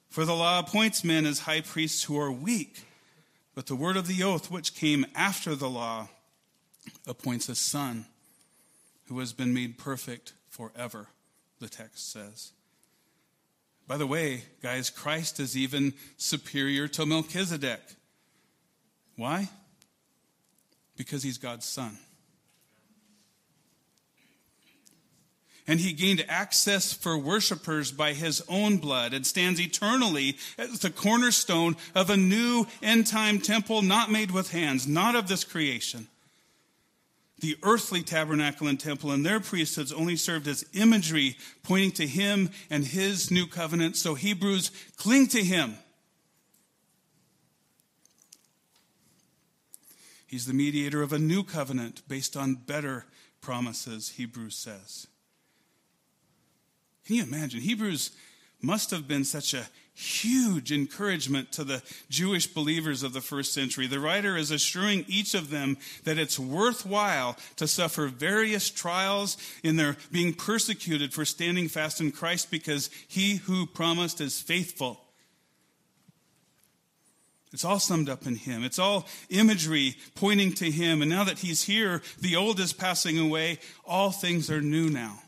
For 0.08 0.24
the 0.24 0.34
law 0.34 0.58
appoints 0.58 1.04
men 1.04 1.26
as 1.26 1.40
high 1.40 1.60
priests 1.60 2.04
who 2.04 2.18
are 2.18 2.32
weak 2.32 2.87
but 3.58 3.66
the 3.66 3.74
word 3.74 3.96
of 3.96 4.06
the 4.06 4.22
oath, 4.22 4.52
which 4.52 4.76
came 4.76 5.04
after 5.16 5.56
the 5.56 5.68
law, 5.68 6.06
appoints 7.08 7.48
a 7.48 7.56
son 7.56 8.06
who 9.08 9.18
has 9.18 9.32
been 9.32 9.52
made 9.52 9.76
perfect 9.76 10.32
forever, 10.48 11.08
the 11.58 11.68
text 11.68 12.12
says. 12.12 12.52
By 13.88 13.96
the 13.96 14.06
way, 14.06 14.44
guys, 14.62 14.90
Christ 14.90 15.40
is 15.40 15.56
even 15.56 15.94
superior 16.18 16.86
to 16.86 17.04
Melchizedek. 17.04 17.80
Why? 19.16 19.48
Because 20.96 21.24
he's 21.24 21.38
God's 21.38 21.66
son. 21.66 21.98
And 25.68 25.80
he 25.80 25.92
gained 25.92 26.24
access 26.28 26.94
for 26.94 27.18
worshipers 27.18 27.92
by 27.92 28.14
his 28.14 28.42
own 28.48 28.78
blood 28.78 29.12
and 29.12 29.26
stands 29.26 29.60
eternally 29.60 30.38
as 30.56 30.78
the 30.80 30.90
cornerstone 30.90 31.76
of 31.94 32.08
a 32.08 32.16
new 32.16 32.66
end 32.82 33.06
time 33.06 33.38
temple 33.38 33.82
not 33.82 34.10
made 34.10 34.30
with 34.30 34.50
hands, 34.50 34.88
not 34.88 35.14
of 35.14 35.28
this 35.28 35.44
creation. 35.44 36.08
The 37.40 37.56
earthly 37.62 38.02
tabernacle 38.02 38.66
and 38.66 38.80
temple 38.80 39.12
and 39.12 39.24
their 39.24 39.38
priesthoods 39.38 39.92
only 39.92 40.16
served 40.16 40.48
as 40.48 40.64
imagery 40.72 41.36
pointing 41.62 41.92
to 41.92 42.06
him 42.06 42.50
and 42.70 42.84
his 42.84 43.30
new 43.30 43.46
covenant, 43.46 43.96
so 43.96 44.14
Hebrews 44.14 44.72
cling 44.96 45.28
to 45.28 45.44
him. 45.44 45.74
He's 50.26 50.46
the 50.46 50.54
mediator 50.54 51.02
of 51.02 51.12
a 51.12 51.18
new 51.18 51.44
covenant 51.44 52.02
based 52.08 52.36
on 52.36 52.54
better 52.54 53.04
promises, 53.40 54.10
Hebrews 54.16 54.56
says. 54.56 55.06
Can 57.08 57.16
you 57.16 57.22
imagine? 57.22 57.60
Hebrews 57.60 58.10
must 58.60 58.90
have 58.90 59.08
been 59.08 59.24
such 59.24 59.54
a 59.54 59.66
huge 59.94 60.70
encouragement 60.70 61.50
to 61.52 61.64
the 61.64 61.82
Jewish 62.10 62.46
believers 62.46 63.02
of 63.02 63.14
the 63.14 63.22
first 63.22 63.54
century. 63.54 63.86
The 63.86 63.98
writer 63.98 64.36
is 64.36 64.50
assuring 64.50 65.06
each 65.08 65.32
of 65.32 65.48
them 65.48 65.78
that 66.04 66.18
it's 66.18 66.38
worthwhile 66.38 67.38
to 67.56 67.66
suffer 67.66 68.08
various 68.08 68.68
trials 68.68 69.38
in 69.62 69.76
their 69.76 69.96
being 70.12 70.34
persecuted 70.34 71.14
for 71.14 71.24
standing 71.24 71.66
fast 71.68 71.98
in 71.98 72.12
Christ 72.12 72.50
because 72.50 72.90
he 73.08 73.36
who 73.36 73.64
promised 73.64 74.20
is 74.20 74.38
faithful. 74.38 75.00
It's 77.54 77.64
all 77.64 77.80
summed 77.80 78.10
up 78.10 78.26
in 78.26 78.36
him. 78.36 78.64
It's 78.64 78.78
all 78.78 79.08
imagery 79.30 79.96
pointing 80.14 80.52
to 80.56 80.70
him. 80.70 81.00
And 81.00 81.10
now 81.10 81.24
that 81.24 81.38
he's 81.38 81.62
here, 81.62 82.02
the 82.20 82.36
old 82.36 82.60
is 82.60 82.74
passing 82.74 83.18
away. 83.18 83.60
All 83.86 84.10
things 84.10 84.50
are 84.50 84.60
new 84.60 84.90
now. 84.90 85.20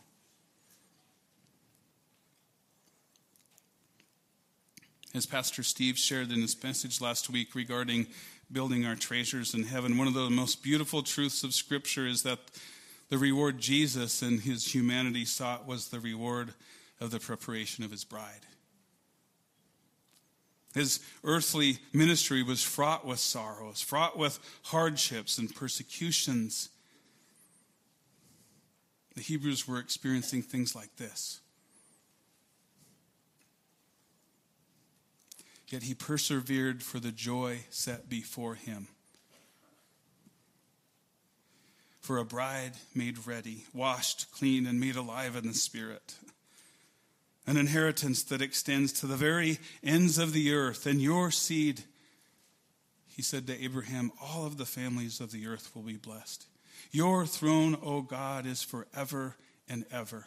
As 5.14 5.26
Pastor 5.26 5.62
Steve 5.62 5.98
shared 5.98 6.30
in 6.30 6.40
his 6.40 6.62
message 6.62 7.00
last 7.00 7.28
week 7.30 7.54
regarding 7.54 8.06
building 8.52 8.86
our 8.86 8.96
treasures 8.96 9.54
in 9.54 9.64
heaven, 9.64 9.98
one 9.98 10.06
of 10.06 10.14
the 10.14 10.30
most 10.30 10.62
beautiful 10.62 11.02
truths 11.02 11.42
of 11.42 11.54
Scripture 11.54 12.06
is 12.06 12.22
that 12.22 12.38
the 13.08 13.18
reward 13.18 13.58
Jesus 13.58 14.22
and 14.22 14.40
his 14.40 14.72
humanity 14.72 15.24
sought 15.24 15.66
was 15.66 15.88
the 15.88 16.00
reward 16.00 16.54
of 17.00 17.10
the 17.10 17.18
preparation 17.18 17.82
of 17.82 17.90
his 17.90 18.04
bride. 18.04 18.46
His 20.74 21.00
earthly 21.24 21.78
ministry 21.92 22.44
was 22.44 22.62
fraught 22.62 23.04
with 23.04 23.18
sorrows, 23.18 23.80
fraught 23.80 24.16
with 24.16 24.38
hardships 24.64 25.38
and 25.38 25.52
persecutions. 25.52 26.68
The 29.16 29.22
Hebrews 29.22 29.66
were 29.66 29.80
experiencing 29.80 30.42
things 30.42 30.76
like 30.76 30.94
this. 30.96 31.40
Yet 35.70 35.84
he 35.84 35.94
persevered 35.94 36.82
for 36.82 36.98
the 36.98 37.12
joy 37.12 37.60
set 37.70 38.08
before 38.08 38.56
him. 38.56 38.88
For 42.00 42.18
a 42.18 42.24
bride 42.24 42.72
made 42.92 43.26
ready, 43.26 43.64
washed, 43.72 44.32
clean, 44.32 44.66
and 44.66 44.80
made 44.80 44.96
alive 44.96 45.36
in 45.36 45.46
the 45.46 45.54
Spirit. 45.54 46.16
An 47.46 47.56
inheritance 47.56 48.24
that 48.24 48.42
extends 48.42 48.92
to 48.94 49.06
the 49.06 49.16
very 49.16 49.58
ends 49.82 50.18
of 50.18 50.32
the 50.32 50.52
earth, 50.52 50.86
and 50.86 51.00
your 51.00 51.30
seed, 51.30 51.82
he 53.06 53.22
said 53.22 53.46
to 53.46 53.62
Abraham, 53.62 54.10
all 54.20 54.44
of 54.44 54.56
the 54.56 54.66
families 54.66 55.20
of 55.20 55.30
the 55.30 55.46
earth 55.46 55.70
will 55.74 55.82
be 55.82 55.96
blessed. 55.96 56.46
Your 56.90 57.26
throne, 57.26 57.76
O 57.80 58.02
God, 58.02 58.44
is 58.44 58.62
forever 58.62 59.36
and 59.68 59.84
ever, 59.92 60.24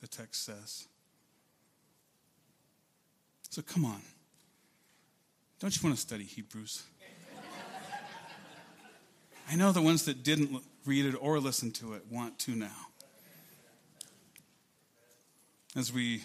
the 0.00 0.06
text 0.06 0.44
says. 0.44 0.86
So 3.48 3.62
come 3.62 3.84
on. 3.84 4.00
Don't 5.60 5.76
you 5.76 5.86
want 5.86 5.94
to 5.94 6.00
study 6.00 6.24
Hebrews? 6.24 6.84
I 9.50 9.56
know 9.56 9.72
the 9.72 9.82
ones 9.82 10.06
that 10.06 10.22
didn't 10.22 10.62
read 10.86 11.04
it 11.04 11.14
or 11.20 11.38
listen 11.38 11.70
to 11.72 11.92
it 11.92 12.04
want 12.10 12.38
to 12.40 12.52
now. 12.52 12.86
As 15.76 15.92
we 15.92 16.22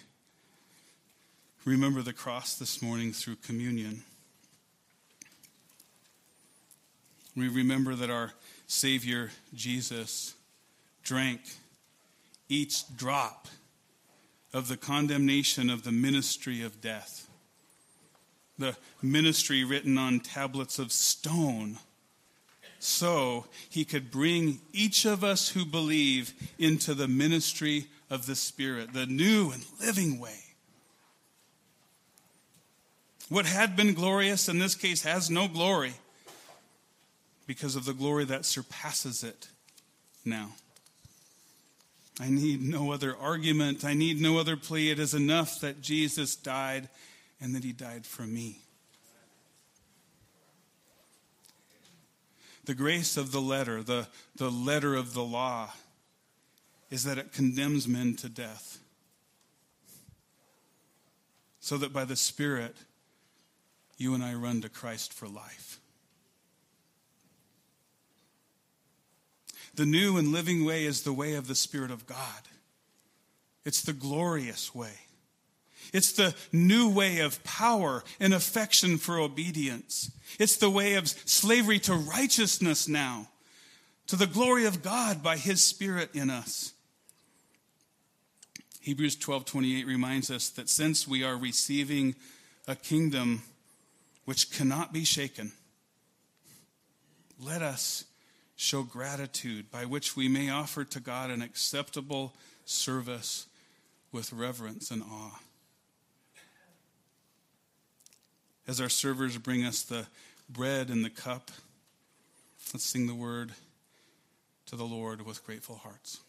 remember 1.66 2.00
the 2.00 2.14
cross 2.14 2.54
this 2.54 2.80
morning 2.80 3.12
through 3.12 3.36
communion, 3.36 4.04
we 7.36 7.48
remember 7.48 7.94
that 7.94 8.08
our 8.08 8.32
Savior 8.66 9.32
Jesus 9.52 10.34
drank 11.02 11.42
each 12.48 12.96
drop 12.96 13.48
of 14.54 14.68
the 14.68 14.78
condemnation 14.78 15.68
of 15.68 15.84
the 15.84 15.92
ministry 15.92 16.62
of 16.62 16.80
death 16.80 17.28
the 18.58 18.76
ministry 19.02 19.64
written 19.64 19.98
on 19.98 20.20
tablets 20.20 20.78
of 20.78 20.92
stone 20.92 21.78
so 22.78 23.46
he 23.68 23.84
could 23.84 24.10
bring 24.10 24.60
each 24.72 25.04
of 25.04 25.24
us 25.24 25.48
who 25.48 25.64
believe 25.64 26.32
into 26.58 26.94
the 26.94 27.08
ministry 27.08 27.86
of 28.10 28.26
the 28.26 28.36
Spirit, 28.36 28.92
the 28.92 29.06
new 29.06 29.50
and 29.50 29.64
living 29.80 30.20
way. 30.20 30.38
What 33.28 33.46
had 33.46 33.74
been 33.74 33.94
glorious 33.94 34.48
in 34.48 34.58
this 34.58 34.74
case 34.74 35.02
has 35.02 35.30
no 35.30 35.48
glory 35.48 35.94
because 37.46 37.76
of 37.76 37.84
the 37.84 37.94
glory 37.94 38.24
that 38.24 38.44
surpasses 38.44 39.24
it 39.24 39.48
now. 40.24 40.50
I 42.20 42.30
need 42.30 42.62
no 42.62 42.92
other 42.92 43.16
argument. 43.16 43.84
I 43.84 43.94
need 43.94 44.20
no 44.20 44.38
other 44.38 44.56
plea. 44.56 44.90
It 44.90 44.98
is 44.98 45.12
enough 45.12 45.60
that 45.60 45.82
Jesus 45.82 46.34
died 46.36 46.88
and 47.40 47.54
that 47.54 47.64
he 47.64 47.72
died 47.72 48.06
for 48.06 48.22
me. 48.22 48.60
The 52.64 52.74
grace 52.74 53.16
of 53.16 53.30
the 53.30 53.40
letter, 53.40 53.82
the, 53.82 54.08
the 54.34 54.50
letter 54.50 54.94
of 54.96 55.14
the 55.14 55.22
law, 55.22 55.70
is 56.90 57.04
that 57.04 57.18
it 57.18 57.32
condemns 57.32 57.86
men 57.86 58.14
to 58.16 58.28
death. 58.28 58.78
So 61.60 61.76
that 61.78 61.92
by 61.92 62.04
the 62.04 62.16
Spirit, 62.16 62.76
you 63.96 64.14
and 64.14 64.22
I 64.22 64.34
run 64.34 64.60
to 64.62 64.68
Christ 64.68 65.12
for 65.12 65.26
life. 65.26 65.80
The 69.74 69.86
new 69.86 70.16
and 70.16 70.28
living 70.28 70.64
way 70.64 70.84
is 70.84 71.02
the 71.02 71.12
way 71.12 71.34
of 71.34 71.48
the 71.48 71.54
Spirit 71.54 71.90
of 71.90 72.06
God. 72.06 72.42
It's 73.64 73.82
the 73.82 73.92
glorious 73.92 74.74
way. 74.74 74.94
It's 75.92 76.12
the 76.12 76.34
new 76.52 76.88
way 76.88 77.18
of 77.20 77.42
power 77.44 78.04
and 78.20 78.34
affection 78.34 78.98
for 78.98 79.18
obedience. 79.18 80.10
It's 80.38 80.56
the 80.56 80.70
way 80.70 80.94
of 80.94 81.08
slavery 81.08 81.78
to 81.80 81.94
righteousness 81.94 82.88
now, 82.88 83.28
to 84.06 84.16
the 84.16 84.26
glory 84.26 84.66
of 84.66 84.82
God 84.82 85.22
by 85.22 85.36
his 85.36 85.62
spirit 85.62 86.14
in 86.14 86.30
us. 86.30 86.72
Hebrews 88.80 89.16
12:28 89.16 89.84
reminds 89.84 90.30
us 90.30 90.48
that 90.50 90.68
since 90.68 91.08
we 91.08 91.24
are 91.24 91.36
receiving 91.36 92.14
a 92.68 92.76
kingdom 92.76 93.42
which 94.24 94.50
cannot 94.50 94.92
be 94.92 95.04
shaken, 95.04 95.52
let 97.38 97.62
us 97.62 98.04
show 98.54 98.82
gratitude 98.82 99.70
by 99.70 99.84
which 99.84 100.16
we 100.16 100.28
may 100.28 100.48
offer 100.50 100.84
to 100.84 101.00
God 101.00 101.30
an 101.30 101.42
acceptable 101.42 102.36
service 102.64 103.46
with 104.12 104.32
reverence 104.32 104.90
and 104.90 105.02
awe. 105.02 105.40
As 108.68 108.80
our 108.80 108.88
servers 108.88 109.38
bring 109.38 109.64
us 109.64 109.82
the 109.82 110.06
bread 110.48 110.90
and 110.90 111.04
the 111.04 111.10
cup, 111.10 111.52
let's 112.74 112.84
sing 112.84 113.06
the 113.06 113.14
word 113.14 113.52
to 114.66 114.74
the 114.74 114.84
Lord 114.84 115.24
with 115.24 115.44
grateful 115.46 115.76
hearts. 115.76 116.20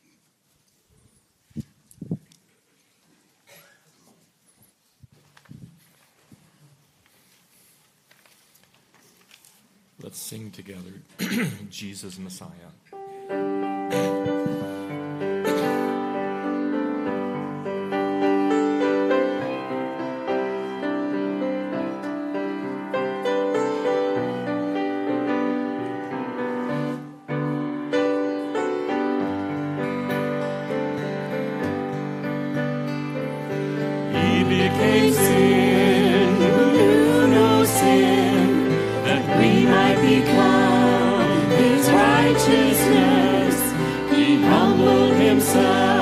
Let's 9.99 10.19
sing 10.19 10.51
together 10.51 11.01
Jesus 11.69 12.19
Messiah. 12.19 12.51
Himself 45.39 45.96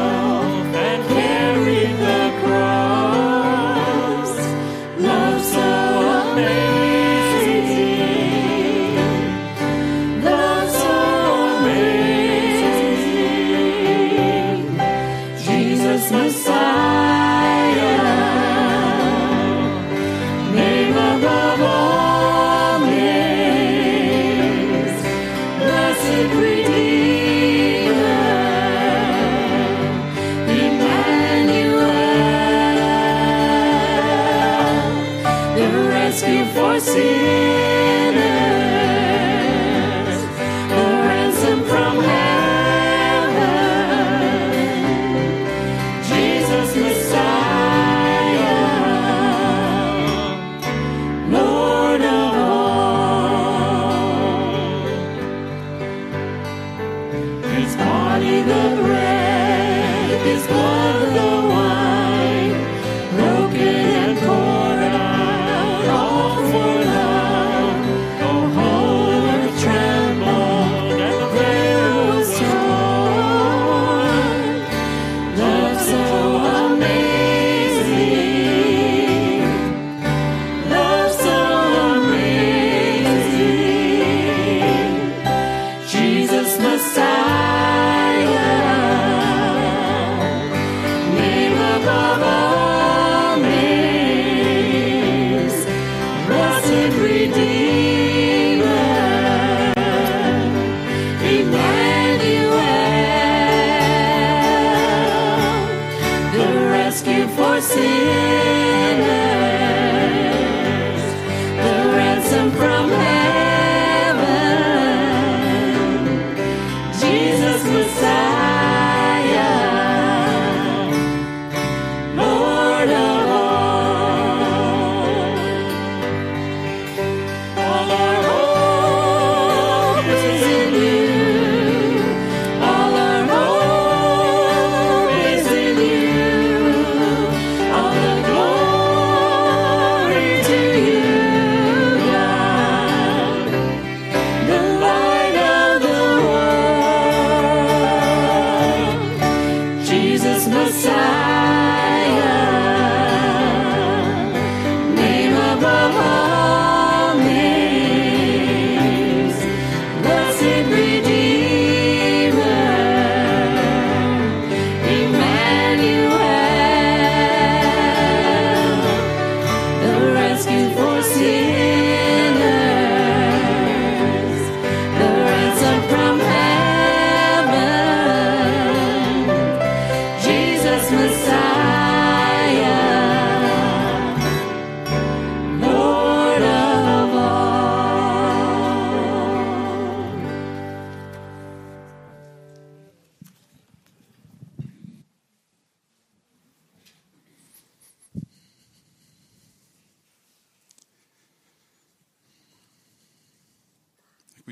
blessed 96.67 96.97
Redeemer, 96.97 97.64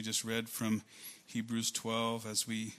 just 0.03 0.25
read 0.25 0.49
from 0.49 0.81
Hebrews 1.25 1.71
12 1.71 2.27
as 2.27 2.45
we 2.45 2.73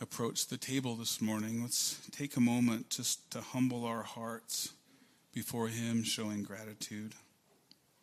approach 0.00 0.46
the 0.46 0.58
table 0.58 0.94
this 0.94 1.22
morning. 1.22 1.62
Let's 1.62 1.98
take 2.12 2.36
a 2.36 2.40
moment 2.40 2.90
just 2.90 3.30
to 3.30 3.40
humble 3.40 3.86
our 3.86 4.02
hearts 4.02 4.72
before 5.34 5.68
Him, 5.68 6.02
showing 6.04 6.42
gratitude. 6.42 7.14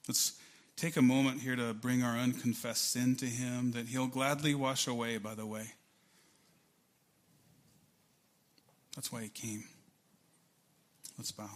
Let's 0.07 0.33
take 0.75 0.97
a 0.97 1.01
moment 1.01 1.41
here 1.41 1.55
to 1.55 1.73
bring 1.73 2.01
our 2.01 2.17
unconfessed 2.17 2.91
sin 2.91 3.15
to 3.17 3.27
Him 3.27 3.71
that 3.73 3.87
He'll 3.87 4.07
gladly 4.07 4.55
wash 4.55 4.87
away, 4.87 5.17
by 5.17 5.35
the 5.35 5.45
way. 5.45 5.73
That's 8.95 9.11
why 9.11 9.21
He 9.21 9.29
came. 9.29 9.65
Let's 11.17 11.31
bow. 11.31 11.49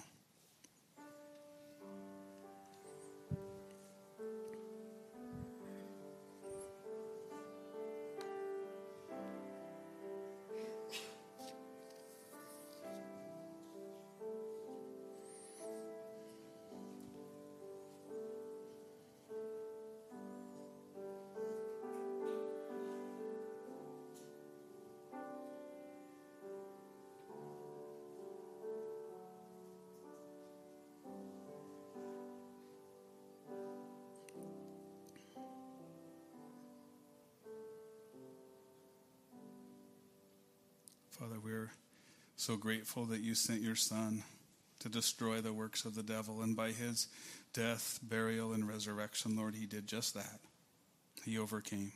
We're 41.43 41.71
so 42.35 42.55
grateful 42.55 43.05
that 43.05 43.21
you 43.21 43.35
sent 43.35 43.61
your 43.61 43.75
Son 43.75 44.23
to 44.79 44.89
destroy 44.89 45.41
the 45.41 45.53
works 45.53 45.85
of 45.85 45.95
the 45.95 46.03
devil. 46.03 46.41
And 46.41 46.55
by 46.55 46.71
his 46.71 47.07
death, 47.53 47.99
burial, 48.01 48.53
and 48.53 48.67
resurrection, 48.67 49.35
Lord, 49.35 49.55
he 49.55 49.65
did 49.65 49.87
just 49.87 50.13
that. 50.13 50.39
He 51.25 51.37
overcame. 51.37 51.91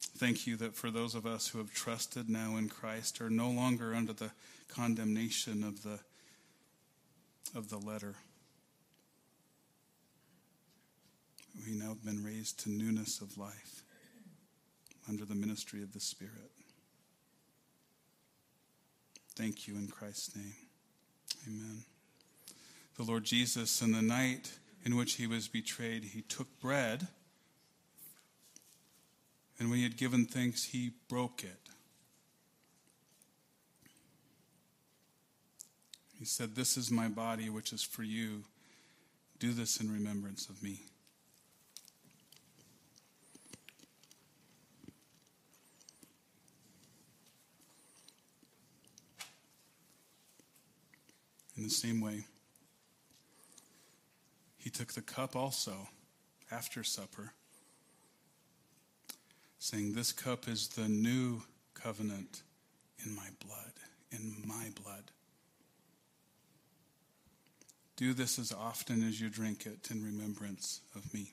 Thank 0.00 0.46
you 0.46 0.56
that 0.56 0.74
for 0.74 0.90
those 0.90 1.14
of 1.14 1.26
us 1.26 1.48
who 1.48 1.58
have 1.58 1.72
trusted 1.72 2.28
now 2.28 2.56
in 2.56 2.68
Christ 2.68 3.20
are 3.20 3.30
no 3.30 3.50
longer 3.50 3.94
under 3.94 4.12
the 4.12 4.30
condemnation 4.68 5.62
of 5.62 5.82
the, 5.82 6.00
of 7.54 7.70
the 7.70 7.78
letter. 7.78 8.14
We 11.66 11.74
now 11.74 11.88
have 11.88 12.04
been 12.04 12.24
raised 12.24 12.60
to 12.60 12.70
newness 12.70 13.20
of 13.20 13.38
life 13.38 13.82
under 15.08 15.24
the 15.24 15.34
ministry 15.34 15.82
of 15.82 15.92
the 15.92 16.00
Spirit. 16.00 16.50
Thank 19.36 19.68
you 19.68 19.74
in 19.76 19.88
Christ's 19.88 20.34
name. 20.34 20.54
Amen. 21.46 21.84
The 22.96 23.02
Lord 23.02 23.24
Jesus, 23.24 23.82
in 23.82 23.92
the 23.92 24.00
night 24.00 24.50
in 24.84 24.96
which 24.96 25.14
he 25.14 25.26
was 25.26 25.46
betrayed, 25.46 26.04
he 26.04 26.22
took 26.22 26.58
bread, 26.58 27.08
and 29.58 29.68
when 29.68 29.78
he 29.78 29.84
had 29.84 29.98
given 29.98 30.24
thanks, 30.24 30.64
he 30.64 30.92
broke 31.08 31.44
it. 31.44 31.68
He 36.18 36.24
said, 36.24 36.54
This 36.54 36.78
is 36.78 36.90
my 36.90 37.08
body, 37.08 37.50
which 37.50 37.74
is 37.74 37.82
for 37.82 38.02
you. 38.02 38.44
Do 39.38 39.52
this 39.52 39.78
in 39.80 39.92
remembrance 39.92 40.48
of 40.48 40.62
me. 40.62 40.80
The 51.66 51.74
same 51.74 52.00
way, 52.00 52.24
he 54.56 54.70
took 54.70 54.92
the 54.92 55.02
cup 55.02 55.36
also 55.36 55.88
after 56.50 56.82
supper, 56.82 57.32
saying, 59.58 59.92
This 59.92 60.12
cup 60.12 60.48
is 60.48 60.68
the 60.68 60.88
new 60.88 61.42
covenant 61.74 62.42
in 63.04 63.14
my 63.14 63.28
blood, 63.44 63.72
in 64.10 64.34
my 64.44 64.70
blood. 64.82 65.10
Do 67.96 68.12
this 68.12 68.38
as 68.38 68.52
often 68.52 69.06
as 69.06 69.20
you 69.20 69.30
drink 69.30 69.66
it 69.66 69.90
in 69.90 70.04
remembrance 70.04 70.80
of 70.94 71.14
me. 71.14 71.32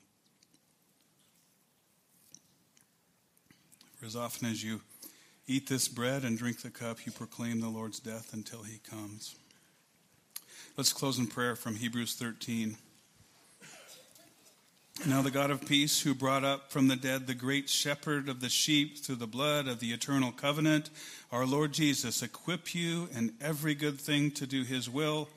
For 3.96 4.06
as 4.06 4.16
often 4.16 4.48
as 4.50 4.62
you 4.62 4.80
eat 5.46 5.68
this 5.68 5.88
bread 5.88 6.24
and 6.24 6.38
drink 6.38 6.62
the 6.62 6.70
cup, 6.70 7.04
you 7.04 7.12
proclaim 7.12 7.60
the 7.60 7.68
Lord's 7.68 8.00
death 8.00 8.32
until 8.32 8.62
he 8.62 8.78
comes. 8.78 9.36
Let's 10.76 10.92
close 10.92 11.20
in 11.20 11.28
prayer 11.28 11.54
from 11.54 11.76
Hebrews 11.76 12.14
13. 12.14 12.76
Now, 15.06 15.22
the 15.22 15.30
God 15.30 15.52
of 15.52 15.64
peace, 15.64 16.00
who 16.00 16.16
brought 16.16 16.42
up 16.42 16.72
from 16.72 16.88
the 16.88 16.96
dead 16.96 17.28
the 17.28 17.34
great 17.34 17.68
shepherd 17.68 18.28
of 18.28 18.40
the 18.40 18.48
sheep 18.48 18.98
through 18.98 19.16
the 19.16 19.28
blood 19.28 19.68
of 19.68 19.78
the 19.78 19.92
eternal 19.92 20.32
covenant, 20.32 20.90
our 21.30 21.46
Lord 21.46 21.72
Jesus, 21.72 22.24
equip 22.24 22.74
you 22.74 23.08
in 23.14 23.34
every 23.40 23.76
good 23.76 24.00
thing 24.00 24.32
to 24.32 24.48
do 24.48 24.64
his 24.64 24.90
will 24.90 25.28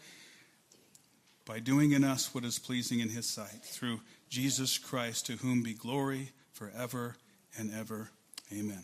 by 1.46 1.60
doing 1.60 1.92
in 1.92 2.04
us 2.04 2.34
what 2.34 2.44
is 2.44 2.58
pleasing 2.58 3.00
in 3.00 3.10
his 3.10 3.28
sight, 3.28 3.62
through 3.62 4.00
Jesus 4.30 4.80
Christ, 4.80 5.28
to 5.28 5.34
whom 5.34 5.62
be 5.62 5.76
glory 5.76 6.32
forever 6.52 7.16
and 7.60 7.72
ever. 7.72 8.10
Amen. 8.52 8.84